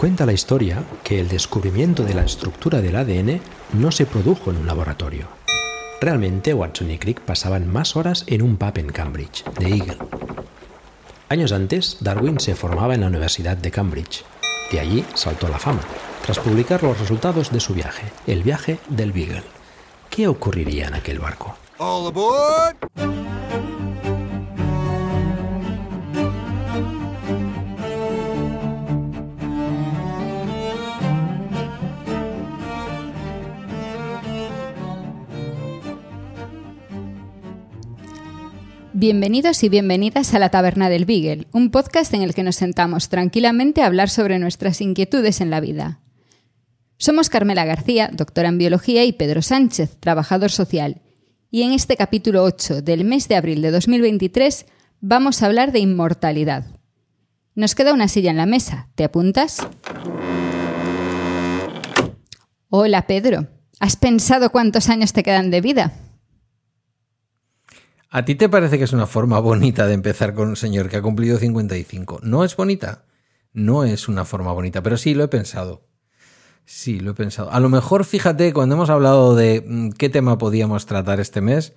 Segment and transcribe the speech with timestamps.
[0.00, 3.38] Cuenta la historia que el descubrimiento de la estructura del ADN
[3.74, 5.28] no se produjo en un laboratorio.
[6.00, 9.98] Realmente Watson y Crick pasaban más horas en un pub en Cambridge, de Eagle.
[11.28, 14.24] Años antes, Darwin se formaba en la Universidad de Cambridge.
[14.72, 15.82] De allí saltó la fama,
[16.24, 19.42] tras publicar los resultados de su viaje, el viaje del Beagle.
[20.08, 21.54] ¿Qué ocurriría en aquel barco?
[21.76, 22.89] All aboard!
[39.00, 43.08] Bienvenidos y bienvenidas a la Taberna del Beagle, un podcast en el que nos sentamos
[43.08, 46.00] tranquilamente a hablar sobre nuestras inquietudes en la vida.
[46.98, 51.00] Somos Carmela García, doctora en biología, y Pedro Sánchez, trabajador social.
[51.50, 54.66] Y en este capítulo 8 del mes de abril de 2023
[55.00, 56.66] vamos a hablar de inmortalidad.
[57.54, 58.90] Nos queda una silla en la mesa.
[58.96, 59.66] ¿Te apuntas?
[62.68, 63.46] Hola Pedro,
[63.78, 66.09] ¿has pensado cuántos años te quedan de vida?
[68.12, 70.96] ¿A ti te parece que es una forma bonita de empezar con un señor que
[70.96, 72.18] ha cumplido 55?
[72.24, 73.04] ¿No es bonita?
[73.52, 75.86] No es una forma bonita, pero sí lo he pensado.
[76.64, 77.52] Sí, lo he pensado.
[77.52, 81.72] A lo mejor, fíjate, cuando hemos hablado de mm, qué tema podíamos tratar este mes,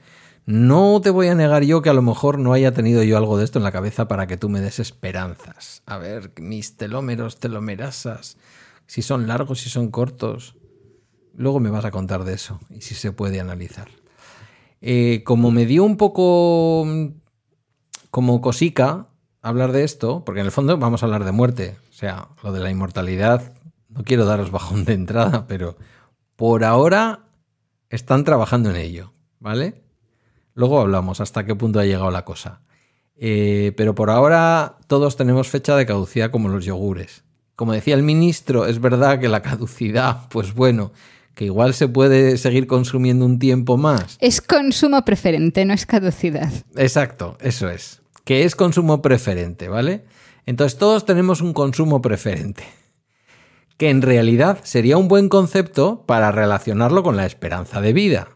[0.48, 3.38] no te voy a negar yo que a lo mejor no haya tenido yo algo
[3.38, 5.84] de esto en la cabeza para que tú me des esperanzas.
[5.86, 8.38] A ver, mis telómeros, telomerasas,
[8.88, 10.56] si son largos, si son cortos.
[11.36, 13.90] Luego me vas a contar de eso y si se puede analizar.
[14.86, 16.86] Eh, como me dio un poco
[18.12, 19.08] como cosica
[19.42, 22.52] hablar de esto, porque en el fondo vamos a hablar de muerte, o sea, lo
[22.52, 23.54] de la inmortalidad,
[23.88, 25.78] no quiero daros bajón de entrada, pero
[26.36, 27.22] por ahora
[27.90, 29.86] están trabajando en ello, ¿vale?
[30.54, 32.60] Luego hablamos hasta qué punto ha llegado la cosa.
[33.16, 37.24] Eh, pero por ahora todos tenemos fecha de caducidad como los yogures.
[37.56, 40.92] Como decía el ministro, es verdad que la caducidad, pues bueno,
[41.36, 44.18] que igual se puede seguir consumiendo un tiempo más.
[44.20, 46.52] Es consumo preferente, no es caducidad.
[46.76, 48.02] Exacto, eso es.
[48.24, 50.06] Que es consumo preferente, ¿vale?
[50.46, 52.64] Entonces todos tenemos un consumo preferente.
[53.78, 58.30] Que en realidad sería un buen concepto para relacionarlo con la esperanza de vida.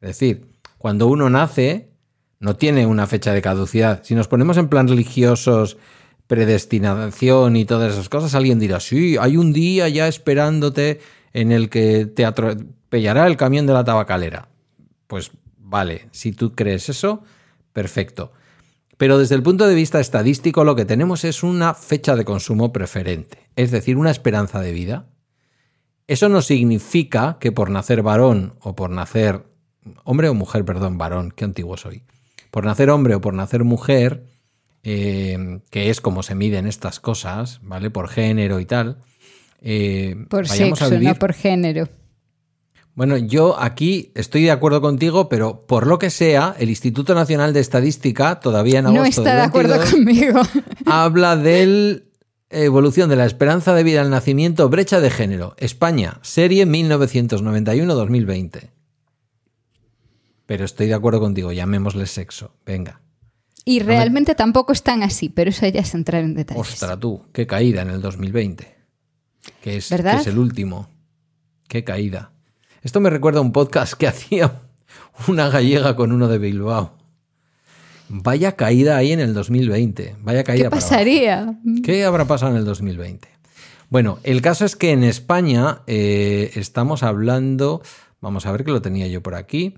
[0.00, 1.90] Es decir, cuando uno nace,
[2.38, 4.02] no tiene una fecha de caducidad.
[4.04, 5.78] Si nos ponemos en plan religiosos,
[6.26, 11.00] predestinación y todas esas cosas, alguien dirá, sí, hay un día ya esperándote
[11.36, 14.48] en el que te atropellará el camión de la tabacalera.
[15.06, 17.22] Pues vale, si tú crees eso,
[17.74, 18.32] perfecto.
[18.96, 22.72] Pero desde el punto de vista estadístico lo que tenemos es una fecha de consumo
[22.72, 25.08] preferente, es decir, una esperanza de vida.
[26.06, 29.44] Eso no significa que por nacer varón o por nacer
[30.04, 32.04] hombre o mujer, perdón, varón, qué antiguo soy.
[32.50, 34.24] Por nacer hombre o por nacer mujer,
[34.84, 37.90] eh, que es como se miden estas cosas, ¿vale?
[37.90, 39.02] Por género y tal,
[39.60, 41.88] eh, por sexo, no por género.
[42.96, 47.52] Bueno, yo aquí estoy de acuerdo contigo, pero por lo que sea, el Instituto Nacional
[47.52, 50.40] de Estadística todavía en agosto no está de acuerdo conmigo.
[50.86, 52.04] Habla de
[52.48, 58.70] evolución de la esperanza de vida al nacimiento, brecha de género, España, serie 1991-2020.
[60.46, 62.54] Pero estoy de acuerdo contigo, llamémosle sexo.
[62.64, 63.02] Venga.
[63.66, 66.72] Y realmente tampoco están así, pero eso ya es entrar en detalles.
[66.72, 68.75] Ostra tú, qué caída en el 2020
[69.60, 70.88] que es, el último.
[71.68, 72.32] Qué caída.
[72.82, 74.62] Esto me recuerda a un podcast que hacía
[75.28, 76.96] una gallega con uno de Bilbao.
[78.08, 80.16] Vaya caída ahí en el 2020.
[80.20, 80.64] Vaya caída.
[80.64, 81.58] ¿Qué pasaría?
[81.82, 83.28] ¿Qué habrá pasado en el 2020?
[83.88, 87.82] Bueno, el caso es que en España eh, estamos hablando,
[88.20, 89.74] vamos a ver que lo tenía yo por aquí,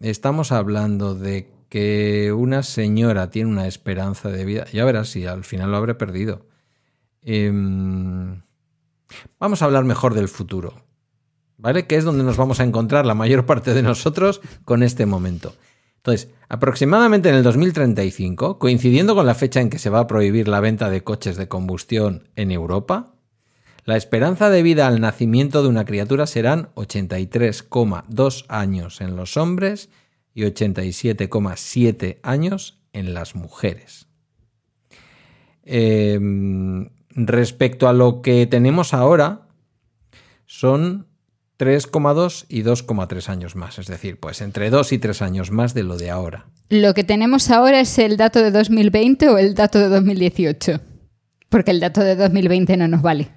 [0.00, 5.44] estamos hablando de que una señora tiene una esperanza de vida, ya verás si al
[5.44, 6.46] final lo habré perdido.
[7.22, 7.52] Eh,
[9.38, 10.74] Vamos a hablar mejor del futuro,
[11.56, 11.86] ¿vale?
[11.86, 15.54] Que es donde nos vamos a encontrar la mayor parte de nosotros con este momento.
[15.96, 20.48] Entonces, aproximadamente en el 2035, coincidiendo con la fecha en que se va a prohibir
[20.48, 23.12] la venta de coches de combustión en Europa,
[23.84, 29.90] la esperanza de vida al nacimiento de una criatura serán 83,2 años en los hombres
[30.32, 34.06] y 87,7 años en las mujeres.
[35.64, 36.18] Eh,
[37.10, 39.48] respecto a lo que tenemos ahora,
[40.46, 41.06] son
[41.58, 45.82] 3,2 y 2,3 años más, es decir, pues entre 2 y 3 años más de
[45.82, 46.46] lo de ahora.
[46.70, 50.80] ¿Lo que tenemos ahora es el dato de 2020 o el dato de 2018?
[51.48, 53.30] Porque el dato de 2020 no nos vale.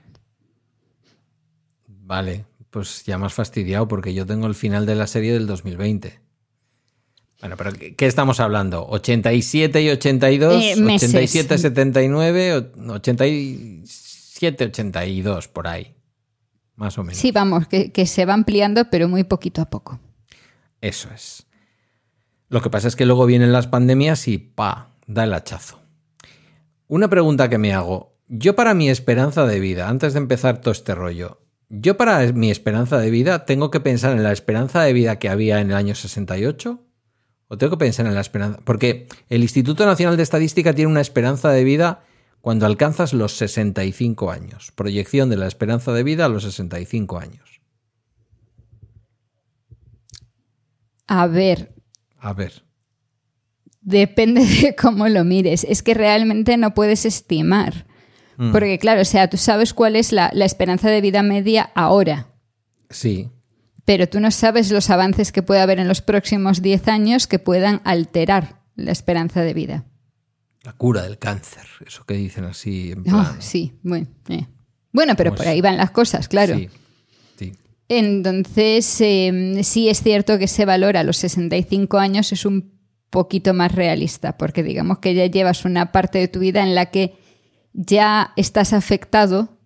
[1.87, 6.22] Vale, pues ya más fastidiado porque yo tengo el final de la serie del 2020.
[7.43, 8.87] Bueno, pero ¿qué estamos hablando?
[8.87, 10.63] ¿87 y 82?
[10.63, 12.71] Eh, ¿87, 79?
[12.77, 13.83] ¿87
[14.39, 15.93] 7,82 por ahí.
[16.77, 17.17] Más o menos.
[17.17, 19.99] Sí, vamos, que, que se va ampliando, pero muy poquito a poco.
[20.79, 21.45] Eso es.
[22.47, 25.81] Lo que pasa es que luego vienen las pandemias y pa, da el hachazo.
[26.87, 28.15] Una pregunta que me hago.
[28.29, 32.51] Yo para mi esperanza de vida, antes de empezar todo este rollo, yo para mi
[32.51, 35.75] esperanza de vida tengo que pensar en la esperanza de vida que había en el
[35.75, 36.81] año 68
[37.53, 41.01] o tengo que pensar en la esperanza, porque el Instituto Nacional de Estadística tiene una
[41.01, 42.03] esperanza de vida
[42.41, 47.61] cuando alcanzas los 65 años, proyección de la esperanza de vida a los 65 años.
[51.07, 51.73] A ver.
[52.17, 52.63] A ver.
[53.81, 55.65] Depende de cómo lo mires.
[55.69, 57.85] Es que realmente no puedes estimar.
[58.37, 58.51] Mm.
[58.51, 62.33] Porque claro, o sea, tú sabes cuál es la, la esperanza de vida media ahora,
[62.93, 63.31] Sí,
[63.85, 67.39] pero tú no sabes los avances que puede haber en los próximos 10 años que
[67.39, 69.85] puedan alterar la esperanza de vida.
[70.63, 73.03] la cura del cáncer, eso que dicen así en Ah,
[73.33, 73.41] plan.
[73.41, 74.07] sí, bueno.
[74.29, 74.47] eh.
[74.93, 75.51] Bueno, pero ¿Cómo por es?
[75.51, 76.55] ahí van las cosas, claro.
[76.55, 76.69] Sí,
[77.37, 77.51] sí.
[77.89, 82.71] Entonces, eh, sí es cierto que se valora a los 65 años, es un
[83.09, 86.87] poquito más realista, porque digamos que ya llevas una parte de tu vida en la
[86.91, 87.15] que
[87.73, 89.57] ya estás afectado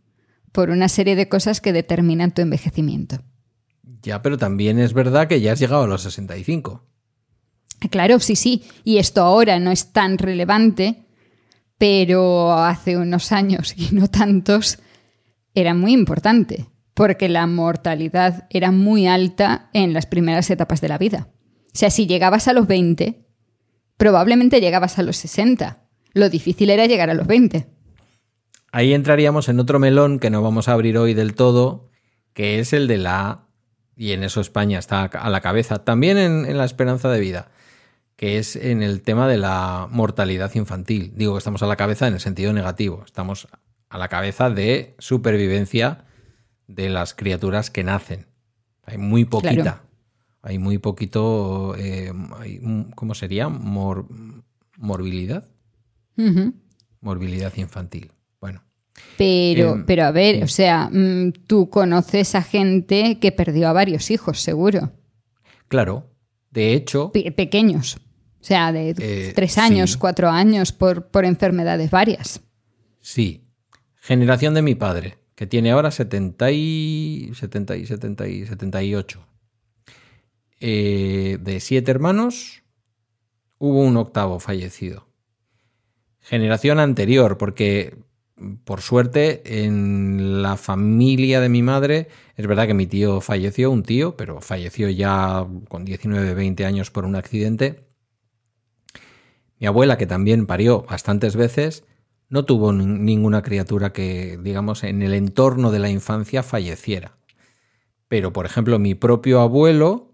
[0.52, 3.22] por una serie de cosas que determinan tu envejecimiento.
[4.02, 6.84] Ya, pero también es verdad que ya has llegado a los 65.
[7.90, 11.06] Claro, sí, sí, y esto ahora no es tan relevante,
[11.78, 14.80] pero hace unos años y no tantos
[15.54, 20.98] era muy importante, porque la mortalidad era muy alta en las primeras etapas de la
[20.98, 21.30] vida.
[21.68, 23.28] O sea, si llegabas a los 20,
[23.98, 25.84] probablemente llegabas a los 60.
[26.14, 27.68] Lo difícil era llegar a los 20.
[28.72, 31.90] Ahí entraríamos en otro melón que no vamos a abrir hoy del todo,
[32.34, 33.47] que es el de la,
[33.98, 37.50] y en eso España está a la cabeza, también en, en la esperanza de vida,
[38.16, 41.12] que es en el tema de la mortalidad infantil.
[41.16, 43.48] Digo que estamos a la cabeza en el sentido negativo, estamos
[43.90, 46.06] a la cabeza de supervivencia
[46.68, 48.28] de las criaturas que nacen.
[48.86, 49.54] Hay muy poquita.
[49.64, 49.80] Claro.
[50.44, 52.62] Hay muy poquito, eh, hay-
[52.96, 53.50] ¿cómo sería?
[53.50, 54.08] Mor-
[54.78, 55.46] morbilidad.
[57.02, 58.12] Morbilidad infantil.
[59.18, 63.74] Pero, Em, pero a ver, o sea, mm, tú conoces a gente que perdió a
[63.74, 64.92] varios hijos, seguro.
[65.68, 66.10] claro.
[66.52, 67.98] De hecho, Pe- pequeños.
[68.40, 69.98] O sea, de Eh, tres años, sí.
[70.00, 72.42] cuatro años por, por enfermedades varias.
[73.02, 73.44] sí.
[74.00, 79.20] Generación de mi padre, que tiene ahora 70 y 70 y 70 y 78.
[80.62, 82.64] Eh, de siete hermanos,
[83.58, 85.08] hubo un octavo fallecido.
[86.22, 87.98] Generación anterior, porque
[88.64, 93.84] por suerte en la familia de mi madre, es verdad que mi tío falleció, un
[93.84, 97.88] tío, pero falleció ya con 19, 20 años por un accidente.
[99.60, 101.84] Mi abuela, que también parió bastantes veces,
[102.30, 107.18] no tuvo nin- ninguna criatura que, digamos, en el entorno de la infancia falleciera.
[108.08, 110.14] Pero, por ejemplo, mi propio abuelo,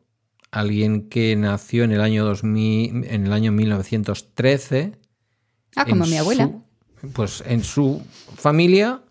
[0.52, 4.94] alguien que nació en el año 2000, en el año 1913,
[5.76, 6.46] Ah, como mi abuela.
[6.46, 6.64] su-
[7.12, 8.02] pues en su
[8.36, 9.02] familia,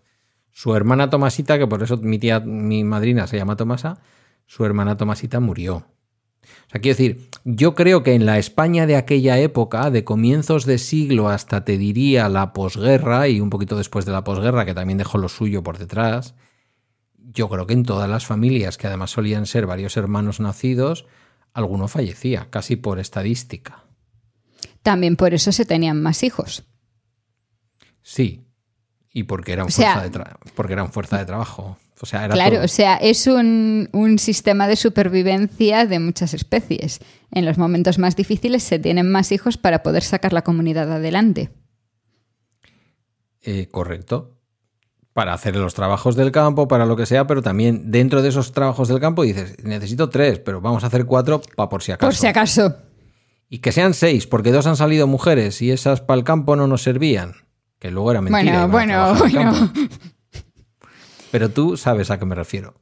[0.51, 3.99] su hermana Tomasita, que por eso mi tía, mi madrina se llama Tomasa,
[4.45, 5.85] su hermana Tomasita murió.
[6.45, 10.65] O sea, quiero decir, yo creo que en la España de aquella época, de comienzos
[10.65, 14.73] de siglo hasta te diría la posguerra y un poquito después de la posguerra, que
[14.73, 16.35] también dejó lo suyo por detrás,
[17.17, 21.05] yo creo que en todas las familias, que además solían ser varios hermanos nacidos,
[21.53, 23.85] alguno fallecía, casi por estadística.
[24.81, 26.65] También por eso se tenían más hijos.
[28.03, 28.45] Sí.
[29.11, 31.77] Y porque eran, O sea- fuerza, de tra- porque eran fuerza de trabajo.
[32.01, 32.65] O sea, era Claro, todo.
[32.65, 36.99] o sea, es un, un sistema de supervivencia de muchas especies.
[37.31, 41.49] En los momentos más difíciles se tienen más hijos para poder sacar la comunidad adelante.
[43.41, 44.37] Eh, correcto.
[45.13, 48.51] Para hacer los trabajos del campo, para lo que sea, pero también dentro de esos
[48.51, 52.07] trabajos del campo dices, necesito tres, pero vamos a hacer cuatro para por si acaso.
[52.07, 52.75] Por si acaso.
[53.49, 56.65] Y que sean seis, porque dos han salido mujeres y esas para el campo no
[56.67, 57.33] nos servían.
[57.83, 58.65] Que luego era mentira.
[58.65, 59.73] Bueno, bueno, bueno.
[61.31, 62.75] Pero tú sabes a qué me refiero.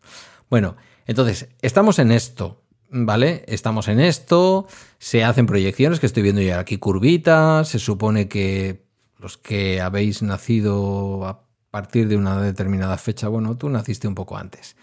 [0.47, 0.77] Bueno,
[1.07, 3.43] entonces, estamos en esto, ¿vale?
[3.47, 4.67] Estamos en esto,
[4.99, 8.85] se hacen proyecciones, que estoy viendo ya aquí curvitas, se supone que
[9.17, 14.37] los que habéis nacido a partir de una determinada fecha, bueno, tú naciste un poco
[14.37, 14.75] antes,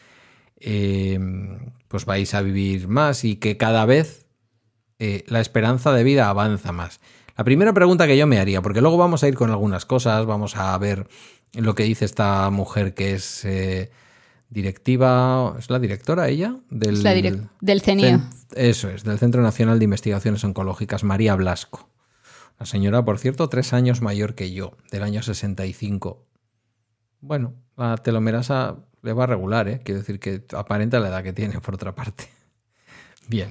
[0.57, 1.17] eh,
[1.87, 4.27] pues vais a vivir más y que cada vez
[4.99, 6.99] eh, la esperanza de vida avanza más.
[7.39, 10.27] La primera pregunta que yo me haría, porque luego vamos a ir con algunas cosas,
[10.27, 11.07] vamos a ver
[11.55, 13.91] lo que dice esta mujer que es eh,
[14.51, 16.57] directiva, ¿es la directora ella?
[16.69, 18.21] Del, la direc- del CENIO.
[18.55, 21.89] Eso es, del Centro Nacional de Investigaciones Oncológicas, María Blasco.
[22.59, 26.27] La señora, por cierto, tres años mayor que yo, del año 65.
[27.21, 29.81] Bueno, la telomerasa le va a regular, ¿eh?
[29.85, 32.25] Quiero decir que aparenta la edad que tiene, por otra parte.
[33.29, 33.51] Bien.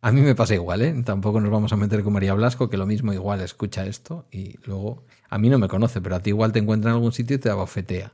[0.00, 1.02] A mí me pasa igual, ¿eh?
[1.04, 4.56] Tampoco nos vamos a meter con María Blasco, que lo mismo igual escucha esto y
[4.64, 7.36] luego a mí no me conoce, pero a ti igual te encuentra en algún sitio
[7.36, 8.12] y te abofetea.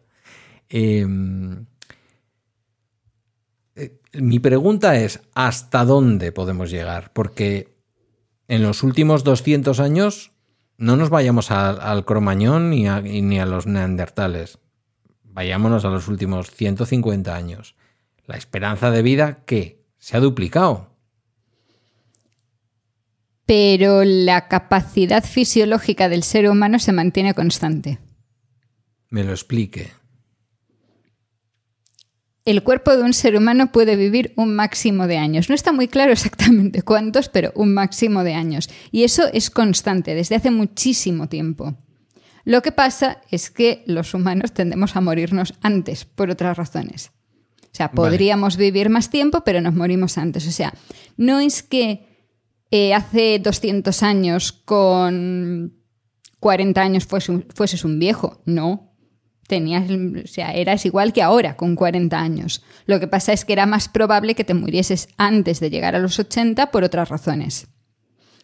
[0.71, 1.67] Em,
[3.77, 7.13] eh, mi pregunta es, ¿hasta dónde podemos llegar?
[7.13, 7.77] Porque
[8.49, 10.33] en los últimos 200 años
[10.79, 14.59] no nos vayamos al cromañón ni ni a los neandertales.
[15.23, 17.77] Vayámonos a los últimos 150 años.
[18.25, 19.85] La esperanza de vida, ¿qué?
[19.99, 20.94] Se ha duplicado
[23.47, 27.99] pero la capacidad fisiológica del ser humano se mantiene constante.
[29.11, 29.93] Me lo explique.
[32.45, 35.49] El cuerpo de un ser humano puede vivir un máximo de años.
[35.49, 38.69] No está muy claro exactamente cuántos, pero un máximo de años.
[38.91, 41.75] Y eso es constante desde hace muchísimo tiempo.
[42.45, 47.13] Lo que pasa es que los humanos tendemos a morirnos antes por otras razones.
[47.63, 50.47] O sea, podríamos vivir más tiempo, pero nos morimos antes.
[50.47, 50.75] O sea,
[51.17, 52.14] no es que
[52.77, 55.75] eh, hace 200 años con
[56.41, 58.43] 40 años fueses un viejo.
[58.47, 58.97] No.
[59.47, 62.65] Tenías, o sea, eras igual que ahora, con 40 años.
[62.87, 66.01] Lo que pasa es que era más probable que te murieses antes de llegar a
[66.01, 67.69] los 80 por otras razones.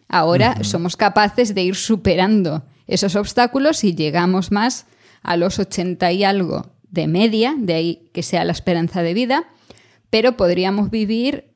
[0.07, 4.85] Ahora somos capaces de ir superando esos obstáculos y llegamos más
[5.23, 9.49] a los 80 y algo de media, de ahí que sea la esperanza de vida,
[10.09, 11.50] pero podríamos vivir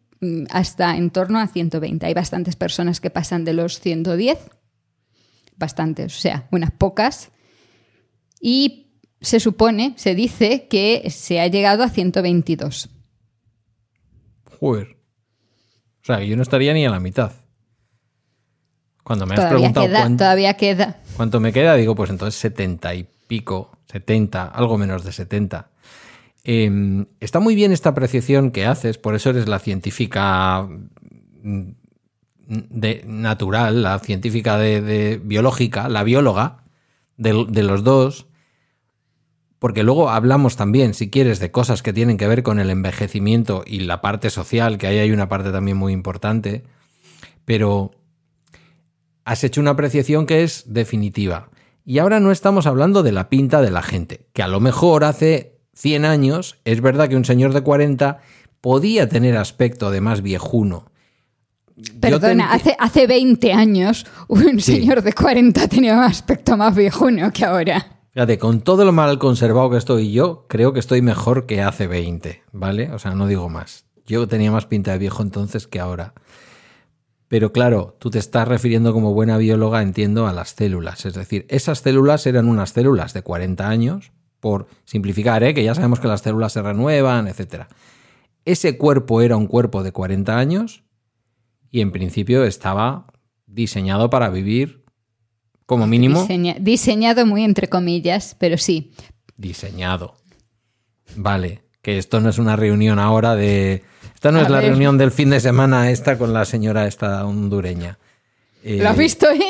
[0.50, 2.06] hasta en torno a 120.
[2.06, 4.38] Hay bastantes personas que pasan de los 110,
[5.58, 7.32] bastantes, o sea, unas pocas,
[8.42, 12.90] y se supone, se dice que se ha llegado a 122.
[14.60, 14.98] Joder.
[16.02, 17.32] O sea, yo no estaría ni a la mitad.
[19.04, 21.00] Cuando me has preguntado queda, cuánto, todavía queda.
[21.16, 25.70] cuánto me queda, digo, pues entonces 70 y pico, 70, algo menos de 70.
[26.48, 30.70] Em, está muy bien esta apreciación que haces, por eso eres la científica
[31.42, 31.72] mm,
[33.08, 36.64] natural, la científica de, biológica, la bióloga
[37.18, 38.28] de, los dos,
[39.58, 43.64] porque luego hablamos también, si quieres, de cosas que tienen que ver con el envejecimiento
[43.66, 46.64] y la parte social, que ahí hay una parte también muy importante,
[47.46, 47.90] pero
[49.24, 51.50] has hecho una apreciación que es definitiva.
[51.84, 55.04] Y ahora no estamos hablando de la pinta de la gente, que a lo mejor
[55.04, 58.20] hace 100 años, es verdad que un señor de 40
[58.62, 60.92] podía tener aspecto de más viejuno.
[62.00, 67.44] Perdona, hace, hace 20 años un señor de 40 tenía un aspecto más viejuno que
[67.46, 67.86] ahora.
[68.14, 71.86] Fíjate, con todo lo mal conservado que estoy yo, creo que estoy mejor que hace
[71.86, 72.90] 20, ¿vale?
[72.94, 73.86] O sea, no digo más.
[74.06, 76.14] Yo tenía más pinta de viejo entonces que ahora.
[77.28, 81.06] Pero claro, tú te estás refiriendo como buena bióloga, entiendo, a las células.
[81.06, 84.14] Es decir, esas células eran unas células de 40 años,
[84.46, 85.56] por simplificar, ¿eh?
[85.56, 87.64] que ya sabemos que las células se renuevan, etc.
[88.46, 90.84] Ese cuerpo era un cuerpo de 40 años
[91.72, 93.08] y en principio estaba
[93.48, 94.84] diseñado para vivir
[95.66, 96.28] como mínimo.
[96.60, 98.92] diseñado muy entre comillas, pero sí.
[99.36, 100.14] Diseñado.
[101.16, 103.82] Vale, que esto no es una reunión ahora de...
[104.14, 107.98] Esta no es la reunión del fin de semana esta con la señora esta hondureña.
[108.64, 109.42] ¿Lo has visto ahí?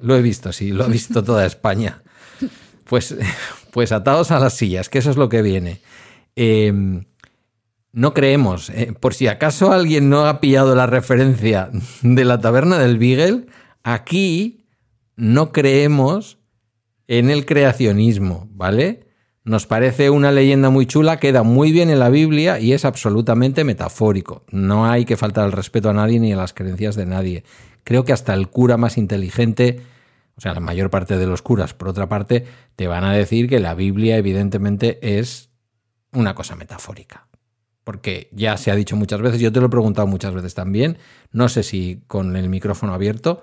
[0.00, 2.04] Lo he visto, sí, lo ha visto toda España.
[2.84, 3.16] Pues,
[3.70, 5.80] pues atados a las sillas, que eso es lo que viene.
[6.36, 7.04] Em,
[7.92, 11.70] no creemos, eh, por si acaso alguien no ha pillado la referencia
[12.02, 13.46] de la taberna del Beagle,
[13.82, 14.66] aquí
[15.16, 16.38] no creemos
[17.08, 19.08] en el creacionismo, ¿vale?
[19.44, 23.64] Nos parece una leyenda muy chula, queda muy bien en la Biblia y es absolutamente
[23.64, 24.44] metafórico.
[24.50, 27.44] No hay que faltar el respeto a nadie ni a las creencias de nadie.
[27.82, 29.80] Creo que hasta el cura más inteligente
[30.38, 33.48] o sea, la mayor parte de los curas, por otra parte, te van a decir
[33.48, 35.50] que la Biblia evidentemente es
[36.12, 37.26] una cosa metafórica.
[37.82, 40.98] Porque ya se ha dicho muchas veces, yo te lo he preguntado muchas veces también,
[41.32, 43.40] no sé si con el micrófono abierto,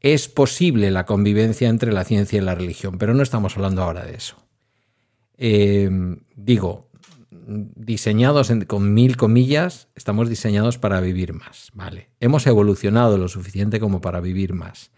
[0.00, 4.04] es posible la convivencia entre la ciencia y la religión, pero no estamos hablando ahora
[4.04, 4.36] de eso.
[5.36, 5.88] Eh,
[6.34, 6.90] digo,
[7.30, 12.10] diseñados con mil comillas, estamos diseñados para vivir más, ¿vale?
[12.18, 14.90] Hemos evolucionado lo suficiente como para vivir más.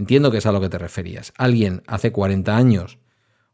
[0.00, 1.34] Entiendo que es a lo que te referías.
[1.36, 2.96] Alguien hace 40 años,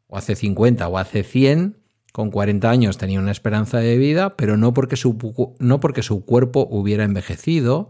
[0.07, 1.77] o hace 50, o hace 100,
[2.13, 6.25] con 40 años tenía una esperanza de vida, pero no porque su, no porque su
[6.25, 7.89] cuerpo hubiera envejecido,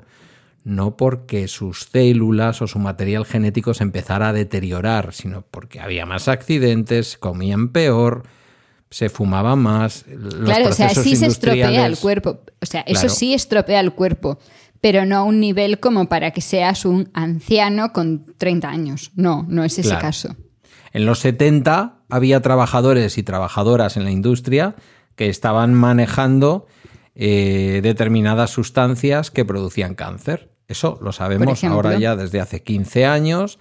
[0.65, 6.07] no porque sus células o su material genético se empezara a deteriorar, sino porque había
[6.07, 8.23] más accidentes, comían peor,
[8.89, 10.07] se fumaba más.
[10.45, 12.41] claro, o sea, sí se estropea el cuerpo.
[12.63, 14.39] O sea, eso sí estropea el cuerpo
[14.87, 19.11] pero no a un nivel como para que seas un anciano con 30 años.
[19.17, 20.37] No, no es ese caso.
[20.93, 24.77] En los 70 había trabajadores y trabajadoras en la industria
[25.17, 26.69] que estaban manejando
[27.17, 30.53] eh, determinadas sustancias que producían cáncer.
[30.69, 33.59] Eso lo sabemos ahora ya desde hace 15 años,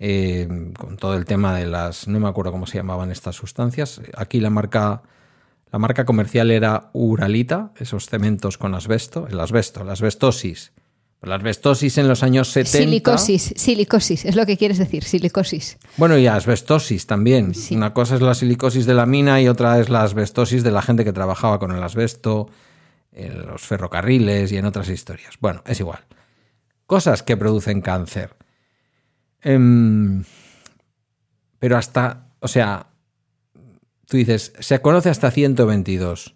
[0.00, 4.00] eh, con todo el tema de las, no me acuerdo cómo se llamaban estas sustancias.
[4.16, 5.02] Aquí la marca,
[5.74, 10.70] la marca comercial era Uralita, esos cementos con asbesto, el asbesto, la asbestosis.
[11.20, 12.78] La asbestosis en los años 70.
[12.78, 15.78] Silicosis, silicosis, es lo que quieres decir, silicosis.
[15.96, 17.52] Bueno, y asbestosis también.
[17.72, 20.80] Una cosa es la silicosis de la mina y otra es la asbestosis de la
[20.80, 22.48] gente que trabajaba con el asbesto
[23.10, 25.34] en los ferrocarriles y en otras historias.
[25.40, 26.04] Bueno, es igual.
[26.86, 28.36] Cosas que producen cáncer.
[29.42, 30.22] Em,
[31.58, 32.93] pero hasta, o sea,
[34.06, 36.34] tú dices, se conoce hasta 122.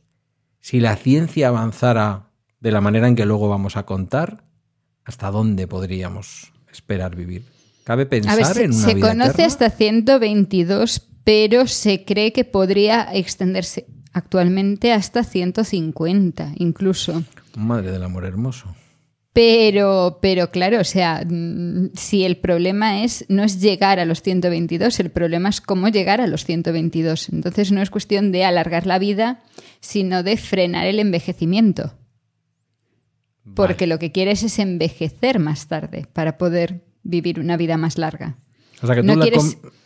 [0.60, 4.44] Si la ciencia avanzara de la manera en que luego vamos a contar,
[5.04, 7.44] ¿hasta dónde podríamos esperar vivir?
[7.84, 14.92] ¿Cabe pensar en una Se conoce hasta 122, pero se cree que podría extenderse actualmente
[14.92, 17.22] hasta 150 incluso.
[17.56, 18.74] Madre del amor hermoso.
[19.38, 24.20] Pero, pero claro, o sea, mm, si el problema es no es llegar a los
[24.20, 27.28] 122, el problema es cómo llegar a los 122.
[27.28, 29.44] Entonces no es cuestión de alargar la vida,
[29.78, 31.94] sino de frenar el envejecimiento.
[33.54, 38.38] Porque lo que quieres es envejecer más tarde para poder vivir una vida más larga.
[38.82, 39.06] O sea que tú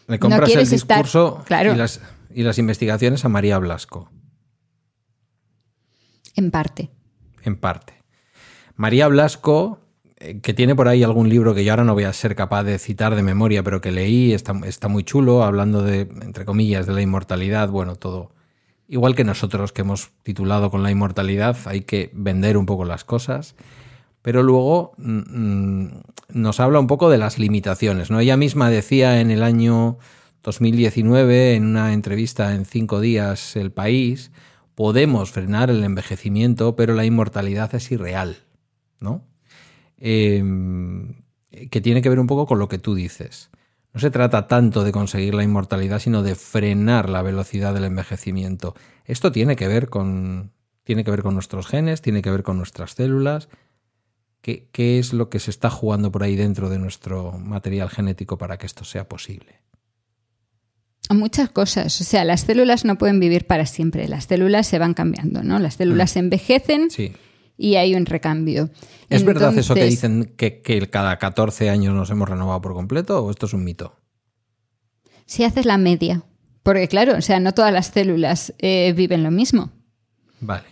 [0.09, 2.01] le, compras el discurso y, las,
[2.35, 4.11] y las investigaciones a María Blasco.
[6.37, 6.89] En parte.
[7.43, 8.02] En parte.
[8.77, 9.81] María Blasco,
[10.17, 12.65] eh, que tiene por ahí algún libro que yo ahora no voy a ser capaz
[12.65, 16.93] de citar de memoria, pero que leí, está, muy chulo, hablando de, entre comillas, de
[16.93, 18.33] la inmortalidad, bueno, todo.
[18.89, 23.05] Igual que nosotros que hemos titulado con la inmortalidad, hay que vender un poco las
[23.05, 23.55] cosas.
[24.23, 26.03] Pero luego mm, mm,
[26.35, 28.11] nos habla un poco de las limitaciones.
[28.11, 28.21] ¿no?
[28.21, 29.99] Ella misma decía en el año
[30.43, 34.31] 2019, en una entrevista en cinco días, El País,
[34.75, 38.39] podemos frenar el envejecimiento, pero la inmortalidad es irreal,
[39.03, 39.27] ¿no?
[39.99, 41.23] Em,
[41.71, 43.51] que tiene que ver un poco con lo que tú dices.
[43.93, 48.75] No se trata tanto de conseguir la inmortalidad, sino de frenar la velocidad del envejecimiento.
[49.05, 50.53] Esto tiene que ver con,
[50.85, 53.49] tiene que ver con nuestros genes, tiene que ver con nuestras células.
[54.41, 58.39] ¿Qué, ¿Qué es lo que se está jugando por ahí dentro de nuestro material genético
[58.39, 59.61] para que esto sea posible?
[61.11, 62.01] Muchas cosas.
[62.01, 64.09] O sea, las células no pueden vivir para siempre.
[64.09, 65.59] Las células se van cambiando, ¿no?
[65.59, 66.13] Las células mm.
[66.13, 66.89] se envejecen
[67.63, 68.71] y hay un recambio.
[69.09, 73.31] ¿Es verdad eso que dicen que, cada 14 años nos hemos renovado por completo o
[73.31, 73.97] esto es un mito?
[75.27, 76.25] Si haces la media.
[76.63, 79.71] Porque claro, o sea, no todas las células eh, viven lo mismo.
[80.41, 80.65] Vale.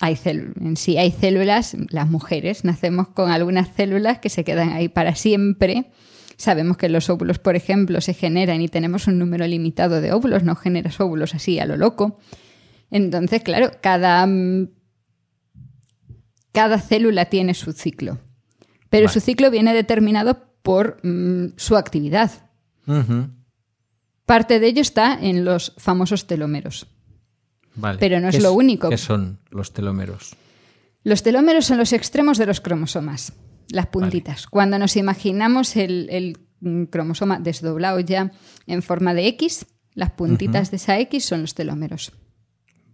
[0.00, 4.88] Hay en sí hay células, las mujeres nacemos con algunas células que se quedan ahí
[4.88, 5.92] para siempre
[6.36, 10.42] Sabemos que los óvulos, por ejemplo, se generan y tenemos un número limitado de óvulos,
[10.42, 12.18] no generas óvulos así a lo loco.
[12.90, 14.68] Entonces, claro, cada, mm,
[16.52, 18.18] cada célula tiene su ciclo,
[18.90, 22.50] pero su ciclo viene determinado por mm, su actividad.
[24.26, 26.86] Parte de ello está en los famosos telómeros.
[27.98, 28.90] Pero no es, lo único.
[28.90, 30.36] ¿Qué son los telómeros?
[31.04, 33.32] Los telómeros son los extremos de los cromosomas
[33.72, 34.46] las puntitas.
[34.46, 36.38] Cuando nos imaginamos el,
[36.90, 38.30] cromosoma desdoblado ya
[38.66, 42.12] en forma de X, las puntitas de esa X son los telómeros.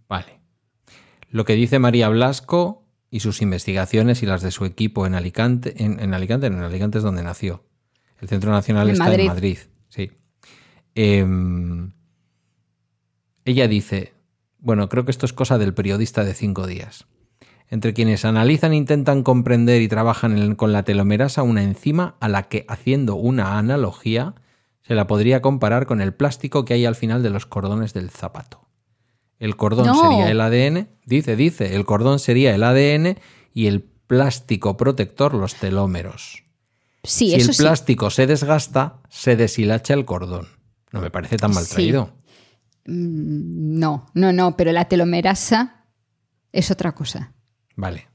[0.07, 0.39] Vale.
[1.29, 5.83] Lo que dice María Blasco y sus investigaciones y las de su equipo en Alicante,
[5.83, 7.63] en, Alicante, en Alicante es donde nació.
[8.21, 9.57] El Centro Nacional está en Madrid.
[9.87, 10.11] Sí.
[10.95, 11.91] Em,
[13.45, 14.13] ella dice,
[14.59, 17.07] bueno, creo que esto es cosa del periodista de cinco días
[17.69, 22.65] entre quienes analizan, intentan comprender y trabajan con la telomerasa una enzima a la que,
[22.67, 24.35] haciendo una analogía,
[24.81, 28.09] se la podría comparar con el plástico que hay al final de los cordones del
[28.09, 28.68] zapato.
[29.39, 33.17] El cordón sería el ADN, dice, dice, el cordón sería el ADN
[33.53, 36.43] y el plástico protector los telómeros.
[37.03, 40.49] si el plástico se desgasta, se deshilacha el cordón.
[40.91, 42.13] No me parece tan mal traído.
[42.85, 45.85] Mm, no, no, no, pero la telomerasa
[46.51, 47.33] es otra cosa.
[47.75, 48.07] Vale.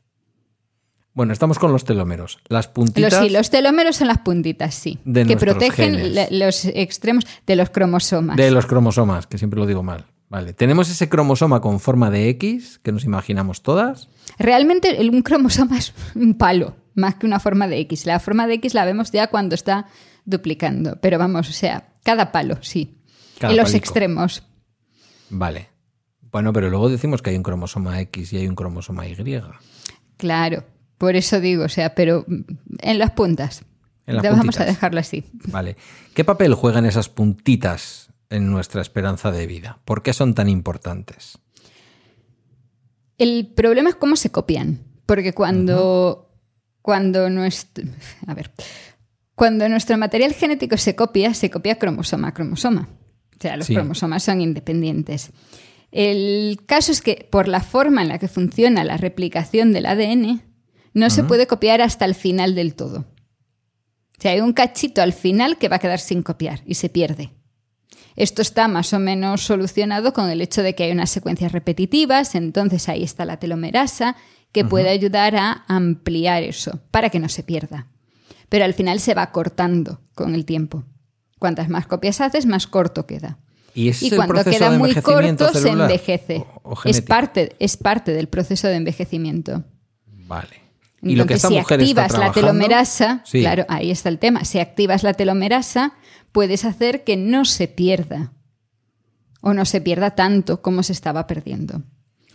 [1.14, 2.40] Bueno, estamos con los telómeros.
[2.48, 3.12] Las puntitas.
[3.12, 4.98] Los, sí, los telómeros son las puntitas, sí.
[5.04, 8.36] que protegen los extremos de los cromosomas.
[8.36, 10.06] De los cromosomas, que siempre lo digo mal.
[10.34, 10.52] Vale.
[10.52, 14.08] Tenemos ese cromosoma con forma de X, que nos imaginamos todas.
[14.36, 18.04] Realmente un cromosoma es un palo, más que una forma de X.
[18.04, 19.86] La forma de X la vemos ya cuando está
[20.24, 20.98] duplicando.
[21.00, 22.98] Pero vamos, o sea, cada palo, sí.
[23.42, 24.42] en los extremos.
[25.30, 25.68] Vale.
[26.32, 29.14] Bueno, pero luego decimos que hay un cromosoma X y hay un cromosoma Y.
[30.16, 30.64] Claro,
[30.98, 32.26] por eso digo, o sea, pero
[32.80, 33.64] en las puntas.
[34.04, 35.26] En las vamos a dejarlo así.
[35.46, 35.76] Vale.
[36.12, 38.03] ¿Qué papel juegan esas puntitas
[38.34, 39.80] en nuestra esperanza de vida?
[39.84, 41.38] ¿Por qué son tan importantes?
[43.18, 46.30] El problema es cómo se copian, porque cuando,
[46.82, 47.84] cuando nuestro,
[48.26, 48.50] a ver,
[49.34, 52.88] cuando nuestro material genético se copia, se copia cromosoma a cromosoma.
[53.36, 53.74] O sea, los Sí.
[53.74, 55.30] cromosomas son independientes.
[55.90, 60.42] El caso es que por la forma en la que funciona la replicación del ADN,
[60.92, 63.00] no se puede copiar hasta el final del todo.
[64.16, 66.88] O sea, hay un cachito al final que va a quedar sin copiar y se
[66.88, 67.32] pierde.
[68.16, 72.34] Esto está más o menos solucionado con el hecho de que hay unas secuencias repetitivas,
[72.34, 74.16] entonces ahí está la telomerasa
[74.52, 77.88] que puede ayudar a ampliar eso para que no se pierda.
[78.48, 80.84] Pero al final se va cortando con el tiempo.
[81.40, 83.38] Cuantas más copias haces, más corto queda.
[83.74, 86.36] ¿Y cuando queda muy corto, se envejece.
[86.62, 89.64] o- o es, parte, es parte del proceso de envejecimiento.
[90.06, 90.60] Vale.
[91.02, 93.40] Y lo que esta si mujer está activas la telomerasa, Sí.
[93.40, 94.44] claro, ahí está el tema.
[94.44, 95.94] Si activas la telomerasa,
[96.34, 98.32] puedes hacer que no se pierda.
[99.40, 101.82] O no se pierda tanto como se estaba perdiendo.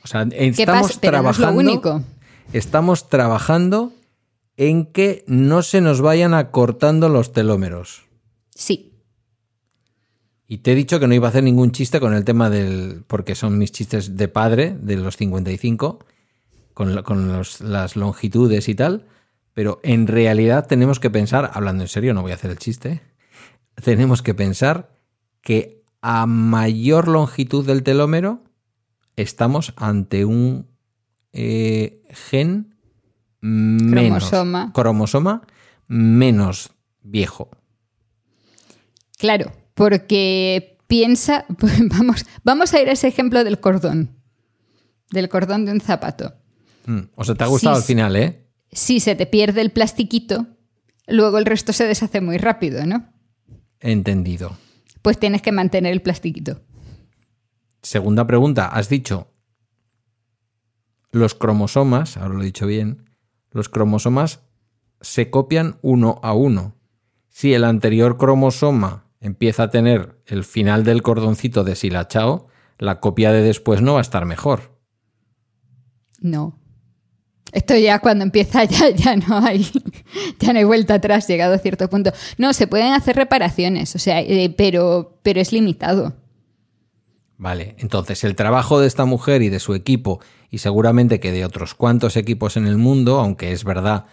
[0.04, 1.60] O sea, ¿Qué estamos no es trabajando.
[1.60, 2.04] único.
[2.54, 3.92] Estamos trabajando
[4.58, 8.06] en que no se nos vayan acortando los telómeros.
[8.56, 8.86] Sí,
[10.48, 13.04] Y te he dicho que no iba a hacer ningún chiste con el tema del.
[13.06, 16.00] porque son mis chistes de padre, de los 55,
[16.74, 19.06] con, la- con los- las longitudes y tal.
[19.54, 23.02] Pero en realidad tenemos que pensar, hablando en serio, no voy a hacer el chiste.
[23.84, 24.92] Tenemos que pensar
[25.42, 28.44] que a mayor longitud del telómero
[29.16, 30.68] estamos ante un
[31.34, 32.76] eh, gen
[33.42, 34.30] menos.
[34.30, 34.72] Cromosoma.
[34.74, 35.42] cromosoma
[35.88, 37.50] menos viejo.
[39.18, 41.46] claro, porque piensa,
[41.90, 44.18] vamos, vamos a ir a ese ejemplo del cordón,
[45.12, 46.34] del cordón de un zapato.
[46.86, 48.46] Mm, O sea, te ha gustado al final, ¿eh?
[48.72, 50.48] Si se te pierde el plastiquito,
[51.08, 53.10] luego el resto se deshace muy rápido, ¿no?
[53.80, 54.58] Entendido.
[55.02, 56.62] Pues tienes que mantener el plastiquito.
[57.82, 59.28] Segunda pregunta, has dicho
[61.12, 63.10] los cromosomas, ahora lo he dicho bien,
[63.52, 64.42] los cromosomas
[65.02, 66.76] se copian uno a uno.
[67.30, 73.42] Si el anterior cromosoma empieza a tener el final del cordoncito deshilachado, la copia de
[73.42, 74.80] después no va a estar mejor.
[76.20, 76.59] No.
[77.52, 79.68] Esto ya cuando empieza ya, ya no hay
[80.40, 82.12] ya no hay vuelta atrás llegado a cierto punto.
[82.38, 86.16] No, se pueden hacer reparaciones, o sea, eh, pero, pero es limitado.
[87.38, 91.46] Vale, entonces el trabajo de esta mujer y de su equipo, y seguramente que de
[91.46, 94.06] otros cuantos equipos en el mundo, aunque es verdad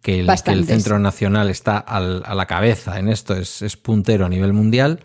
[0.00, 0.66] que el, que el Bastantes.
[0.68, 5.00] Centro Nacional está al- a la cabeza en esto, es, es puntero a nivel mundial,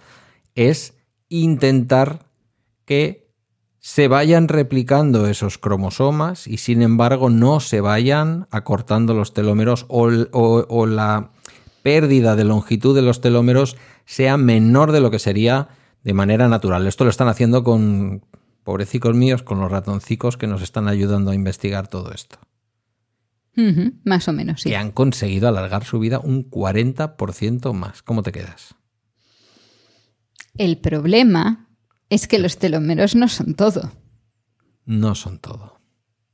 [0.55, 0.93] es
[1.27, 2.27] intentar
[2.85, 3.24] que
[3.87, 10.09] se vayan replicando esos cromosomas y sin embargo no se vayan acortando los telómeros o,
[10.09, 11.29] el- o- o la
[11.83, 15.67] pérdida de longitud de los telómeros sea menor de lo que sería
[16.03, 16.87] de manera natural.
[16.87, 18.25] Esto lo están haciendo con,
[18.63, 22.39] pobrecicos míos, con los ratoncicos que nos están ayudando a investigar todo esto.
[24.03, 24.69] Más o menos, sí.
[24.69, 28.01] Que han conseguido alargar su vida un 40% más.
[28.01, 28.73] ¿Cómo te quedas?
[30.57, 31.64] El problema
[32.09, 33.91] es que los telómeros no son todo.
[34.85, 35.79] No son todo.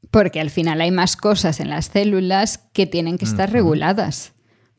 [0.09, 4.33] Porque al final hay más cosas en las células que tienen que estar reguladas.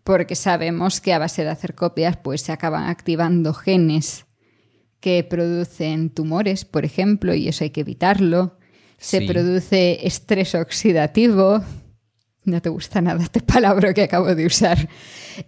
[0.05, 4.26] Porque sabemos que a base de hacer copias, pues se acaban activando genes
[5.00, 8.59] que producen tumores, por ejemplo, y eso hay que evitarlo.
[8.98, 9.26] Se Sí.
[9.26, 11.62] produce estrés oxidativo.
[12.44, 14.88] No te gusta nada este palabra que acabo de usar.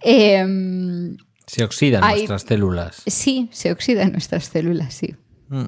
[0.00, 3.02] Em, Se oxidan Hay- nuestras células.
[3.07, 5.14] sí, se oxidan nuestras células, sí.
[5.48, 5.64] Mm.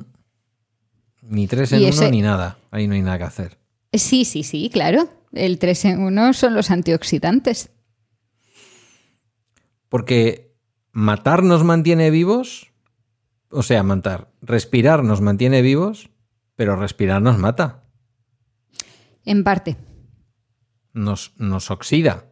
[1.23, 2.59] Ni tres en Y uno ese- ni nada.
[2.71, 3.59] Ahí no hay nada que hacer.
[3.93, 5.09] Sí, sí, sí, claro.
[5.33, 7.71] El 3 en 1 son los antioxidantes.
[9.89, 10.55] Porque
[10.93, 12.73] matar nos mantiene vivos.
[13.51, 14.31] O sea, matar.
[14.43, 16.11] Respirar nos mantiene vivos,
[16.57, 17.85] pero respirar nos mata.
[19.25, 19.77] En parte.
[20.93, 22.25] Nos, nos oxida.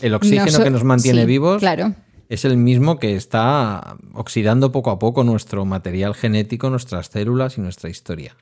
[0.00, 1.94] El oxígeno que nos mantiene sí, vivos Claro.
[2.30, 7.60] Es el mismo que está oxidando poco a poco nuestro material genético, nuestras células y
[7.60, 8.36] nuestra historia.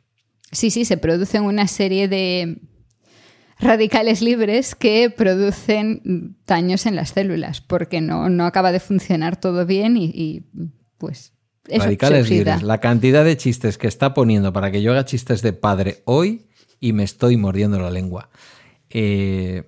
[0.53, 2.61] Sí, sí, se producen una serie de
[3.59, 9.65] radicales libres que producen daños en las células porque no, no acaba de funcionar todo
[9.65, 10.45] bien y, y,
[10.99, 11.33] pues
[11.67, 12.63] eso, Radicales libres.
[12.63, 16.47] La cantidad de chistes que está poniendo para que yo haga chistes de padre hoy
[16.79, 18.29] y me estoy mordiendo la lengua.
[18.91, 19.63] Eh,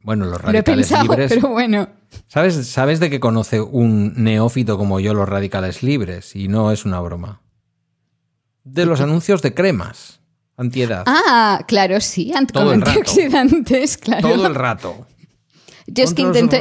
[0.00, 1.30] bueno, los Lo he radicales pensado, libres.
[1.34, 1.99] pero bueno.
[2.26, 6.34] ¿Sabes, ¿Sabes de qué conoce un neófito como yo los radicales libres?
[6.36, 7.40] Y no es una broma.
[8.64, 10.20] De los anuncios de cremas.
[10.56, 11.04] Antiedad.
[11.06, 12.90] Ah, claro, sí, Todo rato.
[12.90, 14.28] antioxidantes, claro.
[14.28, 15.06] Todo el rato.
[15.86, 16.56] Yo es que intento,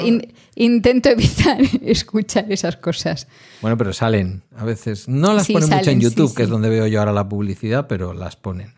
[0.56, 3.28] intento evitar escuchar esas cosas.
[3.62, 5.08] Bueno, pero salen a veces.
[5.08, 8.14] No las ponen mucho en YouTube, que es donde veo yo ahora la publicidad, pero
[8.14, 8.74] las ponen.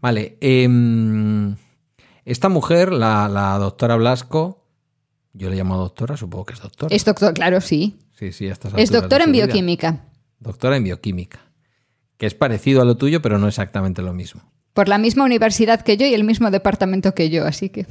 [0.00, 0.36] Vale.
[0.40, 1.56] Em,
[2.24, 4.57] esta mujer, la, doctora Blasco,
[5.38, 6.94] yo le llamo doctora, supongo que es doctora.
[6.94, 7.96] Es doctor, claro, sí.
[8.18, 10.04] Sí, sí, Es doctora en bioquímica.
[10.40, 11.40] Doctora en bioquímica.
[12.16, 14.42] Que es parecido a lo tuyo, pero no exactamente lo mismo.
[14.72, 17.86] Por la misma universidad que yo y el mismo departamento que yo, así que.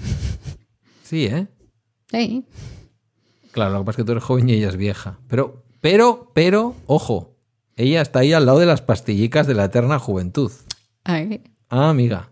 [1.03, 1.47] Sí, ¿eh?
[2.11, 2.45] Sí.
[3.51, 5.19] Claro, lo que pasa es que tú eres joven y ella es vieja.
[5.29, 7.37] Pero, pero, pero, ojo,
[7.77, 10.51] ella está ahí al lado de las pastillicas de la eterna juventud.
[11.05, 11.41] Ay.
[11.69, 12.29] Ah, amiga.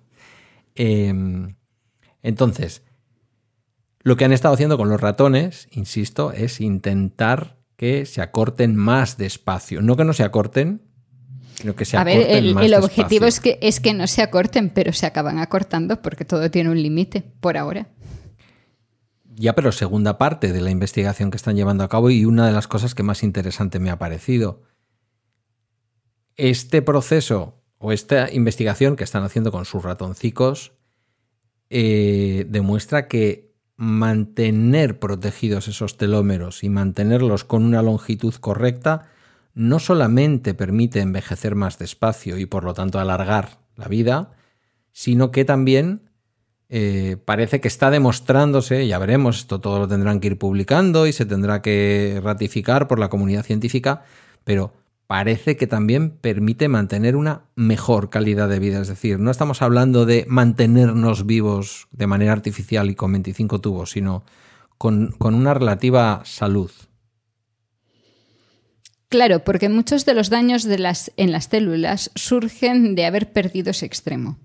[0.76, 1.56] Em,
[2.22, 2.84] entonces,
[4.06, 9.18] lo que han estado haciendo con los ratones, insisto, es intentar que se acorten más
[9.18, 9.82] despacio.
[9.82, 10.84] No que no se acorten,
[11.56, 14.22] sino que se acorten A ver, el, el objetivo es que, es que no se
[14.22, 17.88] acorten, pero se acaban acortando porque todo tiene un límite por ahora.
[19.34, 22.54] Ya, pero segunda parte de la investigación que están llevando a cabo y una de
[22.54, 24.62] las cosas que más interesante me ha parecido.
[26.36, 30.74] Este proceso o esta investigación que están haciendo con sus ratoncicos
[31.72, 39.10] eh, demuestra que mantener protegidos esos telómeros y mantenerlos con una longitud correcta
[39.54, 44.32] no solamente permite envejecer más despacio y por lo tanto alargar la vida,
[44.92, 46.10] sino que también
[46.70, 51.14] eh, parece que está demostrándose, ya veremos, esto todo lo tendrán que ir publicando y
[51.14, 54.04] se tendrá que ratificar por la comunidad científica,
[54.44, 54.74] pero
[55.08, 58.82] parece que también permite mantener una mejor calidad de vida.
[58.82, 63.92] Es decir, no estamos hablando de mantenernos vivos de manera artificial y con 25 tubos,
[63.92, 64.24] sino
[64.78, 66.72] con, con una relativa salud.
[69.10, 73.72] Claro, porque muchos de los daños de las, en las células surgen de haber perdido
[73.72, 74.40] ese extremo.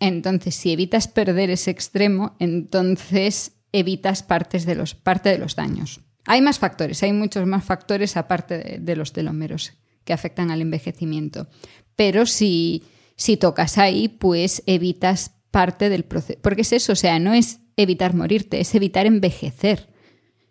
[0.00, 6.00] Entonces, si evitas perder ese extremo, entonces evitas partes de los, parte de los daños.
[6.26, 9.72] Hay más factores, hay muchos más factores aparte de, los telómeros
[10.04, 11.48] que afectan al envejecimiento.
[11.96, 12.84] Pero si,
[13.16, 16.38] si tocas ahí, pues evitas parte del proceso.
[16.42, 19.88] Porque es eso, o sea, no es evitar morirte, es evitar envejecer.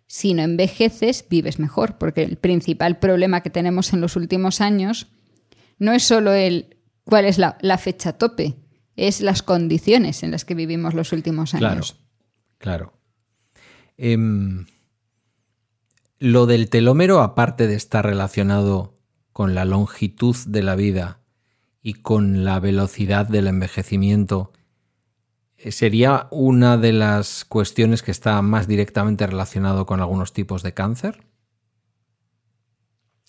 [0.06, 5.08] Si no envejeces, vives mejor, porque el principal problema que tenemos en los últimos años
[5.78, 8.56] no es solo el cuál es la, fecha tope,
[8.94, 11.96] es las condiciones en las que vivimos los últimos años.
[12.58, 12.98] Claro, claro.
[13.96, 14.66] Em,
[16.22, 18.96] lo del telómero, aparte de estar relacionado
[19.32, 21.18] con la longitud de la vida
[21.82, 24.52] y con la velocidad del envejecimiento,
[25.56, 30.72] eh, ¿sería una de las cuestiones que está más directamente relacionado con algunos tipos de
[30.72, 31.26] cáncer?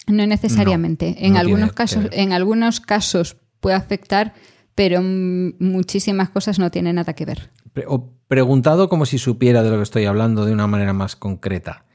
[0.06, 1.26] No necesariamente.
[1.26, 4.36] en, algunos casos, en algunos casos puede afectar,
[4.76, 7.50] pero muchísimas cosas no tienen nada que ver.
[7.88, 11.86] O preguntado como si supiera de lo que estoy hablando de una manera más concreta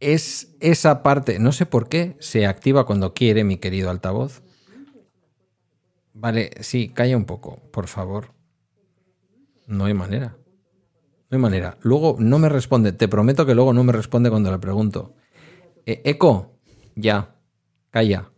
[0.00, 4.42] es esa parte, no sé por qué, se activa cuando quiere mi querido altavoz.
[6.12, 8.32] Vale, sí, calla un poco, por favor.
[9.66, 10.36] No hay manera.
[11.28, 11.76] No hay manera.
[11.82, 15.14] Luego no me responde, te prometo que luego no me responde cuando le pregunto.
[15.84, 16.58] Eh, eco,
[16.94, 17.36] ya,
[17.90, 18.30] calla.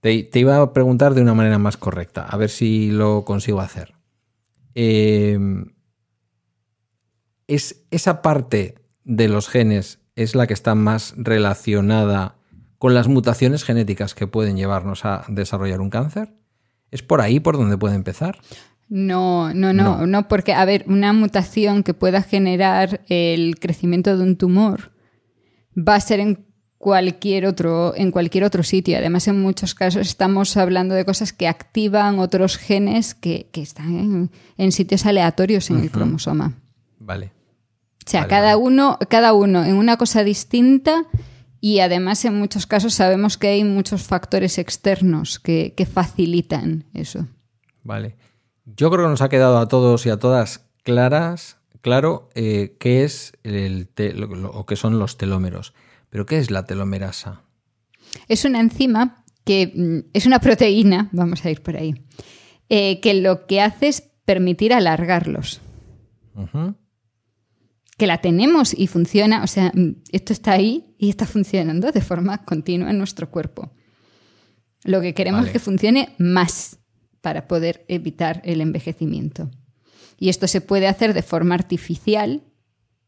[0.00, 3.94] Te, iba a preguntar de una manera más correcta, a ver si lo consigo hacer.
[4.74, 5.38] Eh,
[7.46, 12.36] es esa parte de los genes es la que está más relacionada
[12.78, 16.34] con las mutaciones genéticas que pueden llevarnos a desarrollar un cáncer?
[16.90, 18.38] ¿Es por ahí por donde puede empezar?
[18.88, 24.22] No, no, no, no, porque, a ver, una mutación que pueda generar el crecimiento de
[24.22, 24.92] un tumor
[25.76, 26.46] va a ser en
[26.78, 28.98] cualquier otro, en cualquier otro sitio.
[28.98, 34.72] Además, en muchos casos estamos hablando de cosas que activan otros genes que, están en,
[34.72, 36.52] sitios aleatorios en el cromosoma.
[36.98, 37.32] Vale.
[38.06, 41.06] O sea, cada, Uno, cada uno en una cosa distinta
[41.64, 47.26] y además en muchos casos sabemos que hay muchos factores externos que, facilitan eso.
[47.82, 48.16] Vale.
[48.66, 53.04] Yo creo que nos ha quedado a todos y a todas claras, claro, eh, qué
[53.04, 53.88] es el
[54.52, 55.72] o qué son los telómeros.
[56.10, 57.40] Pero ¿qué es la telomerasa?
[58.28, 61.94] Es una enzima que mm, es una proteína, vamos a ir por ahí,
[62.68, 65.62] eh, que lo que hace es permitir alargarlos
[67.96, 72.00] que la tenemos y funciona, o sea, mm, esto está ahí y está funcionando de
[72.00, 73.72] forma continua en nuestro cuerpo.
[74.84, 76.78] Lo que queremos es que funcione más
[77.20, 79.50] para poder evitar el envejecimiento.
[80.18, 82.42] Y esto se puede hacer de forma artificial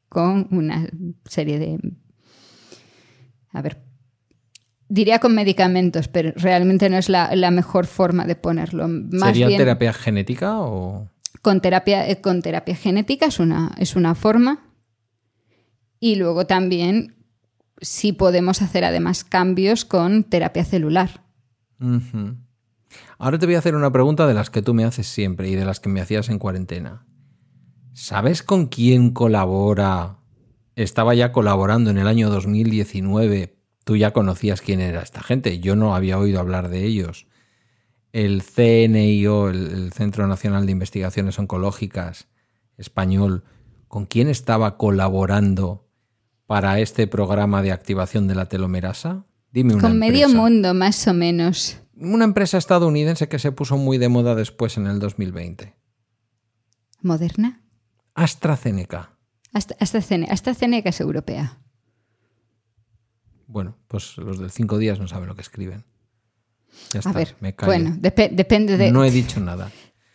[0.09, 0.89] con una
[1.27, 1.79] serie de...
[3.51, 3.83] A ver,
[4.89, 8.89] diría con medicamentos, pero realmente no es la, mejor forma de ponerlo.
[9.19, 11.11] ¿Sería terapia genética o...?
[11.47, 14.66] con terapia, eh, con terapia genética es una, es una forma.
[15.99, 17.17] Y luego también
[17.81, 21.25] sí podemos hacer además cambios con terapia celular.
[23.19, 25.55] Ahora te voy a hacer una pregunta de las que tú me haces siempre y
[25.55, 27.07] de las que me hacías en cuarentena.
[27.93, 30.19] ¿Sabes con quién colabora?
[30.75, 33.57] Estaba ya colaborando en el año 2019.
[33.85, 35.61] Tú ya conocías quién era esta gente.
[35.61, 37.27] Yo no había oído hablar de ellos.
[38.13, 42.29] El CNIO, el Centro Nacional de Investigaciones Oncológicas
[42.77, 43.45] español,
[43.89, 45.86] ¿con quién estaba colaborando
[46.47, 49.25] para este programa de activación de la telomerasa?
[49.53, 51.79] Dime una Con medio mundo, más o menos.
[51.97, 55.75] Una empresa estadounidense que se puso muy de moda después en el 2020.
[57.03, 57.63] ¿Moderna?
[58.15, 59.11] AstraZeneca.
[59.53, 61.59] Cene- hasta Ceneca es europea.
[63.47, 65.85] Bueno, pues los del cinco días no saben lo que escriben.
[66.93, 67.71] Ya está, A ver, me callo.
[67.73, 68.91] bueno, depe- depende de...
[68.93, 69.71] No he dicho nada.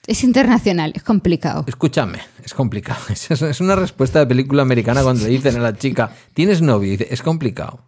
[0.08, 1.64] Es internacional, es complicado.
[1.68, 3.00] Escúchame, es complicado.
[3.10, 6.88] Es, una respuesta de película americana cuando le dicen a la chica, ¿tienes novio?
[6.88, 7.88] Y dice, es complicado.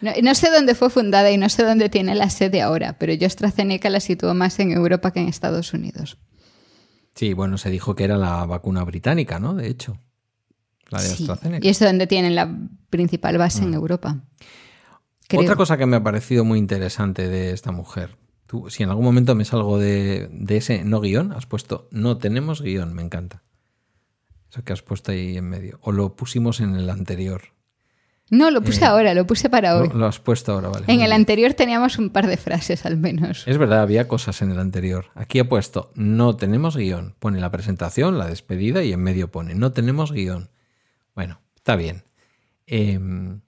[0.00, 3.12] No, no sé dónde fue fundada y no sé dónde tiene la sede ahora, pero
[3.14, 6.18] yo AstraZeneca la sitúo más en Europa que en Estados Unidos.
[7.14, 9.54] Sí, bueno, se dijo que era la vacuna británica, ¿no?
[9.54, 9.98] De hecho,
[10.90, 11.66] la de Sí, AstraZeneca.
[11.66, 12.56] Y es donde tienen la
[12.90, 14.22] principal base en Europa.
[15.26, 15.42] Creo.
[15.42, 18.16] Otra cosa que me ha parecido muy interesante de esta mujer.
[18.46, 22.18] Tú, si en algún momento me salgo de, de ese no guion, has puesto no
[22.18, 23.42] tenemos guion, me encanta.
[24.50, 25.78] Eso que has puesto ahí en medio.
[25.82, 27.56] O lo pusimos en el anterior.
[28.28, 29.88] No, lo puse ahora, lo puse para hoy.
[29.94, 30.84] lo has puesto ahora, vale.
[30.88, 31.12] en el bien.
[31.12, 33.46] anterior teníamos un par de frases al menos.
[33.46, 35.06] Es verdad, había cosas en el anterior.
[35.14, 37.14] Aquí he puesto no tenemos guion.
[37.20, 40.50] Pone la presentación, la despedida y en medio pone no tenemos guion.
[41.14, 42.02] Bueno, está bien.
[42.66, 43.42] Em,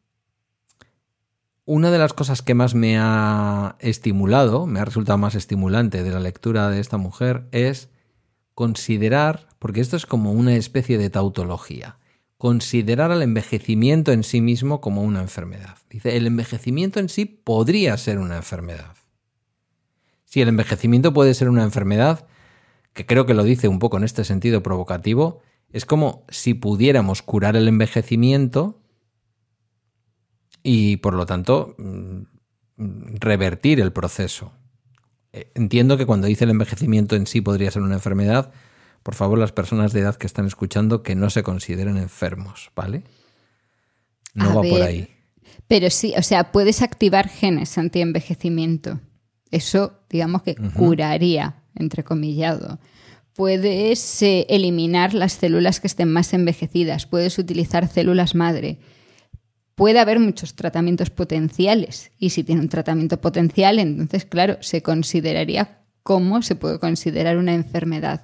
[1.68, 6.10] una de las cosas que más me ha estimulado, me ha resultado más estimulante de
[6.10, 7.90] la lectura de esta mujer es
[8.54, 11.98] considerar, porque esto es como una especie de tautología,
[12.38, 15.76] considerar al envejecimiento en sí mismo como una enfermedad.
[15.90, 18.96] Dice, el envejecimiento en sí podría ser una enfermedad.
[20.24, 22.26] Si el envejecimiento puede ser una enfermedad,
[22.94, 27.20] que creo que lo dice un poco en este sentido provocativo, es como si pudiéramos
[27.20, 28.77] curar el envejecimiento
[30.62, 32.22] y por lo tanto mm,
[33.20, 34.52] revertir el proceso.
[35.32, 38.52] Eh, Entiendo que cuando dice el envejecimiento en sí podría ser una enfermedad,
[39.02, 43.04] por favor las personas de edad que están escuchando que no se consideren enfermos, ¿vale?
[44.34, 45.08] No A va por ahí.
[45.66, 49.00] Pero sí, o sea, puedes activar genes anti-envejecimiento.
[49.50, 52.78] Eso, digamos que curaría, entrecomillado.
[53.34, 57.06] Puedes eh, eliminar las células que estén más envejecidas.
[57.06, 58.78] Puedes utilizar células madre.
[59.78, 62.10] Puede haber muchos tratamientos potenciales.
[62.18, 67.54] Y si tiene un tratamiento potencial, entonces, claro, se consideraría como se puede considerar una
[67.54, 68.22] enfermedad.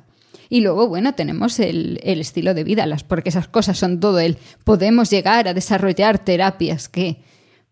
[0.49, 4.19] Y luego, bueno, tenemos el, el estilo de vida, las, porque esas cosas son todo
[4.19, 7.23] el podemos llegar a desarrollar terapias que,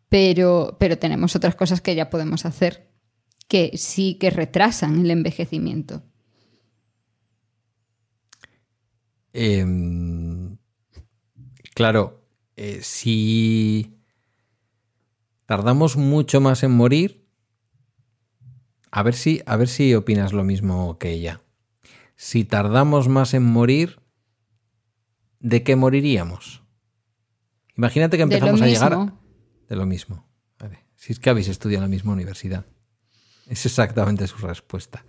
[0.09, 2.89] pero, pero tenemos otras cosas que ya podemos hacer
[3.49, 6.05] que sí que retrasan el envejecimiento.
[9.33, 10.57] Em,
[11.75, 12.22] claro,
[12.65, 13.99] eh, si
[15.47, 17.27] tardamos mucho más en morir,
[18.93, 21.41] a ver si, a ver si opinas lo mismo que ella.
[22.15, 23.99] Si tardamos más en morir,
[25.41, 26.63] ¿de qué moriríamos?
[27.77, 29.13] Imagínate que empezamos a llegar
[29.69, 30.25] de lo mismo.
[30.61, 30.85] Vale.
[30.95, 32.65] Si es que habéis estudiado en la misma universidad.
[33.49, 35.05] Es exactamente su respuesta.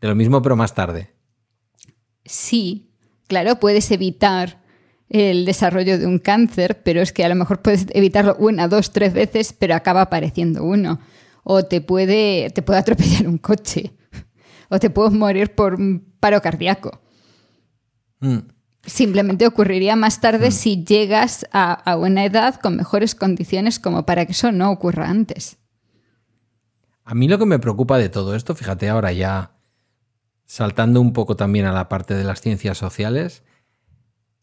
[0.00, 1.16] De lo mismo, pero más tarde.
[2.24, 2.92] Sí,
[3.26, 4.62] claro, puedes evitar
[5.10, 8.92] el desarrollo de un cáncer, pero es que a lo mejor puedes evitarlo una, dos,
[8.92, 11.00] tres veces, pero acaba apareciendo uno.
[11.42, 13.92] O te puede, te puede atropellar un coche.
[14.68, 17.00] O te puedes morir por un paro cardíaco.
[18.20, 18.38] Mm.
[18.86, 24.24] Simplemente ocurriría más tarde si llegas a, a una edad con mejores condiciones como para
[24.26, 25.58] que eso no ocurra antes.
[27.04, 29.56] A mí lo que me preocupa de todo esto, fíjate ahora ya
[30.46, 33.42] saltando un poco también a la parte de las ciencias sociales,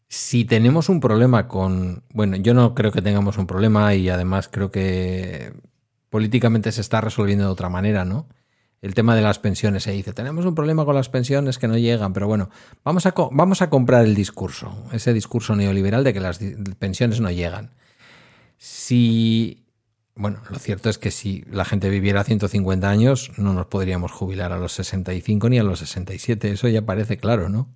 [0.08, 4.48] si tenemos un problema con, bueno, yo no creo que tengamos un problema y además
[4.48, 5.52] creo que
[6.10, 8.26] políticamente se está resolviendo de otra manera, ¿no?
[8.80, 11.76] El tema de las pensiones se dice, tenemos un problema con las pensiones que no
[11.76, 12.48] llegan, pero bueno,
[12.84, 16.38] vamos a, vamos a comprar el discurso, ese discurso neoliberal de que las
[16.78, 17.74] pensiones no llegan.
[18.56, 19.68] Si
[20.18, 24.52] bueno, lo cierto es que si la gente viviera 150 años, no nos podríamos jubilar
[24.52, 26.50] a los 65 ni a los 67.
[26.50, 27.68] Eso ya parece claro, ¿no?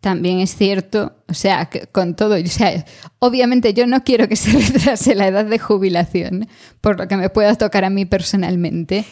[0.00, 2.84] También es cierto, o sea, que con todo, o sea,
[3.18, 6.46] obviamente yo no quiero que se retrase la edad de jubilación,
[6.80, 9.04] por lo que me pueda tocar a mí personalmente,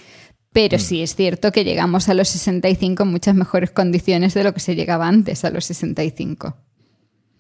[0.53, 4.55] Pero sí es cierto que llegamos a los 65 en muchas mejores condiciones de lo
[4.55, 6.57] que se llegaba antes a los 65.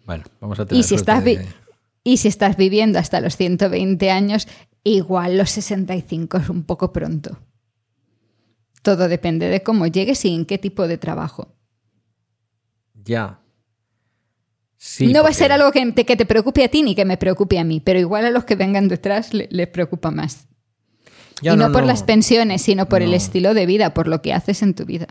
[0.04, 1.46] Bueno, vamos a tener Y si, estás de-
[2.04, 4.46] y si estás viviendo hasta los 120 años,
[4.84, 7.38] igual los 65 es un poco pronto.
[8.82, 11.54] Todo depende de cómo llegues y en qué tipo de trabajo.
[13.06, 13.40] Ya.
[14.76, 17.04] Sí, no va a ser algo que te, que te preocupe a ti ni que
[17.06, 20.46] me preocupe a mí, pero igual a los que vengan detrás le- les preocupa más.
[21.40, 24.32] Ya, y no, por las pensiones, sino por el estilo de vida, por lo que
[24.32, 25.06] haces en tu vida.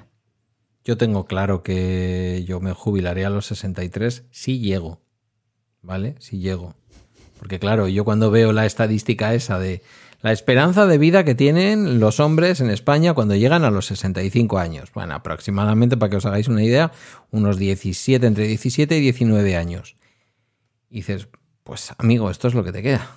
[0.84, 5.02] Yo tengo claro que yo me jubilaré a los 63 si llego,
[5.82, 6.16] ¿vale?
[6.20, 6.76] Si llego.
[7.39, 9.82] Porque claro, yo cuando veo la estadística esa de
[10.26, 14.57] la esperanza de vida que tienen los hombres en España cuando llegan a los 65
[14.57, 14.91] años.
[14.91, 16.91] Bueno, aproximadamente, para que os hagáis una idea,
[17.30, 19.97] unos 17, entre 17 y 19 años.
[20.89, 21.28] Y dices,
[21.63, 23.07] pues amigo, esto es lo que te queda.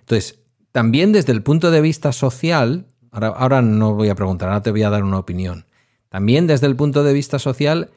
[0.00, 0.38] Entonces,
[0.72, 4.70] también desde el punto de vista social, ahora, ahora no voy a preguntar, ahora te
[4.70, 5.66] voy a dar una opinión.
[6.08, 7.90] También desde el punto de vista social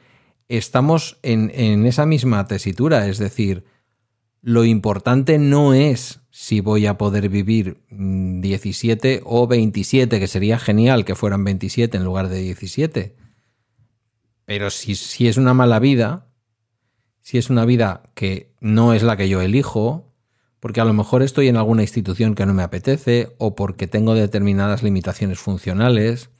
[0.48, 3.64] estamos en, en esa misma tesitura, es decir,
[4.42, 10.58] lo importante no es si voy a poder vivir mm, 17 o 27, que sería
[10.58, 13.16] genial que fueran 27 en lugar de 17.
[14.46, 16.26] Pero si, si es una mala vida,
[17.22, 20.12] si es una vida que no es la que yo elijo,
[20.60, 24.14] porque a lo mejor estoy en alguna institución que no me apetece, o porque tengo
[24.14, 26.30] determinadas limitaciones funcionales,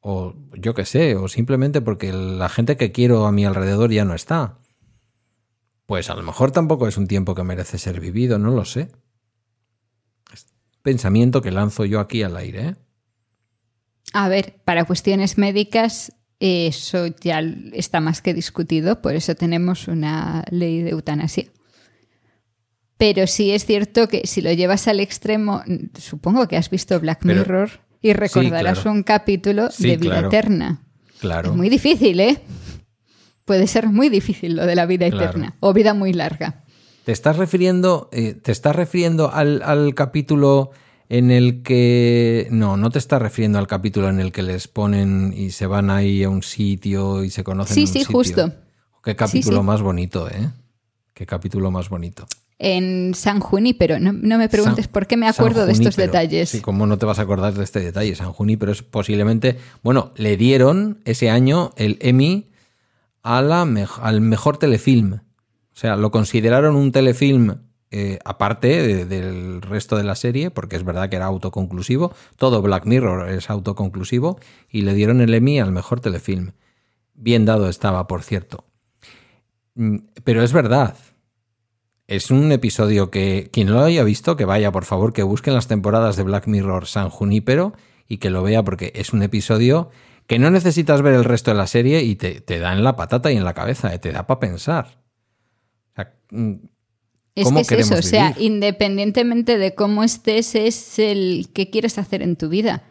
[0.00, 4.04] o yo qué sé, o simplemente porque la gente que quiero a mi alrededor ya
[4.04, 4.58] no está.
[5.86, 8.90] Pues a lo mejor tampoco es un tiempo que merece ser vivido, no lo sé.
[10.32, 10.46] Es
[10.82, 12.68] pensamiento que lanzo yo aquí al aire.
[12.68, 12.76] ¿eh?
[14.12, 17.40] A ver, para cuestiones médicas eso ya
[17.72, 21.46] está más que discutido, por eso tenemos una ley de eutanasia.
[22.96, 25.62] Pero sí es cierto que si lo llevas al extremo,
[25.98, 27.70] supongo que has visto Black Pero- Mirror
[28.00, 28.92] y recordarás claro.
[28.92, 30.28] un capítulo Sí, de vida claro.
[30.28, 30.82] eterna.
[31.20, 31.50] Claro.
[31.50, 32.38] Es muy difícil, ¿eh?
[33.44, 35.24] Puede ser muy difícil lo de la vida Claro.
[35.30, 36.64] eterna o vida muy larga.
[37.04, 40.70] ¿Te estás refiriendo, eh, te estás refiriendo al, al capítulo
[41.10, 42.48] en el que...
[42.50, 45.90] No, no te estás refiriendo al capítulo en el que les ponen y se van
[45.90, 48.12] ahí a un sitio y se conocen Sí, en un sí, sitio?
[48.16, 48.52] justo.
[49.04, 49.62] Qué capítulo sí.
[49.64, 50.48] más bonito, ¿eh?
[51.12, 52.26] Qué capítulo más bonito.
[52.58, 56.48] En San Junípero, no, no me preguntes San- por qué me acuerdo de estos detalles.
[56.48, 58.14] Sí, ¿cómo no te vas a acordar de este detalle?
[58.14, 59.58] San Junípero es posiblemente...
[59.82, 62.48] Bueno, le dieron ese año el Emmy
[63.24, 65.14] a la al mejor telefilm.
[65.14, 67.56] O sea, lo consideraron un telefilm
[67.90, 72.12] eh, aparte de- del resto de la serie, porque es verdad que era autoconclusivo.
[72.36, 74.38] Todo Black Mirror es autoconclusivo.
[74.68, 76.52] Y le dieron el Emmy al mejor telefilm.
[77.14, 78.64] Bien dado estaba, por cierto.
[79.74, 80.96] Mm, Pero es verdad.
[82.06, 85.68] Es un episodio que quien lo haya visto, que vaya, por favor, que busquen las
[85.68, 87.72] temporadas de Black Mirror San Junípero
[88.06, 89.88] y que lo vea porque es un episodio
[90.26, 92.96] que no necesitas ver el resto de la serie y te, te da en la
[92.96, 95.02] patata y en la cabeza, eh, te da para pensar.
[95.92, 96.54] O sea, mm,
[97.34, 98.52] Es ¿Cómo que es eso, o sea, vivir?
[98.52, 102.84] independientemente de cómo estés, es el que quieres hacer en tu vida.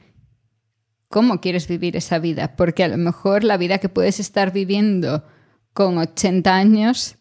[1.08, 2.56] ¿Cómo quieres vivir esa vida?
[2.56, 5.24] Porque a lo mejor la vida que puedes estar viviendo
[5.74, 7.18] con 80 años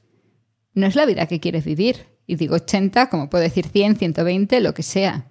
[0.75, 2.07] no es la vida que quieres vivir.
[2.27, 5.27] Y digo 80, como puedo decir 100, 120, lo que sea.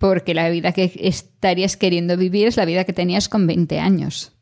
[0.00, 4.32] Porque la vida que estarías queriendo vivir es la vida que tenías con 20 años.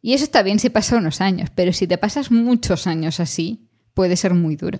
[0.00, 3.68] Y eso está bien si pasa unos años, pero si te pasas muchos años así,
[3.94, 4.78] puede ser muy duro.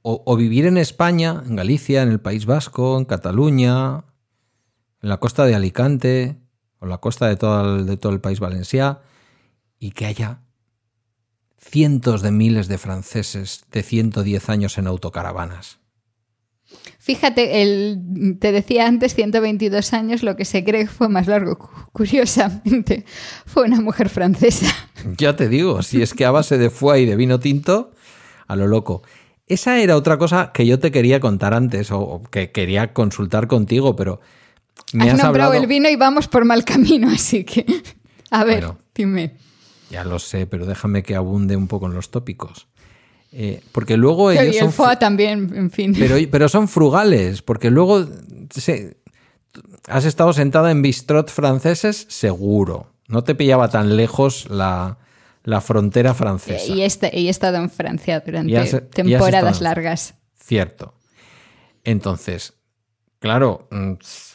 [0.00, 4.04] o, vivir en España, en Galicia, en el País Vasco, en Cataluña,
[5.02, 6.38] en la costa de Alicante,
[6.78, 9.02] o la costa de todo el, de todo el país valencià,
[9.78, 10.40] y que haya
[11.58, 15.80] cientos de miles de franceses de 110 años en autocaravanas.
[17.06, 21.56] Fíjate, el, te decía antes 122 años, lo que se cree que fue más largo.
[21.56, 23.04] Cu- Curiosamente,
[23.46, 24.66] fue una mujer francesa.
[25.16, 27.92] Ya te digo, si es que a base de foie y de vino tinto,
[28.48, 29.02] a lo loco.
[29.46, 33.46] Esa era otra cosa que yo te quería contar antes, o, o que quería consultar
[33.46, 34.20] contigo, pero
[34.92, 35.62] me Has has, nombrado hablado...
[35.62, 37.64] el vino y vamos por mal camino, así que...
[38.32, 38.78] A ver, Bueno.
[38.96, 39.36] dime.
[39.90, 42.66] Ya lo sé, pero déjame que abunde un poco en los tópicos.
[43.32, 44.72] Eh, porque luego Y ellos el son...
[44.72, 45.94] foie fru- también, en fin.
[45.98, 48.06] Pero, pero son frugales, porque luego
[48.50, 48.96] se-
[49.88, 52.92] has estado sentada en bistrot franceses, seguro.
[53.08, 54.98] No te pillaba tan lejos la,
[55.44, 56.72] la frontera francesa.
[56.72, 60.14] y, este, y he estado en Francia durante Y has- y temporadas largas.
[60.42, 60.94] Cierto.
[61.84, 62.54] Entonces,
[63.18, 63.92] claro, mm,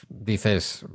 [0.10, 0.86] dices,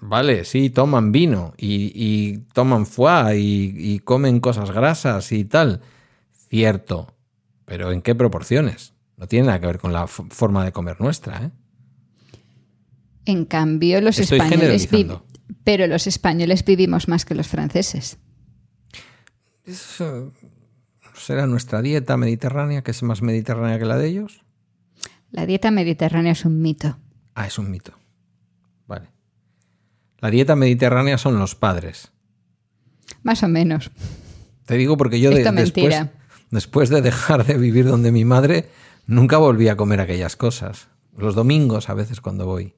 [0.00, 5.80] vale, sí, toman vino y, y toman foie y, y comen cosas grasas y tal.
[6.48, 7.14] Cierto.
[7.68, 8.94] Pero ¿en qué proporciones?
[9.16, 11.50] No tiene nada que ver con la forma de comer nuestra, ¿eh?
[13.26, 14.88] En cambio, los Estoy españoles
[15.64, 18.18] pero los españoles vivimos más que los franceses.
[19.64, 20.02] Es,
[21.14, 24.44] ¿Será nuestra dieta mediterránea, que es más mediterránea que la de ellos?
[25.30, 26.96] La dieta mediterránea es un mito.
[27.34, 27.92] Ah, es un mito.
[28.86, 29.08] Vale.
[30.20, 32.12] La dieta mediterránea son los padres.
[33.22, 33.90] Más o menos.
[34.64, 36.12] Te digo porque yo de- después, mentira.
[36.50, 38.68] Después de dejar de vivir donde mi madre,
[39.06, 40.88] nunca volví a comer aquellas cosas.
[41.16, 42.74] Los domingos a veces cuando voy.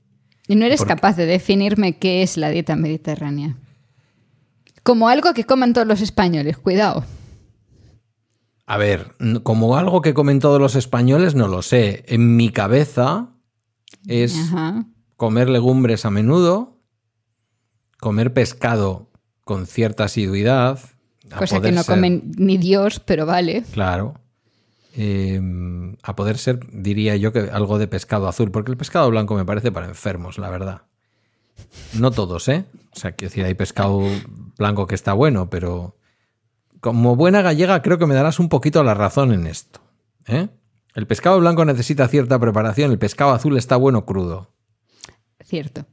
[0.47, 3.57] Y no eres capaz de definirme qué es la dieta mediterránea.
[4.83, 7.05] Como algo que coman todos los españoles, cuidado.
[8.67, 12.05] A ver, como algo que comen todos los españoles, no lo sé.
[12.09, 13.29] En mi cabeza
[14.07, 14.87] es Ajá.
[15.17, 16.79] comer legumbres a menudo,
[17.99, 19.11] comer pescado
[19.45, 20.81] con cierta asiduidad.
[21.33, 23.63] A Cosa que no ser- comen ni Dios, pero vale.
[23.73, 24.15] Claro.
[24.97, 25.41] Eh,
[26.03, 29.45] a poder ser, diría yo, que algo de pescado azul, porque el pescado blanco me
[29.45, 30.83] parece para enfermos, la verdad.
[31.93, 32.65] No todos, ¿eh?
[32.95, 34.03] O sea, quiero decir, hay pescado
[34.59, 35.97] blanco que está bueno, pero
[36.81, 39.81] como buena gallega creo que me darás un poquito la razón en esto.
[40.27, 40.49] ¿eh?
[40.95, 44.51] El pescado blanco necesita cierta preparación, el pescado azul está bueno crudo.
[45.45, 45.87] Cierto.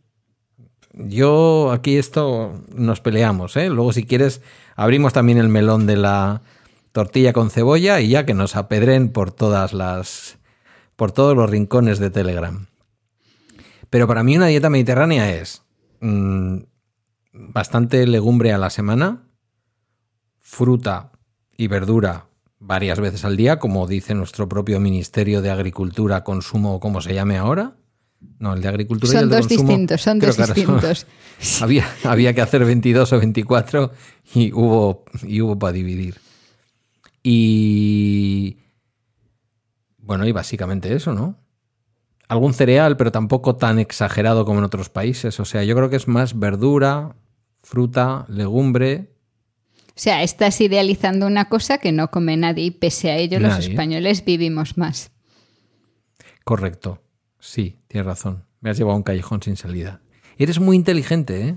[0.97, 3.69] Yo aquí esto nos peleamos, ¿eh?
[3.69, 4.41] Luego si quieres
[4.75, 6.41] abrimos también el melón de la
[6.91, 10.39] tortilla con cebolla y ya que nos apedren por todas las
[10.95, 12.65] por todos los rincones de Telegram.
[13.91, 15.63] Pero para mí una dieta mediterránea es
[16.01, 16.57] mm,
[17.31, 19.27] bastante legumbre a la semana,
[20.39, 21.11] fruta
[21.55, 22.25] y verdura
[22.59, 27.13] varias veces al día, como dice nuestro propio Ministerio de Agricultura, Consumo o como se
[27.13, 27.76] llame ahora.
[28.39, 31.07] No, el de Agricultura y Son el de dos consumo, distintos, son dos son- distintos.
[31.61, 33.91] había, había que hacer 22 o 24
[34.33, 36.15] y hubo, y hubo para dividir.
[37.23, 38.57] Y
[39.97, 41.37] bueno, y básicamente eso, ¿no?
[42.29, 45.39] Algún cereal, pero tampoco tan exagerado como en otros países.
[45.39, 47.15] O sea, yo creo que es más verdura,
[47.63, 49.11] fruta, legumbre.
[49.89, 53.57] O sea, estás idealizando una cosa que no come nadie y pese a ello los
[53.59, 55.11] españoles vivimos más.
[56.43, 57.01] Correcto.
[57.49, 58.43] Sí, tienes razón.
[58.59, 60.01] Me has llevado a un callejón sin salida.
[60.37, 61.55] Eres muy inteligente, ¿eh?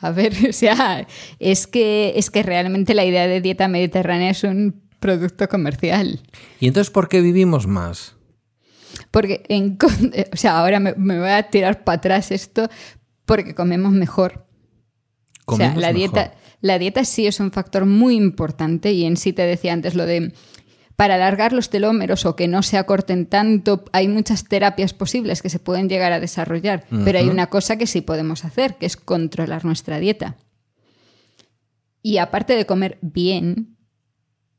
[0.00, 1.06] A ver, o sea,
[1.38, 6.20] es que, es que realmente la idea de dieta mediterránea es un producto comercial.
[6.58, 8.16] ¿Y entonces por qué vivimos más?
[9.10, 12.68] Porque, en, con- o sea, ahora me, me voy a tirar para atrás esto
[13.26, 14.46] porque comemos mejor.
[15.46, 15.98] o sea, Comemos la mejor.
[15.98, 19.94] dieta, la dieta sí es un factor muy importante y en sí te decía antes
[19.94, 20.32] lo de
[21.00, 25.48] para alargar los telómeros o que no se acorten tanto, hay muchas terapias posibles que
[25.48, 28.98] se pueden llegar a desarrollar, pero hay una cosa que sí podemos hacer, que es
[28.98, 30.36] controlar nuestra dieta.
[32.02, 33.78] Y aparte de comer bien,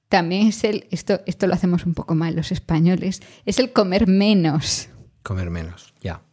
[0.09, 4.07] también es el, esto, esto lo hacemos un poco mal los españoles, es el comer
[4.07, 4.89] menos.
[5.21, 6.23] Comer menos, ya.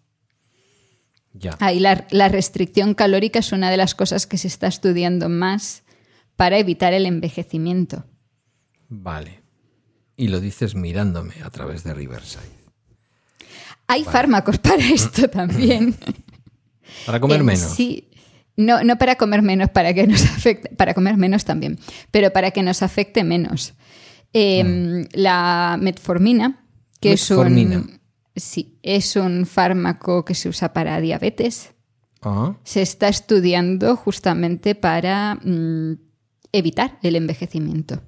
[1.34, 1.54] Ya.
[1.60, 5.82] Ahí la, la restricción calórica es una de las cosas que se está estudiando más
[6.34, 8.06] para evitar el envejecimiento.
[8.88, 9.37] Vale.
[10.18, 12.42] Y lo dices mirándome a través de Riverside.
[13.86, 15.94] Hay fármacos para esto también.
[17.06, 17.70] Para comer En menos.
[17.74, 18.08] Sí,
[18.56, 21.78] no, no para comer menos, para que nos afecte, para comer menos también,
[22.10, 23.74] pero para que nos afecte menos.
[24.32, 26.66] Eh, La metformina,
[27.00, 27.38] que es Mm.
[27.38, 28.00] Un,
[28.34, 31.70] sí, es un fármaco que se usa para diabetes,
[32.20, 35.92] Ah, se está estudiando justamente para mm,
[36.52, 38.02] evitar el envejecimiento.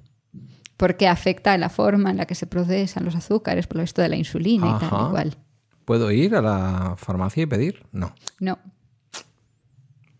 [0.81, 4.01] Porque afecta a la forma en la que se procesan los azúcares, por lo esto
[4.01, 5.37] de la insulina y tal, igual.
[5.85, 7.85] ¿Puedo ir a la farmacia y pedir?
[7.91, 8.15] No.
[8.39, 8.57] No,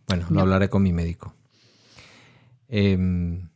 [0.07, 1.33] Bueno, lo hablaré con mi médico.
[2.67, 3.49] Em,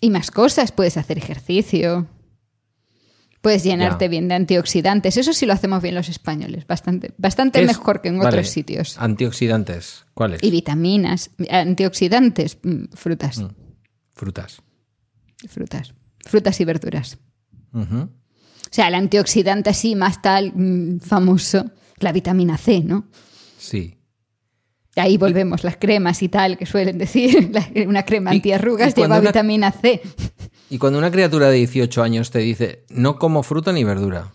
[0.00, 2.06] Y más cosas, puedes hacer ejercicio,
[3.42, 4.08] puedes llenarte Ya.
[4.08, 5.18] bien de antioxidantes.
[5.18, 8.96] Eso sí lo hacemos bien los españoles, bastante, bastante mejor que en Vale, otros sitios.
[8.98, 10.06] Antioxidantes.
[10.14, 10.42] ¿Cuáles?
[10.42, 14.62] Y vitaminas, antioxidantes, mm, frutas,
[15.48, 15.94] Frutas.
[16.24, 17.18] frutas, y verduras.
[17.74, 18.08] O
[18.70, 23.06] sea, el antioxidante así más tal mm, famoso, la vitamina C, ¿no?
[23.58, 23.98] Sí.
[24.96, 27.50] Ahí volvemos, las cremas y tal, que suelen decir,
[27.86, 30.00] una crema antiarrugas lleva una- vitamina C.
[30.70, 34.32] Y cuando una criatura de 18 años te dice, no como fruta ni verdura.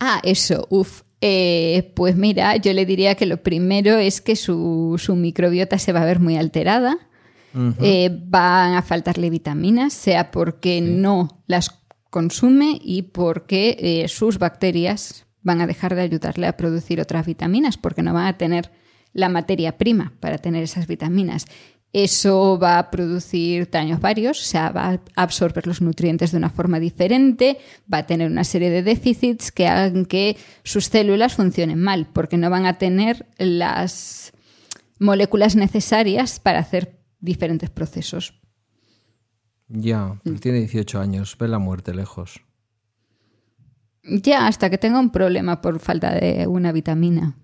[0.00, 1.02] Ah, eso, uff.
[1.20, 5.92] Eh, pues mira, yo le diría que lo primero es que su, su microbiota se
[5.92, 6.96] va a ver muy alterada.
[7.80, 11.70] Eh, van a faltarle vitaminas, sea porque no las
[12.10, 17.76] consume y porque eh, sus bacterias van a dejar de ayudarle a producir otras vitaminas
[17.76, 18.70] porque no van a tener
[19.12, 21.46] la materia prima para tener esas vitaminas.
[21.94, 26.50] eso va a producir daños varios, o sea, va a absorber los nutrientes de una
[26.50, 27.58] forma diferente,
[27.92, 32.36] va a tener una serie de déficits que hagan que sus células funcionen mal, porque
[32.36, 34.32] no van a tener las
[34.98, 38.34] moléculas necesarias para hacer diferentes procesos.
[39.68, 42.40] Ya, tiene 18 años, ve la muerte lejos.
[44.02, 47.36] Ya, hasta que tenga un problema por falta de una vitamina.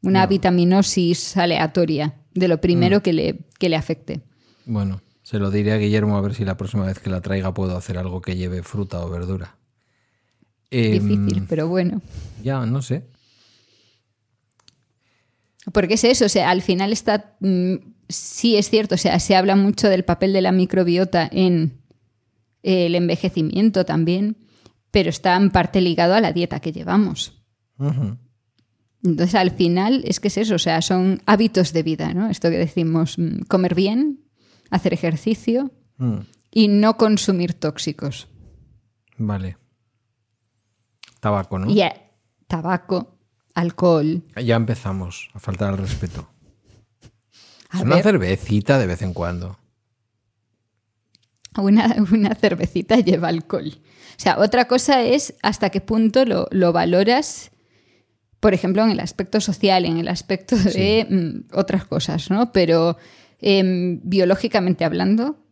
[0.00, 4.20] Una vitaminosis aleatoria de lo primero que, le, que le afecte.
[4.64, 7.52] Bueno, se lo diré a Guillermo a ver si la próxima vez que la traiga
[7.52, 9.56] puedo hacer algo que lleve fruta o verdura.
[10.70, 12.00] Difícil, Em, pero bueno.
[12.42, 13.04] Ya, no sé.
[15.72, 17.36] Porque es eso, o sea, al final está.
[17.40, 17.74] mm,
[18.08, 21.80] sí, es cierto, o sea, se habla mucho del papel de la microbiota en
[22.62, 24.36] el envejecimiento también,
[24.90, 27.42] pero está en parte ligado a la dieta que llevamos.
[29.04, 32.28] Entonces, al final, es que es eso, o sea, son hábitos de vida, ¿no?
[32.28, 34.24] Esto que decimos, mm, comer bien,
[34.70, 36.18] hacer ejercicio Mm,
[36.52, 38.28] y no consumir tóxicos.
[39.18, 39.58] Vale.
[41.20, 41.70] Tabaco, ¿no?
[41.70, 41.92] Y eh,
[42.46, 43.18] tabaco,
[43.54, 44.22] alcohol.
[44.42, 46.28] Ya empezamos a faltar al respeto.
[47.70, 49.58] A una ver, cervecita de vez en cuando.
[51.56, 53.72] una, una cervecita lleva alcohol.
[53.76, 57.50] O sea, otra cosa es hasta qué punto lo, lo valoras,
[58.40, 62.52] por ejemplo, en el aspecto social, en el aspecto de mm, otras cosas, ¿no?
[62.52, 62.96] Pero
[63.40, 65.44] em, biológicamente hablando,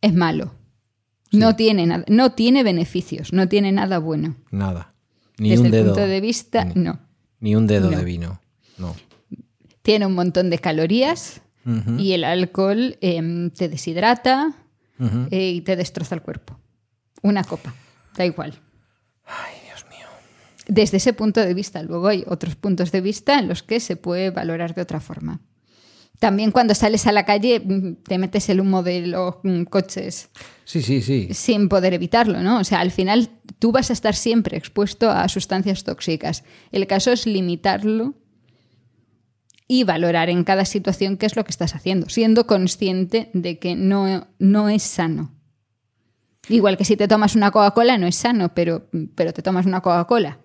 [0.00, 0.54] es malo.
[1.32, 4.36] No, tiene nada, no tiene beneficios, no tiene nada bueno.
[4.52, 4.94] Nada.
[5.38, 5.84] Ni Desde un el dedo.
[5.94, 7.00] punto de vista, Ni- no.
[7.40, 7.98] Ni un dedo No.
[7.98, 8.40] de vino.
[8.78, 8.94] No.
[9.82, 14.52] Tiene un montón de calorías Ujú, y el alcohol em, te deshidrata
[15.30, 16.58] eh, y te destroza el cuerpo.
[17.22, 17.74] Una copa,
[18.16, 18.54] da igual.
[19.24, 20.06] Ay, Dios mío.
[20.68, 23.96] Desde ese punto de vista, luego hay otros puntos de vista en los que se
[23.96, 25.40] puede valorar de otra forma.
[26.20, 30.30] También cuando sales a la calle mm, te metes el humo de los mm, coches
[30.64, 31.28] Sí, sí, sí.
[31.32, 32.60] sin poder evitarlo, ¿no?
[32.60, 36.44] O sea, al final tú vas a estar siempre expuesto a sustancias tóxicas.
[36.72, 38.14] El caso es limitarlo
[39.80, 43.74] y valorar en cada situación qué es lo que estás haciendo, siendo consciente de que
[43.74, 45.32] no, no es sano.
[46.48, 49.80] Igual que si te tomas una Coca-Cola no es sano, pero, pero te tomas una
[49.80, 50.38] Coca-Cola.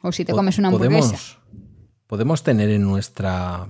[0.00, 1.08] O si te comes una hamburguesa.
[1.08, 1.38] podemos,
[2.06, 3.68] podemos tener en nuestra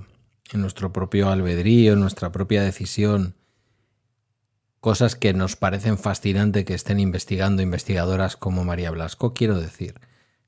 [0.52, 3.34] en nuestro propio albedrío, en nuestra propia decisión,
[4.80, 10.00] cosas que nos parecen fascinantes que estén investigando investigadoras como María Blasco, quiero decir.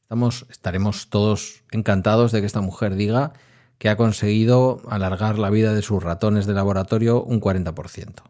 [0.02, 3.32] Estamos, estaremos todos encantados de que esta mujer diga
[3.82, 8.22] que ha conseguido alargar la vida de sus ratones de laboratorio un 40%.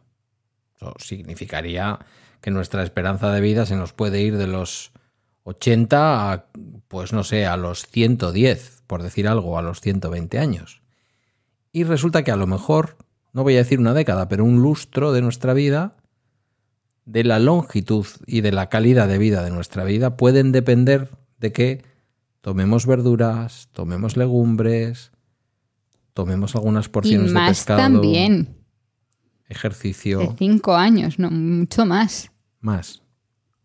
[0.76, 1.98] Eso significaría
[2.40, 4.92] que nuestra esperanza de vida se nos puede ir de los
[5.44, 6.46] 80 a,
[6.88, 10.80] pues no sé, a los 110, por decir algo, a los 120 años.
[11.70, 12.96] Y resulta que a lo mejor,
[13.34, 15.98] no voy a decir una década, pero un lustro de nuestra vida,
[17.04, 21.52] de la longitud y de la calidad de vida de nuestra vida, pueden depender de
[21.52, 21.84] que
[22.40, 25.12] tomemos verduras, tomemos legumbres,
[26.14, 32.30] tomemos algunas Y porciones de más pescado, también, de ejercicio, cinco años, no, mucho más.
[32.60, 33.02] más.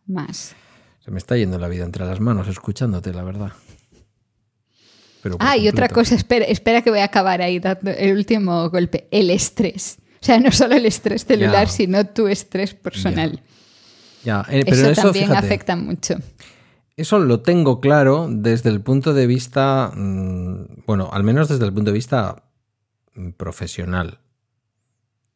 [0.06, 0.56] Más.
[1.04, 3.52] Se me está yendo la vida entre las manos escuchándote, la verdad.
[5.22, 8.70] Pero Ah, y otra cosa, espera, espera que voy a acabar ahí dando el último
[8.70, 9.98] golpe, el estrés.
[10.22, 11.72] O sea, no solo el estrés celular, Ya.
[11.74, 13.42] sino tu estrés personal.
[14.24, 16.16] Ya, eh, pero eso, eso, también fíjate, afecta mucho.
[16.98, 21.72] Eso lo tengo claro desde el punto de vista, mm, bueno, al menos desde el
[21.72, 22.44] punto de vista
[23.14, 24.20] mm, profesional.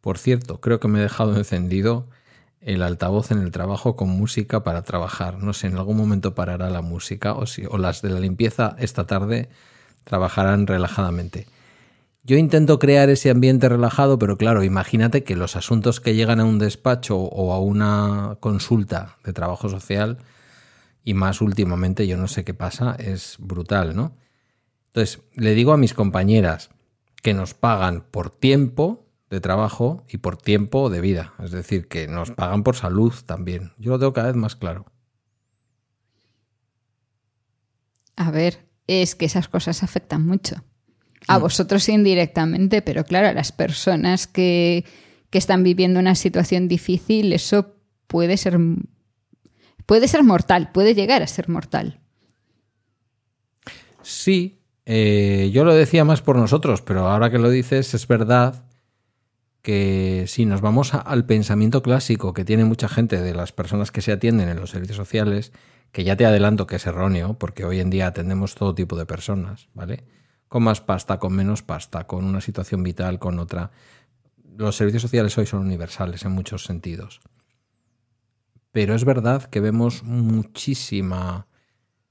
[0.01, 2.07] Por cierto, creo que me he dejado encendido
[2.62, 5.38] el altavoz en el trabajo con música para trabajar.
[5.38, 8.76] No sé, en algún momento parará la música o, si, o las de la limpieza
[8.80, 9.49] esta tarde
[10.03, 11.45] trabajarán relajadamente.
[12.24, 16.45] Yo intento crear ese ambiente relajado, pero claro, imagínate que los asuntos que llegan a
[16.45, 20.18] un despacho o a una consulta de trabajo social,
[21.04, 24.16] y más últimamente, yo no sé qué pasa, es brutal, ¿no?
[24.88, 26.70] Entonces, le digo a mis compañeras
[27.22, 32.08] que nos pagan por tiempo de trabajo y por tiempo de vida, es decir, que
[32.08, 33.72] nos pagan por salud también.
[33.78, 34.86] Yo lo tengo cada vez más claro.
[38.18, 40.64] A ver, es que esas cosas afectan mucho.
[41.28, 44.86] A vosotros indirectamente, pero claro, a las personas que,
[45.30, 47.76] que están viviendo una situación difícil, eso
[48.08, 48.60] puede ser,
[49.86, 51.99] puede ser mortal, puede llegar a ser mortal.
[54.01, 58.65] Sí, eh, yo lo decía más por nosotros, pero ahora que lo dices es verdad
[59.61, 64.01] que si nos vamos al pensamiento clásico que tiene mucha gente de las personas que
[64.01, 65.51] se atienden en los servicios sociales,
[65.91, 69.05] que ya te adelanto que es erróneo, porque hoy en día atendemos todo tipo de
[69.05, 70.05] personas, ¿vale?
[70.47, 73.71] Con más pasta, con menos pasta, con una situación vital, con otra.
[74.57, 77.21] los servicios sociales hoy son universales en muchos sentidos.
[78.72, 81.47] Pero es verdad que vemos muchísima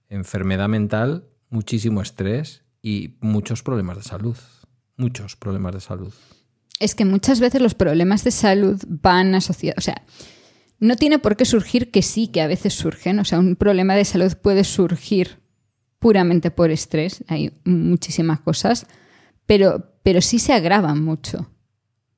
[0.08, 4.36] enfermedad mental, muchísimo estrés y muchos problemas de salud.
[4.96, 6.12] Muchos problemas de salud.
[6.78, 10.02] Es que muchas veces los problemas de salud van asociados, o sea,
[10.78, 13.94] no tiene por qué surgir que sí, que a veces surgen, o sea, un problema
[13.94, 15.38] de salud puede surgir
[15.98, 18.86] puramente por estrés, hay muchísimas cosas,
[19.46, 21.50] pero, pero sí se agravan mucho.